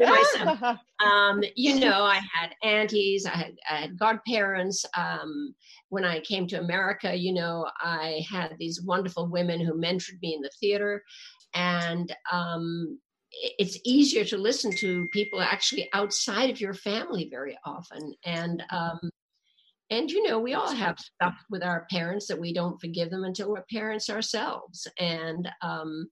right, 0.00 0.78
um, 1.04 1.42
you 1.56 1.78
know, 1.78 2.04
I 2.04 2.20
had 2.32 2.54
aunties, 2.62 3.26
I 3.26 3.36
had, 3.36 3.54
I 3.70 3.76
had 3.76 3.98
godparents. 3.98 4.86
Um, 4.96 5.54
when 5.90 6.04
I 6.04 6.20
came 6.20 6.46
to 6.48 6.60
America, 6.60 7.14
you 7.14 7.34
know, 7.34 7.66
I 7.78 8.24
had 8.30 8.56
these 8.58 8.80
wonderful 8.82 9.28
women 9.28 9.60
who 9.60 9.74
mentored 9.74 10.22
me 10.22 10.34
in 10.34 10.40
the 10.40 10.50
theater, 10.58 11.02
and 11.54 12.14
um, 12.30 12.98
it's 13.58 13.78
easier 13.84 14.24
to 14.24 14.38
listen 14.38 14.70
to 14.76 15.06
people 15.08 15.40
actually 15.40 15.88
outside 15.92 16.50
of 16.50 16.60
your 16.60 16.74
family 16.74 17.28
very 17.30 17.58
often 17.64 18.14
and 18.24 18.62
um, 18.70 19.10
and 19.92 20.10
you 20.10 20.26
know 20.26 20.38
we 20.38 20.54
all 20.54 20.74
have 20.74 20.98
stuff 20.98 21.34
with 21.50 21.62
our 21.62 21.86
parents 21.90 22.26
that 22.26 22.40
we 22.40 22.52
don't 22.52 22.80
forgive 22.80 23.10
them 23.10 23.24
until 23.24 23.50
we're 23.50 23.64
parents 23.70 24.08
ourselves 24.08 24.88
and 24.98 25.48
um 25.60 26.08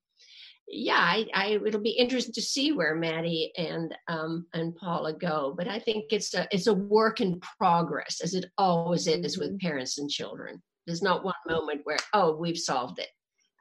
yeah 0.68 0.98
I, 0.98 1.26
I 1.34 1.46
it'll 1.66 1.80
be 1.80 1.90
interesting 1.90 2.34
to 2.34 2.42
see 2.42 2.72
where 2.72 2.94
maddie 2.94 3.52
and 3.56 3.94
um 4.06 4.46
and 4.52 4.76
paula 4.76 5.14
go 5.14 5.54
but 5.56 5.66
i 5.66 5.78
think 5.78 6.04
it's 6.10 6.34
a 6.34 6.46
it's 6.52 6.66
a 6.66 6.74
work 6.74 7.20
in 7.20 7.40
progress 7.58 8.20
as 8.22 8.34
it 8.34 8.44
always 8.58 9.06
is 9.06 9.38
with 9.38 9.48
mm-hmm. 9.48 9.66
parents 9.66 9.98
and 9.98 10.10
children 10.10 10.62
there's 10.86 11.02
not 11.02 11.24
one 11.24 11.34
moment 11.48 11.80
where 11.84 11.98
oh 12.12 12.36
we've 12.36 12.58
solved 12.58 12.98
it 12.98 13.08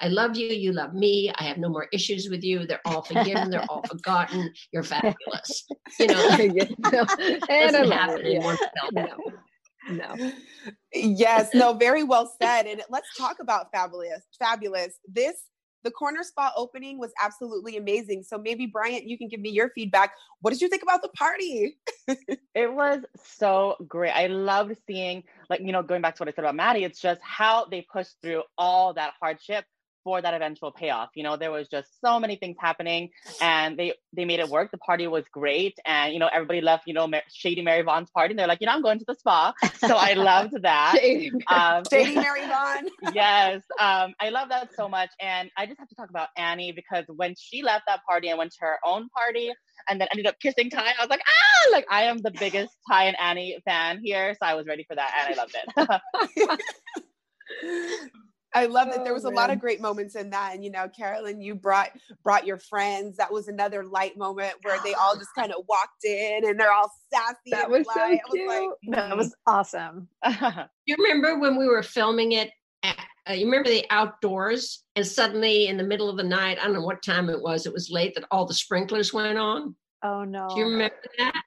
I 0.01 0.07
love 0.07 0.37
you. 0.37 0.47
You 0.47 0.71
love 0.71 0.93
me. 0.93 1.29
I 1.39 1.43
have 1.43 1.57
no 1.57 1.67
more 1.67 1.89
issues 1.91 2.29
with 2.29 2.41
you. 2.41 2.65
They're 2.65 2.79
all 2.85 3.01
forgiven. 3.11 3.49
They're 3.49 3.65
all 3.67 3.83
forgotten. 3.83 4.49
You're 4.71 4.83
fabulous. 4.95 5.65
You 5.99 6.07
know, 6.07 6.29
and 6.39 6.69
doesn't 6.81 7.91
happen 7.91 8.25
in 8.25 8.41
one 8.41 8.57
no 8.93 9.07
no. 9.89 10.31
Yes, 10.93 11.49
no, 11.53 11.73
very 11.73 12.03
well 12.03 12.33
said. 12.41 12.65
And 12.65 12.81
let's 12.89 13.07
talk 13.17 13.37
about 13.39 13.71
fabulous. 13.71 14.23
Fabulous. 14.37 14.97
This 15.07 15.35
the 15.83 15.91
corner 15.91 16.23
spot 16.23 16.53
opening 16.57 16.99
was 16.99 17.11
absolutely 17.21 17.77
amazing. 17.77 18.23
So 18.23 18.37
maybe 18.37 18.65
Bryant, 18.65 19.05
you 19.05 19.17
can 19.17 19.29
give 19.29 19.39
me 19.39 19.49
your 19.49 19.69
feedback. 19.69 20.11
What 20.41 20.51
did 20.51 20.61
you 20.61 20.67
think 20.67 20.83
about 20.83 21.01
the 21.01 21.09
party? 21.09 21.77
it 22.53 22.73
was 22.73 22.99
so 23.23 23.77
great. 23.87 24.11
I 24.11 24.27
loved 24.27 24.75
seeing, 24.85 25.23
like, 25.49 25.61
you 25.61 25.71
know, 25.71 25.81
going 25.81 26.01
back 26.01 26.15
to 26.15 26.21
what 26.21 26.27
I 26.29 26.31
said 26.33 26.43
about 26.43 26.55
Maddie, 26.55 26.83
it's 26.83 26.99
just 26.99 27.21
how 27.23 27.65
they 27.65 27.85
pushed 27.91 28.15
through 28.21 28.43
all 28.57 28.93
that 28.95 29.13
hardship 29.21 29.65
for 30.09 30.23
that 30.23 30.33
eventual 30.33 30.71
payoff. 30.71 31.09
You 31.13 31.21
know, 31.21 31.37
there 31.37 31.51
was 31.51 31.67
just 31.67 31.87
so 32.03 32.19
many 32.19 32.35
things 32.35 32.57
happening, 32.59 33.11
and 33.39 33.77
they 33.77 33.93
they 34.11 34.25
made 34.25 34.39
it 34.39 34.49
work. 34.49 34.71
The 34.71 34.79
party 34.79 35.05
was 35.05 35.23
great, 35.31 35.77
and 35.85 36.11
you 36.13 36.19
know, 36.19 36.27
everybody 36.33 36.61
left. 36.61 36.87
You 36.87 36.95
know, 36.95 37.07
Shady 37.31 37.61
Mary 37.61 37.83
Vaughn's 37.83 38.09
party. 38.09 38.31
And 38.31 38.39
they're 38.39 38.47
like, 38.47 38.59
you 38.59 38.65
know, 38.65 38.73
I'm 38.73 38.81
going 38.81 38.97
to 38.97 39.05
the 39.07 39.13
spa. 39.13 39.53
So 39.77 39.95
I 39.95 40.13
loved 40.31 40.55
that. 40.63 40.95
Shady, 40.97 41.31
um, 41.47 41.83
Shady 41.91 42.15
Mary 42.15 42.41
Vaughn. 42.47 42.87
yes, 43.13 43.61
um, 43.79 44.15
I 44.19 44.29
love 44.31 44.49
that 44.49 44.69
so 44.75 44.89
much. 44.89 45.11
And 45.21 45.51
I 45.55 45.67
just 45.67 45.77
have 45.79 45.89
to 45.89 45.95
talk 45.95 46.09
about 46.09 46.29
Annie 46.35 46.71
because 46.71 47.05
when 47.07 47.35
she 47.37 47.61
left 47.61 47.83
that 47.85 47.99
party 48.09 48.29
and 48.29 48.39
went 48.39 48.51
to 48.53 48.61
her 48.61 48.77
own 48.83 49.09
party, 49.09 49.51
and 49.87 50.01
then 50.01 50.07
ended 50.11 50.25
up 50.25 50.39
kissing 50.41 50.71
Ty, 50.71 50.81
I 50.81 51.03
was 51.03 51.09
like, 51.09 51.21
ah, 51.21 51.71
like 51.71 51.85
I 51.89 52.05
am 52.05 52.17
the 52.17 52.31
biggest 52.31 52.73
Ty 52.89 53.03
and 53.05 53.19
Annie 53.19 53.59
fan 53.63 54.01
here, 54.03 54.33
so 54.33 54.47
I 54.47 54.55
was 54.55 54.65
ready 54.65 54.85
for 54.85 54.95
that, 54.95 55.11
and 55.19 55.35
I 55.35 55.37
loved 55.37 55.55
it. 57.61 58.21
I 58.53 58.65
love 58.65 58.89
that 58.89 59.03
there 59.03 59.13
was 59.13 59.25
oh, 59.25 59.29
a 59.29 59.31
lot 59.31 59.49
of 59.51 59.59
great 59.59 59.79
moments 59.79 60.15
in 60.15 60.29
that. 60.31 60.53
And 60.53 60.63
you 60.63 60.71
know, 60.71 60.87
Caroline, 60.89 61.41
you 61.41 61.55
brought 61.55 61.91
brought 62.23 62.47
your 62.47 62.57
friends. 62.57 63.17
That 63.17 63.31
was 63.31 63.47
another 63.47 63.83
light 63.83 64.17
moment 64.17 64.53
where 64.63 64.79
they 64.83 64.93
all 64.93 65.15
just 65.15 65.29
kind 65.35 65.51
of 65.51 65.65
walked 65.67 66.03
in 66.03 66.45
and 66.45 66.59
they're 66.59 66.71
all 66.71 66.91
sassy. 67.13 67.51
That 67.51 67.69
was 67.69 67.85
so 67.93 68.07
cute. 68.07 68.47
Was 68.47 68.73
like, 68.83 68.95
that 68.95 69.17
was 69.17 69.35
awesome. 69.45 70.07
you 70.85 70.95
remember 70.97 71.39
when 71.39 71.57
we 71.57 71.67
were 71.67 71.83
filming 71.83 72.33
it? 72.33 72.51
At, 72.81 72.97
uh, 73.29 73.33
you 73.33 73.45
remember 73.45 73.69
the 73.69 73.85
outdoors, 73.89 74.83
and 74.95 75.05
suddenly 75.05 75.67
in 75.67 75.77
the 75.77 75.83
middle 75.83 76.09
of 76.09 76.17
the 76.17 76.23
night, 76.23 76.57
I 76.59 76.63
don't 76.63 76.73
know 76.73 76.81
what 76.81 77.03
time 77.03 77.29
it 77.29 77.41
was. 77.41 77.65
It 77.65 77.73
was 77.73 77.91
late 77.91 78.15
that 78.15 78.25
all 78.31 78.45
the 78.45 78.53
sprinklers 78.53 79.13
went 79.13 79.37
on. 79.37 79.75
Oh 80.01 80.23
no! 80.23 80.47
Do 80.49 80.59
you 80.59 80.65
remember 80.65 80.95
that? 81.17 81.43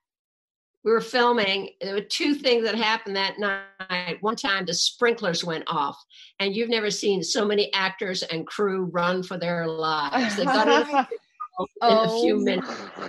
We 0.85 0.91
were 0.91 1.01
filming. 1.01 1.71
There 1.81 1.95
were 1.95 2.01
two 2.01 2.35
things 2.35 2.65
that 2.65 2.75
happened 2.75 3.17
that 3.17 3.39
night. 3.39 4.19
One 4.21 4.37
time, 4.37 4.67
the 4.67 4.75
sprinklers 4.75 5.45
went 5.45 5.65
off, 5.67 6.03
and 6.41 6.55
you've 6.55 6.69
never 6.69 6.91
seen 6.91 7.23
so 7.23 7.45
many 7.45 7.73
actors 7.73 8.23
and 8.25 8.47
crew 8.47 8.85
run 8.85 9.23
for 9.23 9.39
their 9.39 9.67
lives. 9.67 10.37
They 10.37 10.45
got 10.45 10.69
in 11.59 11.67
oh. 11.83 12.19
a 12.19 12.23
few 12.23 12.45
minutes. 12.45 12.69
Oh, 12.99 13.09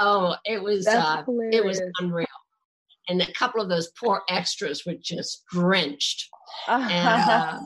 oh 0.00 0.36
it 0.44 0.62
was 0.62 0.86
uh, 0.86 1.22
it 1.50 1.64
was 1.64 1.80
unreal. 2.00 2.26
And 3.08 3.20
a 3.20 3.32
couple 3.32 3.60
of 3.60 3.68
those 3.68 3.90
poor 4.00 4.22
extras 4.30 4.86
were 4.86 4.94
just 4.94 5.44
drenched. 5.50 6.28
And, 6.68 6.90
uh, 7.30 7.58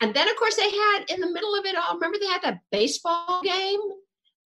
and 0.00 0.14
then, 0.14 0.26
of 0.26 0.36
course, 0.36 0.56
they 0.56 0.70
had 0.70 1.04
in 1.10 1.20
the 1.20 1.30
middle 1.30 1.54
of 1.54 1.66
it 1.66 1.76
all. 1.76 1.94
Remember, 1.94 2.18
they 2.18 2.26
had 2.26 2.42
that 2.42 2.60
baseball 2.72 3.42
game 3.42 3.80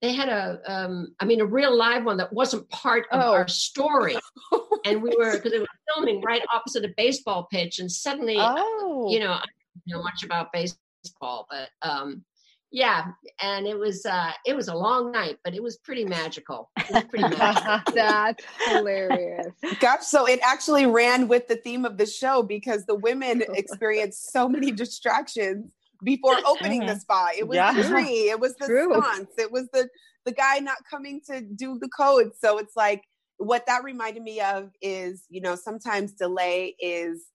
they 0.03 0.11
had 0.11 0.27
a 0.27 0.59
um, 0.67 1.15
I 1.19 1.25
mean 1.25 1.39
a 1.39 1.45
real 1.45 1.75
live 1.75 2.03
one 2.03 2.17
that 2.17 2.31
wasn't 2.33 2.69
part 2.69 3.05
of 3.11 3.21
oh. 3.21 3.31
our 3.31 3.47
story 3.47 4.17
and 4.85 5.01
we 5.01 5.15
were 5.17 5.31
because 5.31 5.51
they 5.53 5.59
were 5.59 5.65
filming 5.95 6.21
right 6.21 6.41
opposite 6.53 6.83
a 6.83 6.93
baseball 6.97 7.47
pitch 7.49 7.79
and 7.79 7.89
suddenly 7.89 8.35
oh. 8.37 9.07
you 9.09 9.19
know 9.19 9.31
i 9.31 9.45
don't 9.87 9.97
know 9.97 10.03
much 10.03 10.23
about 10.23 10.51
baseball 10.51 11.47
but 11.49 11.69
um, 11.81 12.23
yeah 12.69 13.05
and 13.41 13.65
it 13.65 13.79
was 13.79 14.05
uh 14.05 14.31
it 14.45 14.55
was 14.55 14.67
a 14.67 14.75
long 14.75 15.11
night 15.11 15.37
but 15.43 15.55
it 15.55 15.63
was 15.63 15.77
pretty 15.77 16.03
magical, 16.03 16.69
was 16.91 17.03
pretty 17.05 17.29
magical. 17.37 17.93
that's 17.93 18.43
hilarious 18.67 19.53
gosh 19.79 20.03
so 20.03 20.27
it 20.27 20.39
actually 20.43 20.85
ran 20.85 21.29
with 21.29 21.47
the 21.47 21.55
theme 21.55 21.85
of 21.85 21.97
the 21.97 22.05
show 22.05 22.43
because 22.43 22.85
the 22.85 22.95
women 22.95 23.41
experienced 23.53 24.33
so 24.33 24.49
many 24.49 24.69
distractions 24.69 25.71
before 26.03 26.37
opening 26.45 26.81
the 26.81 26.93
mm-hmm. 26.93 26.99
spa. 26.99 27.29
It 27.37 27.47
was 27.47 27.55
yeah. 27.55 27.73
the 27.73 27.87
tree. 27.87 28.29
It 28.29 28.39
was 28.39 28.55
the 28.55 28.65
True. 28.65 28.93
sconce. 28.93 29.31
It 29.37 29.51
was 29.51 29.67
the 29.73 29.89
the 30.25 30.31
guy 30.31 30.59
not 30.59 30.77
coming 30.89 31.21
to 31.29 31.41
do 31.41 31.77
the 31.79 31.89
code. 31.89 32.31
So 32.39 32.57
it's 32.57 32.75
like 32.75 33.03
what 33.37 33.65
that 33.67 33.83
reminded 33.83 34.23
me 34.23 34.39
of 34.39 34.69
is, 34.81 35.23
you 35.29 35.41
know, 35.41 35.55
sometimes 35.55 36.13
delay 36.13 36.75
is 36.79 37.25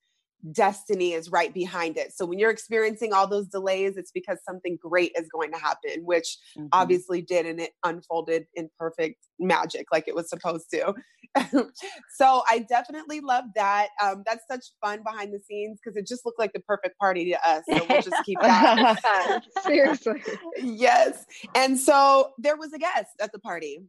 destiny 0.53 1.13
is 1.13 1.31
right 1.31 1.53
behind 1.53 1.97
it. 1.97 2.13
So 2.15 2.25
when 2.25 2.39
you're 2.39 2.51
experiencing 2.51 3.13
all 3.13 3.27
those 3.27 3.49
delays, 3.49 3.97
it's 3.97 4.13
because 4.13 4.39
something 4.47 4.79
great 4.81 5.13
is 5.19 5.29
going 5.29 5.53
to 5.53 5.59
happen, 5.59 6.05
which 6.05 6.39
mm-hmm. 6.57 6.69
obviously 6.73 7.23
did, 7.23 7.47
and 7.47 7.61
it 7.61 7.73
unfolded 7.85 8.47
in 8.55 8.71
perfect 8.79 9.27
magic 9.39 9.87
like 9.93 10.07
it 10.07 10.15
was 10.15 10.29
supposed 10.29 10.71
to. 10.73 10.95
so 12.17 12.43
I 12.49 12.61
definitely 12.69 13.21
love 13.21 13.45
that. 13.55 13.89
Um, 14.03 14.23
that's 14.25 14.45
such 14.51 14.65
fun 14.81 15.03
behind 15.03 15.33
the 15.33 15.41
scenes 15.41 15.79
because 15.83 15.97
it 15.97 16.07
just 16.07 16.25
looked 16.25 16.39
like 16.39 16.53
the 16.53 16.61
perfect 16.61 16.99
party 16.99 17.31
to 17.31 17.49
us. 17.49 17.65
So 17.69 17.85
we'll 17.89 18.03
just 18.03 18.25
keep 18.25 18.41
that. 18.41 19.43
Seriously. 19.63 20.23
yes. 20.63 21.25
And 21.55 21.79
so 21.79 22.33
there 22.39 22.57
was 22.57 22.73
a 22.73 22.79
guest 22.79 23.11
at 23.21 23.33
the 23.33 23.39
party. 23.39 23.81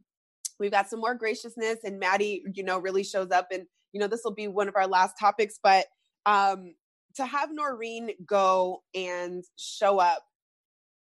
We've 0.58 0.70
got 0.70 0.90
some 0.90 1.00
more 1.00 1.14
graciousness, 1.14 1.78
and 1.84 1.98
Maddie, 1.98 2.42
you 2.54 2.62
know, 2.62 2.78
really 2.78 3.02
shows 3.02 3.30
up. 3.30 3.46
And, 3.50 3.64
you 3.92 4.00
know, 4.00 4.06
this 4.06 4.20
will 4.24 4.34
be 4.34 4.46
one 4.46 4.68
of 4.68 4.76
our 4.76 4.86
last 4.86 5.14
topics, 5.18 5.58
but 5.62 5.86
um, 6.26 6.74
to 7.16 7.26
have 7.26 7.52
Noreen 7.52 8.10
go 8.24 8.82
and 8.94 9.44
show 9.56 9.98
up, 9.98 10.24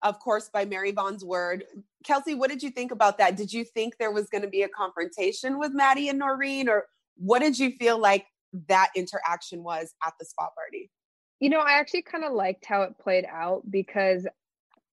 of 0.03 0.19
course, 0.21 0.49
by 0.53 0.65
Mary 0.65 0.93
Vaughn's 0.93 1.25
word. 1.25 1.65
Kelsey, 2.05 2.35
what 2.35 2.51
did 2.51 2.63
you 2.63 2.71
think 2.71 2.93
about 2.93 3.19
that? 3.19 3.37
Did 3.37 3.53
you 3.53 3.65
think 3.65 3.99
there 3.99 4.13
was 4.13 4.29
going 4.29 4.43
to 4.43 4.49
be 4.49 4.63
a 4.63 4.69
confrontation 4.69 5.59
with 5.59 5.73
Maddie 5.75 6.09
and 6.09 6.19
Noreen, 6.19 6.69
or 6.69 6.87
what 7.17 7.41
did 7.41 7.59
you 7.59 7.73
feel 7.73 7.99
like 7.99 8.27
that 8.69 8.91
interaction 8.95 9.63
was 9.63 9.95
at 10.07 10.15
the 10.19 10.25
spa 10.25 10.49
party? 10.55 10.91
You 11.41 11.51
know, 11.51 11.61
I 11.61 11.73
actually 11.73 12.03
kind 12.03 12.25
of 12.25 12.33
liked 12.33 12.65
how 12.65 12.83
it 12.83 12.99
played 12.99 13.27
out 13.31 13.63
because 13.69 14.27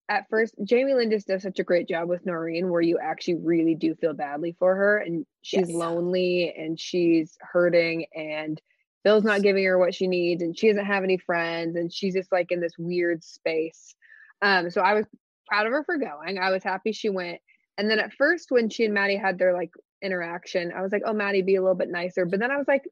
at 0.08 0.28
first 0.28 0.54
Jamie 0.64 0.94
Lynn 0.94 1.10
just 1.10 1.26
does 1.26 1.42
such 1.42 1.58
a 1.58 1.64
great 1.64 1.88
job 1.88 2.08
with 2.08 2.26
Noreen 2.26 2.68
where 2.68 2.82
you 2.82 2.98
actually 2.98 3.36
really 3.36 3.74
do 3.74 3.94
feel 3.94 4.12
badly 4.12 4.54
for 4.58 4.74
her 4.74 4.98
and 4.98 5.24
she's 5.40 5.68
Yes. 5.68 5.70
lonely 5.70 6.52
and 6.54 6.78
she's 6.78 7.38
hurting 7.40 8.06
and 8.14 8.60
Bill's 9.04 9.24
not 9.24 9.42
giving 9.42 9.64
her 9.64 9.78
what 9.78 9.94
she 9.94 10.06
needs 10.08 10.42
and 10.42 10.58
she 10.58 10.68
doesn't 10.68 10.86
have 10.86 11.04
any 11.04 11.18
friends 11.18 11.76
and 11.76 11.92
she's 11.92 12.14
just 12.14 12.32
like 12.32 12.50
in 12.50 12.60
this 12.60 12.72
weird 12.78 13.22
space. 13.22 13.94
Um 14.42 14.70
so 14.70 14.80
I 14.80 14.94
was 14.94 15.06
proud 15.46 15.66
of 15.66 15.72
her 15.72 15.84
for 15.84 15.98
going. 15.98 16.38
I 16.38 16.50
was 16.50 16.64
happy 16.64 16.92
she 16.92 17.10
went. 17.10 17.40
And 17.76 17.90
then 17.90 17.98
at 17.98 18.14
first 18.14 18.50
when 18.50 18.70
she 18.70 18.84
and 18.84 18.94
Maddie 18.94 19.16
had 19.16 19.38
their 19.38 19.52
like 19.52 19.72
interaction, 20.02 20.72
I 20.72 20.82
was 20.82 20.92
like, 20.92 21.02
"Oh, 21.04 21.12
Maddie, 21.12 21.42
be 21.42 21.56
a 21.56 21.62
little 21.62 21.74
bit 21.76 21.90
nicer." 21.90 22.24
But 22.24 22.40
then 22.40 22.50
I 22.50 22.56
was 22.56 22.68
like, 22.68 22.84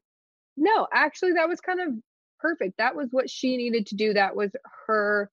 "No, 0.57 0.87
actually 0.93 1.33
that 1.33 1.49
was 1.49 1.61
kind 1.61 1.79
of 1.81 1.89
perfect. 2.39 2.77
That 2.77 2.95
was 2.95 3.09
what 3.11 3.29
she 3.29 3.57
needed 3.57 3.87
to 3.87 3.95
do. 3.95 4.13
That 4.13 4.35
was 4.35 4.51
her 4.87 5.31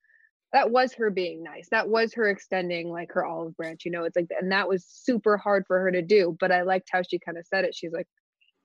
that 0.53 0.71
was 0.71 0.95
her 0.95 1.11
being 1.11 1.43
nice. 1.45 1.69
That 1.71 1.89
was 1.89 2.15
her 2.15 2.29
extending 2.29 2.91
like 2.91 3.13
her 3.13 3.25
olive 3.25 3.57
branch, 3.57 3.85
you 3.85 3.91
know. 3.93 4.05
It's 4.05 4.17
like 4.17 4.29
and 4.41 4.53
that 4.53 4.69
was 4.69 4.85
super 4.87 5.37
hard 5.37 5.65
for 5.67 5.81
her 5.81 5.93
to 5.93 6.03
do, 6.03 6.37
but 6.41 6.53
I 6.53 6.63
liked 6.63 6.89
how 6.93 7.03
she 7.03 7.19
kind 7.19 7.39
of 7.39 7.47
said 7.47 7.65
it. 7.65 7.75
She's 7.75 7.93
like 7.93 8.09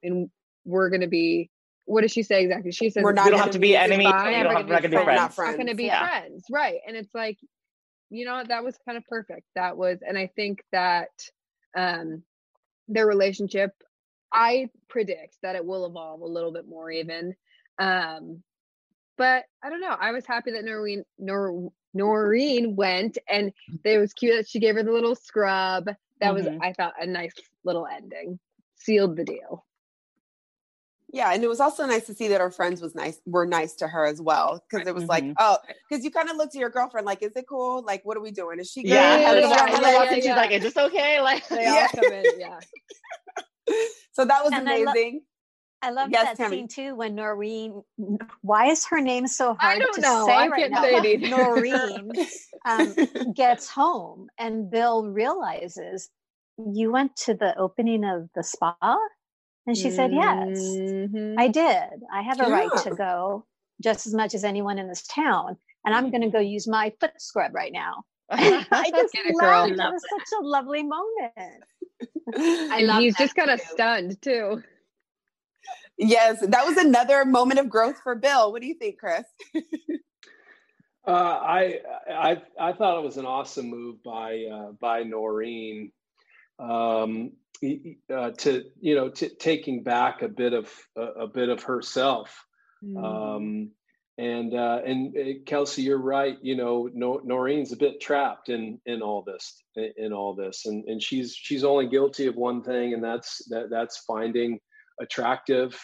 and 0.03 0.29
we're 0.65 0.89
going 0.89 1.01
to 1.01 1.07
be 1.07 1.49
what 1.85 2.01
does 2.01 2.11
she 2.11 2.23
say 2.23 2.43
exactly? 2.43 2.71
She 2.71 2.89
says 2.89 3.03
We're 3.03 3.11
not 3.13 3.25
we 3.25 3.31
don't 3.31 3.39
have 3.39 3.51
to 3.51 3.59
be 3.59 3.75
enemies, 3.75 4.07
enemies. 4.07 4.11
fine. 4.11 4.25
We 4.27 4.31
Never 4.33 4.43
don't 4.43 4.55
have, 4.57 4.67
gonna 4.67 4.67
we're 4.67 4.73
not 4.73 4.81
be 4.81 4.87
gonna 4.89 4.89
be 4.89 5.05
friends. 5.05 5.35
friends. 5.35 5.37
Not 5.37 5.45
not 5.47 5.55
going 5.57 5.67
to 5.67 5.75
be 5.75 5.83
Yeah. 5.85 5.99
friends 6.07 6.45
right 6.51 6.79
and 6.87 6.95
it's 6.97 7.13
like 7.15 7.37
you 8.09 8.25
know 8.25 8.43
that 8.47 8.63
was 8.63 8.77
kind 8.85 8.97
of 8.97 9.03
perfect 9.05 9.47
that 9.55 9.77
was 9.77 9.99
and 10.07 10.17
i 10.17 10.27
think 10.35 10.63
that 10.71 11.09
um 11.75 12.23
their 12.87 13.07
relationship 13.07 13.71
i 14.31 14.69
predict 14.89 15.37
that 15.41 15.55
it 15.55 15.65
will 15.65 15.85
evolve 15.85 16.21
a 16.21 16.25
little 16.25 16.51
bit 16.51 16.67
more 16.67 16.91
even 16.91 17.35
um 17.79 18.43
but 19.17 19.45
i 19.63 19.69
don't 19.69 19.81
know 19.81 19.95
i 19.99 20.11
was 20.11 20.25
happy 20.25 20.51
that 20.51 20.63
noreen 20.63 21.03
Nor, 21.17 21.71
noreen 21.95 22.75
went 22.75 23.17
and 23.27 23.51
it 23.83 23.97
was 23.97 24.13
cute 24.13 24.35
that 24.37 24.47
she 24.49 24.59
gave 24.59 24.75
her 24.75 24.83
the 24.83 24.91
little 24.91 25.15
scrub 25.15 25.89
that 26.19 26.33
was 26.33 26.45
Mhm. 26.45 26.59
i 26.61 26.73
thought 26.73 26.93
a 27.01 27.07
nice 27.07 27.33
little 27.63 27.87
ending 27.87 28.39
sealed 28.75 29.15
the 29.17 29.23
deal 29.25 29.64
Yeah, 31.15 31.31
and 31.31 31.41
it 31.41 31.47
was 31.47 31.61
also 31.61 31.85
nice 31.85 32.05
to 32.07 32.13
see 32.13 32.27
that 32.27 32.41
her 32.41 32.51
friends 32.51 32.81
was 32.81 32.93
nice 32.93 33.21
were 33.25 33.45
nice 33.45 33.73
to 33.75 33.87
her 33.87 34.05
as 34.05 34.19
well 34.21 34.61
because 34.69 34.85
it 34.85 34.93
was 34.93 35.07
like, 35.07 35.23
Mhm. 35.23 35.33
oh, 35.39 35.57
because 35.89 36.03
you 36.03 36.11
kind 36.11 36.29
of 36.29 36.35
look 36.35 36.51
to 36.51 36.57
your 36.59 36.69
girlfriend 36.69 37.05
like, 37.07 37.23
is 37.23 37.35
it 37.37 37.45
cool? 37.47 37.81
Like, 37.83 38.03
what 38.03 38.17
are 38.17 38.21
we 38.21 38.31
doing? 38.31 38.59
Is 38.59 38.69
she 38.69 38.83
good? 38.83 38.89
Yeah, 38.89 39.17
Yeah, 39.17 39.27
Heather 39.27 39.39
yeah, 39.39 39.47
walks- 39.49 39.71
yeah, 39.79 39.91
yeah, 39.91 39.97
walks 39.97 40.13
she's 40.15 40.25
like, 40.25 40.51
"Is 40.51 40.63
this 40.63 40.75
okay?" 40.77 41.21
Like, 41.29 41.47
they 41.47 41.63
Yeah. 41.63 41.87
all 41.93 42.03
come 42.03 42.11
in 42.11 42.25
yeah 42.37 42.59
So 44.11 44.25
that 44.25 44.43
was 44.43 44.53
And 44.53 44.63
amazing. 44.67 45.21
I 45.81 45.91
love 45.91 46.09
Yes, 46.11 46.25
that 46.25 46.37
Tammy. 46.37 46.57
scene 46.57 46.67
too 46.67 46.95
when 46.95 47.15
Noreen. 47.15 47.81
Why 48.41 48.67
is 48.67 48.85
her 48.87 48.99
name 48.99 49.27
so 49.27 49.53
hard 49.53 49.81
to 49.93 50.01
know. 50.01 50.25
say 50.25 50.33
I 50.35 50.47
right 50.47 50.69
now? 50.71 50.81
say. 50.83 51.17
Noreen 51.17 52.11
um, 52.65 52.95
gets 53.35 53.69
home 53.69 54.27
and 54.37 54.69
Bill 54.69 55.05
realizes 55.07 56.09
you 56.57 56.91
went 56.91 57.15
to 57.17 57.33
the 57.35 57.57
opening 57.57 58.03
of 58.03 58.29
the 58.35 58.43
spa, 58.43 58.75
and 59.67 59.77
she 59.77 59.91
said 59.91 60.11
yes. 60.13 60.47
Mhm. 60.59 61.35
I 61.37 61.47
did. 61.47 62.03
I 62.13 62.21
have 62.23 62.39
a 62.39 62.49
right 62.49 62.69
to 62.83 62.95
go 62.95 63.45
just 63.81 64.07
as 64.07 64.13
much 64.13 64.33
as 64.33 64.43
anyone 64.43 64.79
in 64.79 64.87
this 64.87 65.05
town, 65.07 65.57
and 65.85 65.95
I'm 65.95 66.11
going 66.11 66.21
to 66.21 66.29
go 66.29 66.39
use 66.39 66.67
my 66.67 66.93
foot 66.99 67.13
scrub 67.19 67.53
right 67.55 67.71
now. 67.73 68.03
I 68.31 68.91
just 68.91 69.13
Get 69.13 69.25
it, 69.27 69.35
girl. 69.39 69.61
loved 69.61 69.71
it. 69.73 69.77
Love 69.77 69.89
It 69.89 69.93
was 69.93 70.03
such 70.09 70.39
a 70.39 70.43
lovely 70.43 70.83
moment. 70.83 71.63
I 72.37 72.77
and 72.79 72.87
love 72.87 73.01
he's 73.01 73.15
just 73.17 73.35
kind 73.35 73.49
of 73.51 73.59
stunned 73.61 74.21
too. 74.21 74.63
yes, 75.97 76.39
that 76.41 76.65
was 76.65 76.77
another 76.77 77.25
moment 77.25 77.59
of 77.59 77.69
growth 77.69 77.99
for 78.03 78.15
Bill. 78.15 78.51
What 78.51 78.61
do 78.61 78.67
you 78.67 78.75
think, 78.75 78.99
Chris? 78.99 79.25
Uh, 81.07 81.11
I, 81.11 81.79
I 82.09 82.41
I 82.59 82.73
thought 82.73 82.99
it 82.99 83.05
was 83.05 83.17
an 83.17 83.25
awesome 83.27 83.69
move 83.69 84.03
by 84.03 84.45
uh, 84.51 84.71
by 84.81 85.03
Noreen 85.03 85.91
um, 86.59 87.31
uh, 88.13 88.31
to 88.31 88.63
you 88.79 88.95
know 88.95 89.09
to 89.09 89.29
taking 89.29 89.83
back 89.83 90.21
a 90.21 90.27
bit 90.27 90.53
of 90.53 90.71
a, 90.95 91.01
a 91.01 91.27
bit 91.27 91.49
of 91.49 91.63
herself. 91.63 92.45
Um, 92.97 93.71
and 94.17 94.53
uh, 94.53 94.79
and 94.85 95.15
uh, 95.17 95.21
Kelsey, 95.45 95.81
you're 95.81 95.97
right. 95.97 96.37
You 96.41 96.55
know, 96.55 96.89
Nor- 96.93 97.21
Noreen's 97.25 97.73
a 97.73 97.77
bit 97.77 97.99
trapped 97.99 98.49
in 98.49 98.79
in 98.85 99.01
all 99.01 99.23
this 99.23 99.61
in, 99.75 100.13
all 100.13 100.33
this, 100.33 100.65
and 100.65 100.85
and 100.85 101.01
she's 101.01 101.35
she's 101.35 101.63
only 101.63 101.87
guilty 101.87 102.27
of 102.27 102.35
one 102.35 102.63
thing, 102.63 102.93
and 102.93 103.03
that's 103.03 103.43
that 103.49 103.69
that's 103.69 103.97
finding 104.05 104.59
attractive 105.01 105.77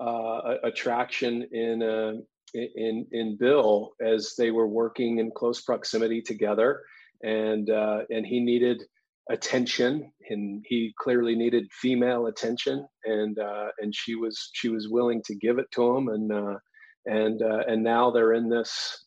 uh, 0.00 0.56
attraction 0.62 1.48
in 1.52 1.82
uh, 1.82 2.12
in 2.54 3.06
in 3.12 3.36
Bill 3.38 3.92
as 4.00 4.34
they 4.36 4.50
were 4.50 4.68
working 4.68 5.18
in 5.18 5.30
close 5.30 5.62
proximity 5.62 6.20
together, 6.20 6.82
and 7.22 7.70
uh, 7.70 8.00
and 8.10 8.26
he 8.26 8.40
needed 8.40 8.82
attention, 9.30 10.12
and 10.28 10.64
he 10.68 10.92
clearly 10.98 11.34
needed 11.34 11.66
female 11.72 12.26
attention, 12.26 12.86
and 13.04 13.38
uh, 13.38 13.68
and 13.78 13.94
she 13.94 14.14
was 14.14 14.50
she 14.52 14.68
was 14.68 14.88
willing 14.88 15.22
to 15.24 15.34
give 15.36 15.58
it 15.58 15.70
to 15.72 15.96
him, 15.96 16.08
and 16.08 16.32
uh, 16.32 16.58
and 17.06 17.42
uh, 17.42 17.62
and 17.66 17.82
now 17.82 18.10
they're 18.10 18.34
in 18.34 18.48
this. 18.48 19.06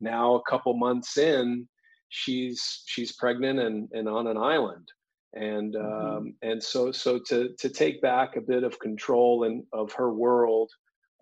Now 0.00 0.34
a 0.34 0.50
couple 0.50 0.74
months 0.74 1.16
in, 1.16 1.68
she's 2.08 2.82
she's 2.86 3.12
pregnant 3.12 3.60
and 3.60 3.88
and 3.92 4.08
on 4.08 4.26
an 4.26 4.36
island, 4.36 4.88
and 5.32 5.76
um, 5.76 6.34
and 6.42 6.62
so 6.62 6.92
so 6.92 7.20
to 7.28 7.50
to 7.58 7.68
take 7.68 8.02
back 8.02 8.36
a 8.36 8.40
bit 8.40 8.64
of 8.64 8.78
control 8.80 9.44
and 9.44 9.64
of 9.72 9.92
her 9.92 10.12
world 10.12 10.70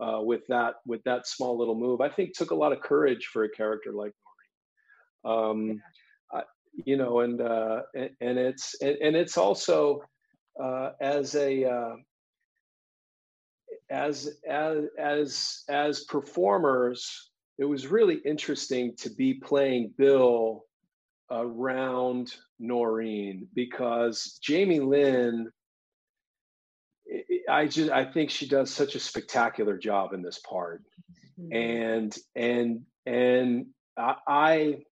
uh, 0.01 0.21
with 0.23 0.47
that 0.49 0.77
with 0.87 1.03
that 1.05 1.27
small 1.27 1.59
little 1.59 1.79
move, 1.79 2.01
I 2.01 2.09
think 2.09 2.35
took 2.35 2.53
a 2.53 2.57
lot 2.57 2.73
of 2.73 2.81
courage 2.81 3.29
for 3.33 3.45
a 3.45 3.51
character 3.51 3.93
like 3.93 4.13
Noreen. 5.25 5.51
Um, 5.73 5.83
you 6.73 6.97
know, 6.97 7.21
and 7.21 7.41
uh, 7.41 7.83
and, 7.95 8.11
and 8.21 8.39
it's 8.39 8.81
and, 8.81 8.97
and 9.03 9.17
it's 9.17 9.37
also 9.37 10.03
uh, 10.63 10.91
as 11.01 11.35
a 11.35 11.65
uh, 11.65 11.97
as 13.91 14.31
as 14.49 14.85
as 14.99 15.63
as 15.69 16.05
performers, 16.05 17.31
it 17.59 17.65
was 17.65 17.87
really 17.87 18.17
interesting 18.25 18.95
to 18.99 19.11
be 19.11 19.35
playing 19.35 19.93
Bill 19.97 20.65
around 21.31 22.35
Noreen 22.59 23.49
because 23.55 24.39
Jamie 24.43 24.81
Lynn. 24.81 25.51
I- 27.13 27.41
I 27.49 27.67
just 27.67 27.91
I 27.91 28.05
think 28.05 28.31
she 28.31 28.47
does 28.47 28.71
such 28.71 28.95
a 28.95 29.01
spectacular 29.01 29.77
job 29.77 30.13
in 30.13 30.23
this 30.23 30.39
part, 30.39 30.83
and 31.51 32.17
and 32.37 32.83
and 33.05 33.67
I, 33.97 34.15
I 34.29 34.83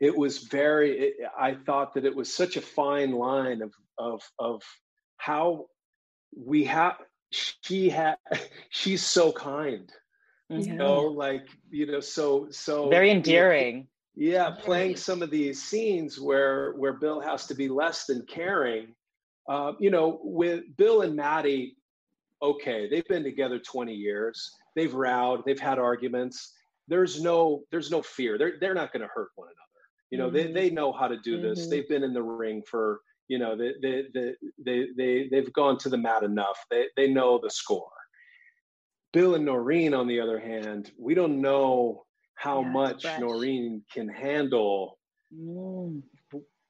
it 0.00 0.16
was 0.16 0.38
very 0.44 0.98
it, 0.98 1.14
I 1.38 1.54
thought 1.54 1.94
that 1.94 2.04
it 2.04 2.14
was 2.14 2.32
such 2.32 2.56
a 2.56 2.60
fine 2.60 3.12
line 3.12 3.62
of 3.62 3.72
of 3.98 4.22
of 4.38 4.62
how 5.16 5.66
we 6.36 6.64
have 6.64 6.96
she 7.30 7.88
had 7.88 8.16
she's 8.70 9.04
so 9.04 9.32
kind 9.32 9.90
you 10.48 10.72
Mhm. 10.72 10.76
know 10.76 11.00
like 11.00 11.46
you 11.70 11.86
know 11.86 12.00
so 12.00 12.48
so 12.50 12.88
Very 12.88 13.08
you 13.08 13.14
know, 13.14 13.18
endearing. 13.18 13.88
yeah 14.14 14.50
playing 14.50 14.96
some 14.96 15.22
of 15.22 15.30
these 15.30 15.62
scenes 15.62 16.20
where 16.20 16.72
where 16.74 16.92
bill 16.92 17.20
has 17.20 17.46
to 17.48 17.54
be 17.54 17.68
less 17.68 18.06
than 18.06 18.24
caring 18.26 18.94
uh, 19.48 19.72
you 19.80 19.90
know 19.90 20.20
with 20.22 20.62
bill 20.76 21.02
and 21.02 21.16
maddie 21.16 21.76
okay 22.42 22.88
they've 22.88 23.08
been 23.08 23.24
together 23.24 23.58
20 23.58 23.92
years 23.92 24.50
they've 24.76 24.94
rowed 24.94 25.42
they've 25.46 25.58
had 25.70 25.78
arguments 25.78 26.52
there's 26.86 27.20
no 27.20 27.62
there's 27.72 27.90
no 27.90 28.00
fear 28.02 28.38
they're 28.38 28.56
they're 28.60 28.74
not 28.74 28.92
going 28.92 29.02
to 29.02 29.08
hurt 29.12 29.30
one 29.34 29.48
another 29.48 29.65
you 30.10 30.18
know 30.18 30.30
they, 30.30 30.44
Mhm. 30.44 30.54
they 30.54 30.70
know 30.70 30.92
how 30.92 31.08
to 31.08 31.18
do 31.18 31.40
this 31.40 31.66
Mhm. 31.66 31.70
they've 31.70 31.88
been 31.88 32.04
in 32.04 32.12
the 32.14 32.22
ring 32.22 32.62
for 32.68 33.00
you 33.28 33.38
know 33.38 33.56
they 33.56 33.72
they, 33.82 34.04
they 34.14 34.34
they 34.64 34.86
they 34.96 35.28
they've 35.30 35.52
gone 35.52 35.76
to 35.78 35.88
the 35.88 35.96
mat 35.98 36.22
enough 36.22 36.58
they 36.70 36.86
they 36.96 37.08
know 37.08 37.38
the 37.42 37.50
score 37.50 37.90
bill 39.12 39.34
and 39.34 39.44
noreen 39.44 39.94
on 39.94 40.06
the 40.06 40.20
other 40.20 40.38
hand 40.38 40.92
we 40.98 41.14
don't 41.14 41.40
know 41.40 42.04
how 42.34 42.60
Yeah, 42.62 42.72
much 42.72 43.02
fresh. 43.02 43.18
noreen 43.20 43.82
can 43.92 44.08
handle 44.08 44.98
Mm. 45.34 46.02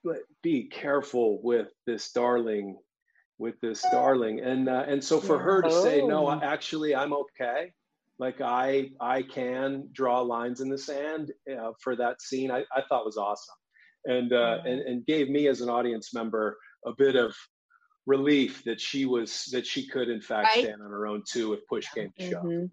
but 0.05 0.19
be 0.43 0.65
careful 0.69 1.43
with 1.43 1.69
this 1.87 2.11
darling 2.13 2.79
with 3.39 3.61
this 3.61 3.83
darling 3.93 4.41
and 4.41 4.69
uh, 4.69 4.85
and 4.89 5.03
so 5.05 5.21
for 5.21 5.39
her 5.39 5.63
to 5.63 5.71
say 5.71 6.01
no 6.01 6.31
Oh. 6.31 6.41
actually 6.43 6.95
i'm 6.95 7.13
okay 7.13 7.73
like 8.19 8.41
i 8.41 8.91
i 9.01 9.23
can 9.23 9.89
draw 9.93 10.21
lines 10.21 10.61
in 10.61 10.69
the 10.69 10.79
sand 10.79 11.33
uh, 11.51 11.73
for 11.81 11.97
that 11.97 12.21
scene 12.23 12.51
I, 12.51 12.65
I 12.75 12.83
thought 12.89 13.05
was 13.05 13.17
awesome 13.17 13.55
and 14.05 14.33
uh 14.33 14.59
and, 14.65 14.81
and 14.81 15.07
gave 15.07 15.29
me 15.29 15.49
as 15.49 15.61
an 15.61 15.69
audience 15.69 16.15
member 16.15 16.57
a 16.87 16.93
bit 16.97 17.17
of 17.17 17.35
relief 18.07 18.63
that 18.65 18.81
she 18.81 19.05
was 19.05 19.45
that 19.53 19.67
she 19.67 19.87
could 19.87 20.09
in 20.09 20.21
fact 20.21 20.55
Right. 20.55 20.65
stand 20.65 20.81
on 20.83 20.91
her 20.91 21.07
own 21.07 21.23
too 21.31 21.53
if 21.53 21.67
push 21.69 21.87
came 21.95 22.13
to 22.19 22.31
shove 22.31 22.45
Mhm. 22.45 22.71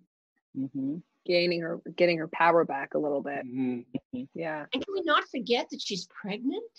Mhm. 0.58 1.02
Gaining 1.26 1.62
her, 1.62 1.82
getting 1.96 2.18
her 2.18 2.28
power 2.28 2.66
back 2.66 2.96
a 2.96 3.00
little 3.00 3.22
bit. 3.24 3.46
Mhm. 3.46 3.86
Yeah. 4.34 4.66
And 4.74 4.86
can 4.86 4.94
we 4.94 5.02
not 5.06 5.24
forget 5.30 5.70
that 5.72 5.82
she's 5.82 6.06
pregnant? 6.08 6.70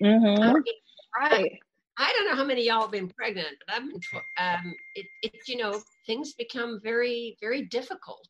Mhm. 0.00 0.62
Right. 1.18 1.58
I 1.96 2.12
don't 2.12 2.26
know 2.28 2.36
how 2.36 2.44
many 2.44 2.62
of 2.62 2.66
y'all 2.66 2.82
have 2.82 2.90
been 2.90 3.08
pregnant, 3.08 3.56
but 3.66 3.76
I've 3.76 3.88
been. 3.88 4.00
tw- 4.00 4.24
Um, 4.40 4.74
it, 4.94 5.06
it, 5.22 5.48
you 5.48 5.56
know, 5.56 5.80
things 6.06 6.32
become 6.34 6.80
very, 6.82 7.36
very 7.40 7.62
difficult 7.66 8.26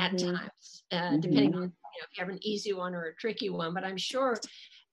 at 0.00 0.12
Mhm. 0.12 0.32
times, 0.38 0.84
uh, 0.92 1.10
Mhm. 1.10 1.20
depending 1.20 1.54
on 1.54 1.62
you 1.62 1.66
know, 2.00 2.06
if 2.10 2.16
you 2.16 2.24
have 2.24 2.30
an 2.30 2.38
easy 2.42 2.72
one 2.72 2.94
or 2.94 3.04
a 3.04 3.14
tricky 3.16 3.50
one, 3.50 3.74
but 3.74 3.84
I'm 3.84 3.98
sure 3.98 4.40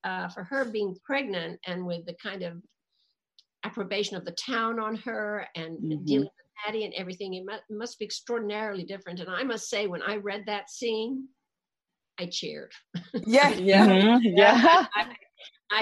uh, 0.03 0.27
for 0.29 0.43
her 0.43 0.65
being 0.65 0.95
pregnant 1.03 1.59
and 1.65 1.85
with 1.85 2.05
the 2.05 2.13
kind 2.15 2.41
of 2.43 2.61
approbation 3.63 4.15
of 4.17 4.25
the 4.25 4.31
town 4.33 4.79
on 4.79 4.95
her 4.97 5.47
and 5.55 5.77
Mhm. 5.79 6.05
dealing 6.05 6.23
with 6.25 6.45
Patty 6.65 6.83
and 6.85 6.93
everything, 6.93 7.33
it 7.35 7.45
must, 7.45 7.63
must 7.69 7.99
be 7.99 8.05
extraordinarily 8.05 8.83
different. 8.83 9.19
And 9.21 9.29
I 9.29 9.43
must 9.43 9.69
say, 9.69 9.87
when 9.87 10.01
I 10.01 10.17
read 10.17 10.45
that 10.47 10.69
scene, 10.69 11.29
I 12.17 12.25
cheered. 12.25 12.73
Yeah. 13.25 13.49
Yeah. 13.57 14.19
Yeah. 14.21 14.87
I, 14.93 15.01
I 15.01 15.15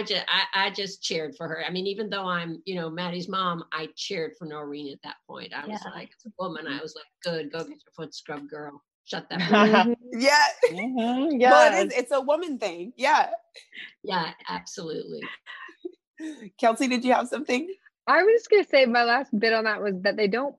just 0.05 0.25
I, 0.27 0.67
I 0.67 0.69
just 0.71 1.01
cheered 1.01 1.35
for 1.37 1.47
her. 1.47 1.63
I 1.65 1.69
mean, 1.71 1.87
even 1.87 2.09
though 2.09 2.25
I'm, 2.25 2.61
you 2.65 2.75
know, 2.75 2.89
Maddie's 2.89 3.29
mom, 3.29 3.63
I 3.71 3.87
cheered 3.95 4.33
for 4.37 4.45
Noreen 4.45 4.91
at 4.91 4.99
that 5.03 5.15
point. 5.27 5.53
I 5.53 5.67
was 5.67 5.79
Yeah. 5.83 5.91
like, 5.91 6.09
as 6.09 6.25
a 6.25 6.31
woman, 6.39 6.67
I 6.67 6.81
was 6.81 6.95
like, 6.95 7.05
good, 7.23 7.51
go 7.51 7.59
get 7.59 7.69
your 7.69 7.77
foot 7.95 8.13
scrub 8.13 8.47
girl. 8.49 8.81
Shut 9.05 9.27
that. 9.29 9.39
Mhm. 9.49 9.71
mouth." 9.71 9.97
Yeah. 10.11 10.47
Mhm. 10.69 11.39
Well, 11.41 11.81
it 11.85 11.93
It's 11.95 12.11
a 12.11 12.21
woman 12.21 12.57
thing. 12.59 12.93
Yeah. 12.97 13.29
yeah, 14.03 14.31
absolutely. 14.49 15.21
Kelsey, 16.59 16.87
did 16.87 17.05
you 17.05 17.13
have 17.13 17.27
something? 17.27 17.73
I 18.07 18.23
was 18.23 18.33
just 18.41 18.49
gonna 18.49 18.63
say 18.65 18.85
my 18.85 19.03
last 19.03 19.37
bit 19.37 19.53
on 19.53 19.65
that 19.65 19.81
was 19.81 19.93
that 20.01 20.17
they 20.17 20.27
don't 20.27 20.55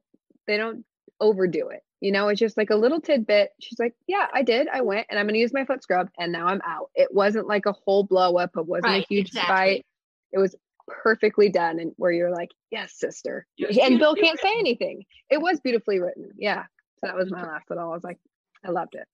they 0.46 0.56
don't 0.56 0.84
overdo 1.20 1.68
it. 1.68 1.82
You 2.00 2.12
know, 2.12 2.28
it's 2.28 2.38
just 2.38 2.56
like 2.56 2.70
a 2.70 2.76
little 2.76 3.00
tidbit. 3.00 3.50
She's 3.60 3.78
like, 3.78 3.94
"Yeah, 4.06 4.26
I 4.32 4.42
did. 4.42 4.68
I 4.68 4.82
went, 4.82 5.06
and 5.10 5.18
I'm 5.18 5.26
gonna 5.26 5.38
use 5.38 5.52
my 5.52 5.64
foot 5.64 5.82
scrub, 5.82 6.10
and 6.18 6.30
now 6.30 6.46
I'm 6.46 6.60
out." 6.64 6.90
It 6.94 7.12
wasn't 7.12 7.48
like 7.48 7.66
a 7.66 7.72
whole 7.72 8.04
blow 8.04 8.36
up. 8.36 8.50
It 8.56 8.66
wasn't 8.66 8.86
Right, 8.86 9.04
a 9.04 9.06
huge 9.08 9.28
exactly. 9.28 9.54
fight. 9.54 9.86
It 10.32 10.38
was 10.38 10.54
perfectly 10.86 11.48
done, 11.48 11.80
and 11.80 11.92
where 11.96 12.12
you're 12.12 12.30
like, 12.30 12.50
"Yes, 12.70 12.94
sister," 12.96 13.46
and 13.58 13.98
Bill 13.98 14.14
can't 14.14 14.38
say 14.40 14.58
anything. 14.58 15.04
It 15.28 15.40
was 15.40 15.60
beautifully 15.60 15.98
written. 15.98 16.30
Yeah, 16.36 16.64
so 17.00 17.08
that 17.08 17.16
was 17.16 17.30
my 17.30 17.42
last 17.42 17.68
little. 17.68 17.90
I 17.90 17.94
was 17.94 18.04
like, 18.04 18.18
I 18.64 18.70
loved 18.70 18.94
it. 18.94 19.06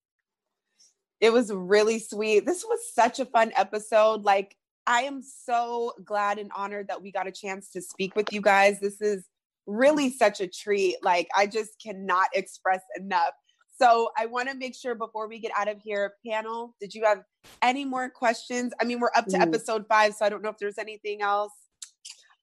It 1.20 1.32
was 1.32 1.50
really 1.52 1.98
sweet. 1.98 2.44
This 2.44 2.64
was 2.64 2.80
such 2.92 3.18
a 3.18 3.24
fun 3.24 3.50
episode. 3.56 4.24
Like, 4.24 4.56
I 4.86 5.02
am 5.02 5.22
so 5.22 5.94
glad 6.04 6.38
and 6.38 6.50
honored 6.54 6.88
that 6.88 7.00
we 7.00 7.10
got 7.12 7.26
a 7.26 7.32
chance 7.32 7.70
to 7.70 7.80
speak 7.80 8.14
with 8.14 8.30
you 8.32 8.42
guys. 8.42 8.78
This 8.80 9.00
is 9.00 9.24
really 9.66 10.10
such 10.10 10.40
a 10.40 10.46
treat. 10.48 10.96
Like, 11.02 11.28
I 11.36 11.46
just 11.46 11.80
cannot 11.82 12.28
express 12.34 12.82
enough. 12.98 13.32
So, 13.80 14.10
I 14.16 14.26
want 14.26 14.48
to 14.50 14.54
make 14.56 14.74
sure 14.74 14.94
before 14.94 15.28
we 15.28 15.38
get 15.40 15.52
out 15.56 15.68
of 15.68 15.80
here, 15.82 16.14
panel, 16.26 16.74
did 16.80 16.94
you 16.94 17.04
have 17.04 17.22
any 17.62 17.84
more 17.84 18.08
questions? 18.10 18.72
I 18.80 18.84
mean, 18.84 19.00
we're 19.00 19.10
up 19.16 19.26
to 19.28 19.36
Ooh. 19.36 19.40
episode 19.40 19.86
five, 19.88 20.14
so 20.14 20.24
I 20.24 20.28
don't 20.28 20.42
know 20.42 20.50
if 20.50 20.58
there's 20.58 20.78
anything 20.78 21.22
else. 21.22 21.52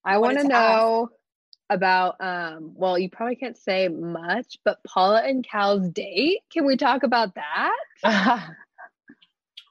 I 0.03 0.17
want 0.17 0.37
to 0.39 0.43
to 0.45 0.53
ask. 0.53 0.87
know 0.87 1.09
about 1.69 2.15
um 2.19 2.73
well 2.75 2.99
you 2.99 3.09
probably 3.09 3.35
can't 3.35 3.57
say 3.57 3.87
much 3.87 4.57
but 4.65 4.83
paula 4.83 5.21
and 5.25 5.47
cal's 5.47 5.87
date 5.89 6.39
can 6.51 6.65
we 6.65 6.75
talk 6.75 7.03
about 7.03 7.33
that 7.35 7.75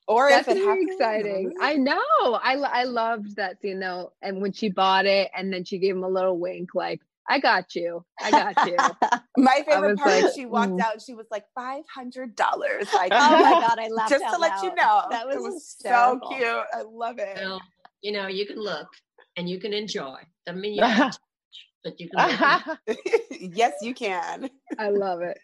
Or 0.08 0.28
that's 0.28 0.48
if 0.48 0.56
it 0.56 0.60
very 0.60 0.86
happened. 0.86 0.90
exciting 0.90 1.54
i 1.60 1.74
know 1.74 2.00
I, 2.42 2.54
I 2.56 2.84
loved 2.84 3.36
that 3.36 3.60
scene 3.60 3.80
though 3.80 4.12
and 4.22 4.40
when 4.40 4.52
she 4.52 4.70
bought 4.70 5.04
it 5.06 5.30
and 5.36 5.52
then 5.52 5.64
she 5.64 5.78
gave 5.78 5.94
him 5.94 6.02
a 6.04 6.08
little 6.08 6.38
wink 6.38 6.70
like 6.74 7.00
i 7.30 7.38
got 7.38 7.74
you 7.74 8.04
i 8.20 8.30
got 8.30 8.66
you 8.66 8.76
My 9.40 9.64
favorite 9.66 9.96
part 9.98 10.10
like, 10.10 10.24
is 10.24 10.34
she 10.34 10.44
walked 10.44 10.72
mm. 10.72 10.82
out 10.82 11.00
she 11.00 11.14
was 11.14 11.26
like, 11.30 11.44
$500. 11.58 11.82
Like, 11.88 11.88
oh 13.12 13.30
my 13.30 13.66
god, 13.66 13.78
I 13.78 13.88
laughed 13.88 14.10
just 14.10 14.24
out 14.24 14.34
to 14.34 14.38
let 14.38 14.62
you 14.62 14.74
know. 14.74 15.02
That 15.10 15.26
was, 15.26 15.36
it 15.36 15.42
was 15.42 15.76
so 15.78 16.20
cute. 16.28 16.44
I 16.44 16.82
love 16.82 17.18
it. 17.18 17.38
Well, 17.40 17.60
you 18.02 18.12
know, 18.12 18.26
you 18.26 18.46
can 18.46 18.58
look 18.58 18.88
and 19.36 19.48
you 19.48 19.58
can 19.60 19.72
enjoy. 19.72 20.16
Doesn't 20.46 20.60
mean 20.60 20.74
you 20.74 20.82
have 20.82 21.12
to, 21.12 21.18
but 21.84 22.00
you 22.00 22.10
can 22.10 22.28
look. 22.28 22.78
and- 22.86 23.56
yes, 23.56 23.74
you 23.82 23.94
can. 23.94 24.50
i 24.78 24.88
love 24.90 25.22
it 25.22 25.38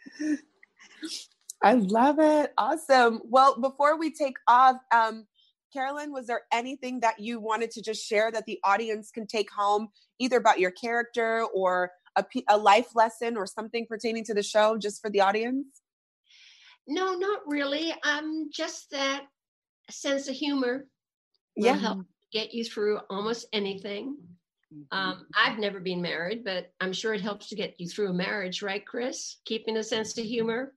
I 1.63 1.75
love 1.75 2.19
it. 2.19 2.53
Awesome. 2.59 3.23
Well, 3.25 3.59
before 3.59 3.99
we 3.99 4.13
take 4.13 4.37
off, 4.47 4.77
um, 4.93 5.27
Caroline, 5.77 6.11
was 6.11 6.27
there 6.27 6.43
anything 6.53 7.01
that 7.01 7.21
you 7.21 7.39
wanted 7.39 7.71
to 7.73 7.83
just 7.83 8.03
share 8.03 8.33
that 8.33 8.47
the 8.47 8.59
audience 8.65 9.11
can 9.11 9.27
take 9.27 9.51
home, 9.51 9.89
either 10.19 10.39
about 10.39 10.59
your 10.59 10.71
character 10.71 11.45
or 11.55 11.91
a, 12.17 12.25
a 12.49 12.57
life 12.57 12.95
lesson 12.95 13.37
or 13.37 13.47
something 13.47 13.87
pertaining 13.87 14.25
to 14.25 14.33
the 14.33 14.43
show, 14.43 14.79
just 14.79 15.03
for 15.03 15.11
the 15.11 15.21
audience? 15.21 15.67
No, 16.89 17.15
not 17.15 17.41
really. 17.47 17.95
Um, 18.05 18.49
just 18.51 18.91
that 18.93 19.25
sense 19.91 20.29
of 20.29 20.35
humor 20.35 20.87
will 21.57 21.67
Yeah. 21.67 21.77
help 21.77 22.07
get 22.33 22.55
you 22.55 22.65
through 22.65 23.01
almost 23.11 23.47
anything. 23.53 24.17
Um, 24.91 25.27
I've 25.35 25.59
never 25.59 25.79
been 25.79 26.01
married, 26.01 26.43
but 26.43 26.73
I'm 26.81 26.93
sure 26.93 27.13
it 27.13 27.21
helps 27.21 27.49
to 27.49 27.55
get 27.55 27.79
you 27.79 27.89
through 27.89 28.09
a 28.11 28.15
marriage, 28.15 28.63
right, 28.63 28.85
Chris? 28.85 29.37
Keeping 29.45 29.77
a 29.77 29.83
sense 29.83 30.17
of 30.17 30.25
humor. 30.25 30.73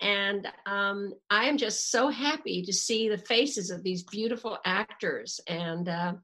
And 0.00 0.46
um, 0.66 1.12
I 1.30 1.44
am 1.46 1.58
just 1.58 1.90
so 1.90 2.08
happy 2.08 2.62
to 2.62 2.72
see 2.72 3.08
the 3.08 3.18
faces 3.18 3.70
of 3.70 3.82
these 3.82 4.04
beautiful 4.04 4.58
actors. 4.64 5.40
And 5.48 5.88
uh, 5.88 6.14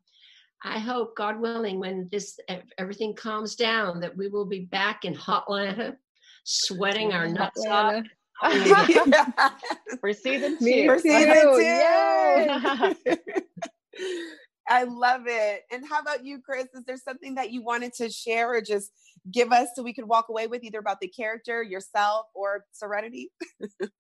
I 0.62 0.79
hope, 0.79 1.16
God 1.16 1.41
willing, 1.41 1.81
when 1.81 2.09
this 2.11 2.39
everything 2.79 3.14
calms 3.14 3.57
down, 3.57 4.01
that 4.01 4.16
we 4.16 4.29
will 4.29 4.47
be 4.47 4.61
back 4.61 5.05
in 5.05 5.14
Hotlanta, 5.14 5.97
sweating 6.45 7.12
our 7.12 7.27
nuts 7.27 7.66
off. 7.66 8.05
For 10.01 10.12
season 10.12 10.59
two. 10.59 10.87
For 10.87 10.99
season 10.99 11.35
two. 11.35 11.62
Yay. 11.62 12.95
I 14.69 14.85
love 14.85 15.23
it. 15.27 15.62
And 15.71 15.85
how 15.87 16.01
about 16.01 16.25
you, 16.25 16.41
Chris? 16.41 16.67
Is 16.75 16.85
there 16.85 16.97
something 16.97 17.35
that 17.35 17.51
you 17.51 17.62
wanted 17.62 17.93
to 17.95 18.09
share 18.11 18.55
or 18.55 18.61
just 18.61 18.91
give 19.31 19.53
us 19.53 19.69
so 19.75 19.83
we 19.83 19.93
could 19.93 20.07
walk 20.07 20.29
away 20.29 20.47
with 20.47 20.65
either 20.65 20.79
about 20.79 21.01
the 21.01 21.09
character, 21.09 21.62
yourself, 21.62 22.27
or 22.35 22.65
Serenity? 22.73 23.31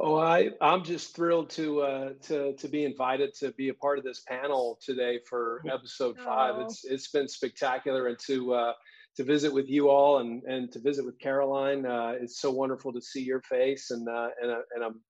Oh, 0.00 0.16
I 0.16 0.50
I'm 0.60 0.82
just 0.82 1.14
thrilled 1.14 1.50
to 1.50 1.82
uh, 1.82 2.10
to 2.22 2.54
to 2.54 2.68
be 2.68 2.84
invited 2.84 3.32
to 3.34 3.52
be 3.52 3.68
a 3.68 3.74
part 3.74 3.98
of 3.98 4.04
this 4.04 4.22
panel 4.26 4.78
today 4.84 5.20
for 5.28 5.62
episode 5.70 6.18
five. 6.18 6.54
Oh. 6.56 6.62
It's 6.62 6.84
it's 6.84 7.08
been 7.10 7.28
spectacular, 7.28 8.08
and 8.08 8.18
to 8.26 8.54
uh, 8.54 8.72
to 9.16 9.24
visit 9.24 9.52
with 9.52 9.68
you 9.68 9.88
all 9.88 10.18
and 10.18 10.42
and 10.44 10.72
to 10.72 10.80
visit 10.80 11.04
with 11.04 11.18
Caroline. 11.20 11.86
Uh, 11.86 12.14
it's 12.20 12.40
so 12.40 12.50
wonderful 12.50 12.92
to 12.92 13.00
see 13.00 13.22
your 13.22 13.40
face, 13.42 13.92
and 13.92 14.08
uh, 14.08 14.30
and 14.42 14.50
uh, 14.50 14.60
and 14.74 14.84
I'm 14.84 15.00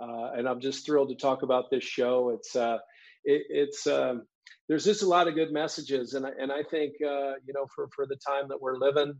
uh, 0.00 0.30
and 0.36 0.48
I'm 0.48 0.60
just 0.60 0.86
thrilled 0.86 1.08
to 1.08 1.16
talk 1.16 1.42
about 1.42 1.70
this 1.70 1.82
show. 1.82 2.30
It's 2.30 2.54
uh, 2.54 2.78
it, 3.24 3.42
it's 3.48 3.86
um, 3.86 4.22
there's 4.68 4.84
just 4.84 5.02
a 5.02 5.08
lot 5.08 5.28
of 5.28 5.34
good 5.34 5.52
messages, 5.52 6.14
and 6.14 6.26
I, 6.26 6.30
and 6.40 6.52
I 6.52 6.62
think 6.62 6.94
uh, 7.02 7.34
you 7.46 7.54
know 7.54 7.66
for 7.74 7.88
for 7.94 8.06
the 8.06 8.16
time 8.16 8.48
that 8.48 8.60
we're 8.60 8.78
living. 8.78 9.14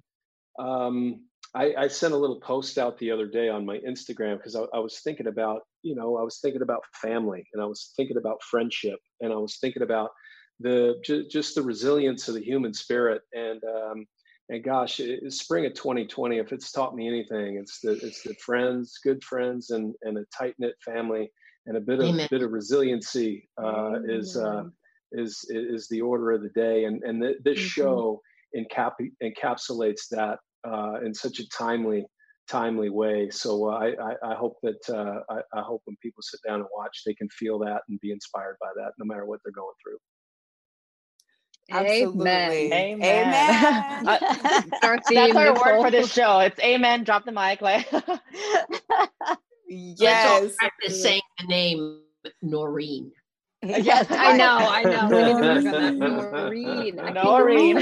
Um, 0.58 1.20
I, 1.54 1.74
I 1.78 1.88
sent 1.88 2.12
a 2.12 2.16
little 2.16 2.40
post 2.40 2.78
out 2.78 2.98
the 2.98 3.10
other 3.10 3.26
day 3.26 3.48
on 3.48 3.64
my 3.64 3.78
Instagram 3.78 4.36
because 4.36 4.54
I, 4.54 4.64
I 4.74 4.80
was 4.80 5.00
thinking 5.00 5.28
about, 5.28 5.62
you 5.82 5.94
know, 5.94 6.18
I 6.18 6.22
was 6.22 6.40
thinking 6.40 6.62
about 6.62 6.82
family 7.00 7.46
and 7.54 7.62
I 7.62 7.66
was 7.66 7.92
thinking 7.96 8.18
about 8.18 8.42
friendship 8.42 8.98
and 9.20 9.32
I 9.32 9.36
was 9.36 9.56
thinking 9.58 9.82
about 9.82 10.10
the 10.60 10.96
ju- 11.04 11.26
just 11.28 11.54
the 11.54 11.62
resilience 11.62 12.28
of 12.28 12.34
the 12.34 12.44
human 12.44 12.74
spirit 12.74 13.22
and 13.32 13.62
um, 13.64 14.06
and 14.50 14.64
gosh, 14.64 15.00
it, 15.00 15.32
spring 15.32 15.66
of 15.66 15.74
2020. 15.74 16.38
If 16.38 16.52
it's 16.52 16.72
taught 16.72 16.94
me 16.94 17.06
anything, 17.06 17.56
it's 17.56 17.80
the 17.80 17.92
it's 17.92 18.22
the 18.22 18.34
friends, 18.34 18.98
good 19.02 19.22
friends, 19.22 19.70
and 19.70 19.94
and 20.02 20.18
a 20.18 20.24
tight 20.36 20.54
knit 20.58 20.74
family 20.84 21.30
and 21.68 21.76
a 21.76 21.80
bit 21.80 22.00
of 22.00 22.06
Amen. 22.06 22.28
bit 22.30 22.42
of 22.42 22.52
resiliency 22.52 23.48
uh, 23.62 24.00
is 24.08 24.36
uh, 24.36 24.64
is 25.12 25.46
is 25.50 25.88
the 25.90 26.00
order 26.02 26.32
of 26.32 26.42
the 26.42 26.50
day. 26.50 26.86
And 26.86 27.02
and 27.04 27.22
th- 27.22 27.38
this 27.44 27.58
Mhm. 27.58 27.62
show 27.62 28.22
encap- 28.56 29.12
encapsulates 29.22 30.08
that 30.12 30.40
uh, 30.68 30.96
in 31.06 31.14
such 31.14 31.40
a 31.40 31.48
timely 31.50 32.06
timely 32.48 32.90
way. 32.90 33.30
So 33.30 33.70
uh, 33.70 33.76
I, 33.78 33.88
I 34.10 34.32
I 34.32 34.34
hope 34.36 34.56
that 34.64 34.90
uh, 34.90 35.20
I, 35.30 35.40
I 35.60 35.62
hope 35.62 35.82
when 35.86 35.96
people 36.02 36.22
sit 36.22 36.40
down 36.48 36.60
and 36.60 36.68
watch, 36.76 37.02
they 37.06 37.14
can 37.14 37.28
feel 37.30 37.60
that 37.60 37.82
and 37.88 38.00
be 38.00 38.12
inspired 38.12 38.56
by 38.60 38.70
that, 38.76 38.92
no 38.98 39.06
matter 39.06 39.26
what 39.26 39.40
they're 39.44 39.52
going 39.52 39.74
through. 39.84 39.98
Absolutely. 41.70 42.72
Amen. 42.72 42.72
Amen. 42.72 43.04
Amen. 43.04 44.06
Uh, 44.06 44.18
That's 45.14 45.36
our 45.36 45.54
word 45.54 45.80
for 45.82 45.90
this 45.90 46.12
show. 46.12 46.40
It's 46.40 46.58
amen. 46.60 47.04
Drop 47.04 47.24
the 47.26 47.32
mic. 47.32 47.60
Like 47.62 47.88
yes. 49.68 50.42
Let's 50.42 50.52
all 50.52 50.56
practice 50.58 51.02
saying 51.02 51.22
the 51.40 51.46
name 51.46 52.00
Noreen. 52.42 53.12
Yes, 53.60 54.06
I 54.08 54.36
know, 54.36 54.56
I 54.56 54.82
know. 54.84 55.08
We 55.08 55.22
need 55.24 55.34
to 55.34 55.42
work 55.42 55.74
on 55.74 55.98
that. 55.98 56.22
Noreen. 56.34 56.96
Noreen. 56.96 57.74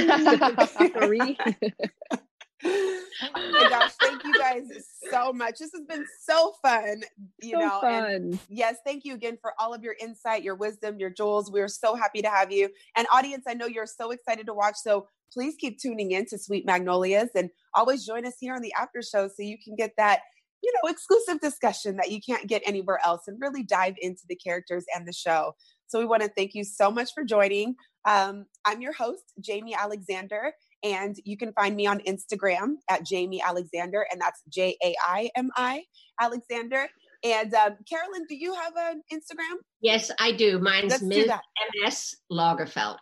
Noreen. 0.94 1.36
oh 2.64 3.52
my 3.52 3.68
gosh, 3.68 3.92
thank 4.00 4.24
you 4.24 4.38
guys 4.38 4.64
so 5.10 5.32
much. 5.32 5.58
This 5.58 5.72
has 5.72 5.84
been 5.86 6.04
so 6.22 6.54
fun. 6.62 7.02
You 7.42 7.52
so 7.52 7.58
know, 7.58 7.80
and 7.82 8.38
fun. 8.38 8.40
yes, 8.48 8.76
thank 8.84 9.04
you 9.04 9.14
again 9.14 9.38
for 9.40 9.52
all 9.58 9.74
of 9.74 9.82
your 9.82 9.94
insight, 10.00 10.42
your 10.42 10.54
wisdom, 10.54 10.98
your 10.98 11.10
jewels. 11.10 11.50
We're 11.50 11.68
so 11.68 11.94
happy 11.94 12.22
to 12.22 12.28
have 12.28 12.50
you. 12.50 12.70
And 12.96 13.06
audience, 13.12 13.44
I 13.46 13.54
know 13.54 13.66
you're 13.66 13.86
so 13.86 14.10
excited 14.10 14.46
to 14.46 14.54
watch. 14.54 14.76
So 14.76 15.08
please 15.32 15.54
keep 15.58 15.78
tuning 15.78 16.12
in 16.12 16.26
to 16.26 16.38
Sweet 16.38 16.64
Magnolias 16.66 17.30
and 17.34 17.50
always 17.74 18.06
join 18.06 18.26
us 18.26 18.34
here 18.40 18.54
on 18.54 18.62
the 18.62 18.72
after 18.72 19.02
show 19.02 19.28
so 19.28 19.42
you 19.42 19.58
can 19.62 19.76
get 19.76 19.92
that, 19.98 20.20
you 20.66 20.72
know, 20.82 20.90
exclusive 20.90 21.40
discussion 21.40 21.96
that 21.96 22.10
you 22.10 22.20
can't 22.20 22.48
get 22.48 22.60
anywhere 22.66 22.98
else 23.04 23.22
and 23.28 23.40
really 23.40 23.62
dive 23.62 23.94
into 24.02 24.22
the 24.28 24.34
characters 24.34 24.84
and 24.94 25.06
the 25.06 25.12
show. 25.12 25.54
So 25.86 26.00
we 26.00 26.06
want 26.06 26.24
to 26.24 26.28
thank 26.28 26.54
you 26.54 26.64
so 26.64 26.90
much 26.90 27.10
for 27.14 27.22
joining. 27.22 27.76
Um, 28.04 28.46
I'm 28.64 28.82
your 28.82 28.92
host, 28.92 29.22
Jaimi 29.40 29.74
Alexander, 29.78 30.52
and 30.82 31.14
you 31.24 31.36
can 31.36 31.52
find 31.52 31.76
me 31.76 31.86
on 31.86 32.00
Instagram 32.00 32.74
at 32.90 33.04
Jaimi 33.04 33.40
Alexander, 33.40 34.06
and 34.10 34.20
that's 34.20 34.42
J 34.48 34.76
A 34.84 34.94
I 35.06 35.30
M 35.36 35.50
I 35.56 35.84
Alexander. 36.20 36.88
And 37.22 37.54
um, 37.54 37.76
Caroline, 37.88 38.26
do 38.28 38.34
you 38.34 38.52
have 38.54 38.72
an 38.76 39.02
Instagram? 39.12 39.58
Yes, 39.80 40.10
I 40.18 40.32
do. 40.32 40.58
Mine's 40.58 40.90
Let's 40.90 41.02
do 41.02 41.08
Ms. 41.08 41.26
that. 41.28 41.42
MS 41.84 42.16
Lagerfelt. 42.30 42.98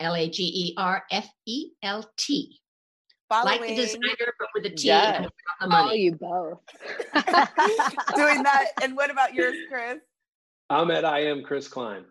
L 0.00 0.16
A 0.16 0.28
G 0.28 0.42
E 0.42 0.74
R 0.76 1.04
F 1.12 1.28
E 1.46 1.70
L 1.84 2.04
T. 2.16 2.58
Following, 3.28 3.60
Like 3.60 3.68
the 3.70 3.76
designer, 3.76 4.34
but 4.38 4.48
with 4.54 4.66
a 4.66 4.70
T 4.70 4.88
Yes. 4.88 5.16
and 5.60 5.70
the 5.70 5.76
All 5.76 5.84
money. 5.86 5.98
you 6.00 6.12
both. 6.12 6.60
doing 8.16 8.42
that. 8.42 8.66
And 8.82 8.96
what 8.96 9.10
about 9.10 9.34
yours, 9.34 9.54
Chris? 9.70 9.98
I'm 10.70 10.90
at 10.90 11.04
I 11.04 11.20
am 11.24 11.42
Chris 11.42 11.68
Klein. 11.68 12.04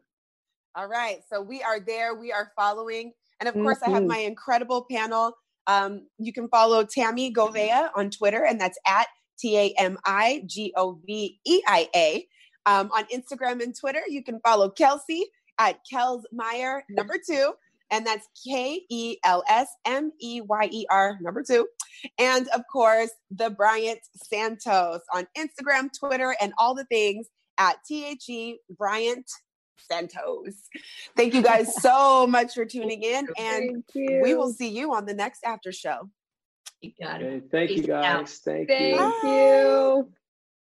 All 0.76 0.88
right. 0.88 1.20
So 1.30 1.42
we 1.42 1.62
are 1.62 1.80
there. 1.80 2.16
We 2.16 2.32
are 2.32 2.52
following. 2.56 3.14
And 3.40 3.48
of 3.48 3.54
course, 3.56 3.80
I 3.86 3.90
have 3.92 4.04
Mhm. 4.04 4.08
my 4.08 4.18
incredible 4.20 4.86
panel. 4.90 5.34
Um, 5.68 6.08
you 6.18 6.34
can 6.34 6.48
follow 6.50 6.84
Tami 6.84 7.32
Goveia 7.34 7.90
on 7.96 8.10
Twitter, 8.10 8.44
and 8.46 8.60
that's 8.60 8.78
at 8.88 9.08
T 9.40 9.58
A 9.58 9.74
M 9.78 9.98
I 10.06 10.44
G 10.46 10.74
O 10.76 11.00
V 11.06 11.40
E 11.46 11.62
I 11.68 11.90
A. 11.96 12.28
Um, 12.66 12.90
on 12.92 13.06
Instagram 13.06 13.62
and 13.62 13.78
Twitter, 13.78 14.02
you 14.08 14.24
can 14.24 14.40
follow 14.42 14.70
Kelsey 14.70 15.26
at 15.60 15.80
Kels 15.92 16.24
Meyer, 16.32 16.84
number 16.90 17.16
two. 17.26 17.54
And 17.94 18.08
that's 18.08 18.28
K 18.44 18.82
E 18.90 19.18
L 19.24 19.44
S 19.48 19.68
M 19.86 20.12
E 20.20 20.42
Y 20.42 20.70
E 20.72 20.86
R, 20.90 21.20
number 21.22 21.44
two. 21.44 21.68
And 22.18 22.48
of 22.50 22.62
course, 22.72 23.12
the 23.30 23.52
Bryant 23.52 24.00
Santos 24.16 25.02
on 25.14 25.28
Instagram, 25.38 25.90
Twitter, 25.98 26.36
and 26.42 26.54
all 26.58 26.74
the 26.74 26.86
things 26.86 27.28
at 27.60 27.76
T 27.88 28.04
H 28.04 28.28
E 28.30 28.58
Bryant 28.76 29.30
Santos. 29.78 30.56
Thank 31.16 31.36
you 31.36 31.44
guys 31.44 31.76
so 31.82 32.26
much 32.26 32.56
for 32.56 32.66
tuning 32.66 33.04
in, 33.04 33.28
and 33.38 33.84
we 33.96 34.34
will 34.34 34.52
see 34.52 34.70
you 34.70 34.96
on 34.96 35.06
the 35.06 35.14
next 35.14 35.44
after 35.46 35.72
show. 35.72 36.10
You 36.82 36.94
got 37.00 37.22
it. 37.22 37.26
Okay, 37.26 37.48
thank 37.52 37.70
you 37.70 37.82
Peace 37.84 37.90
out. 37.92 38.26
guys. 38.26 38.40
Thank 38.40 38.70
you. 38.72 38.98
Thank 38.98 39.24
you. 39.24 40.10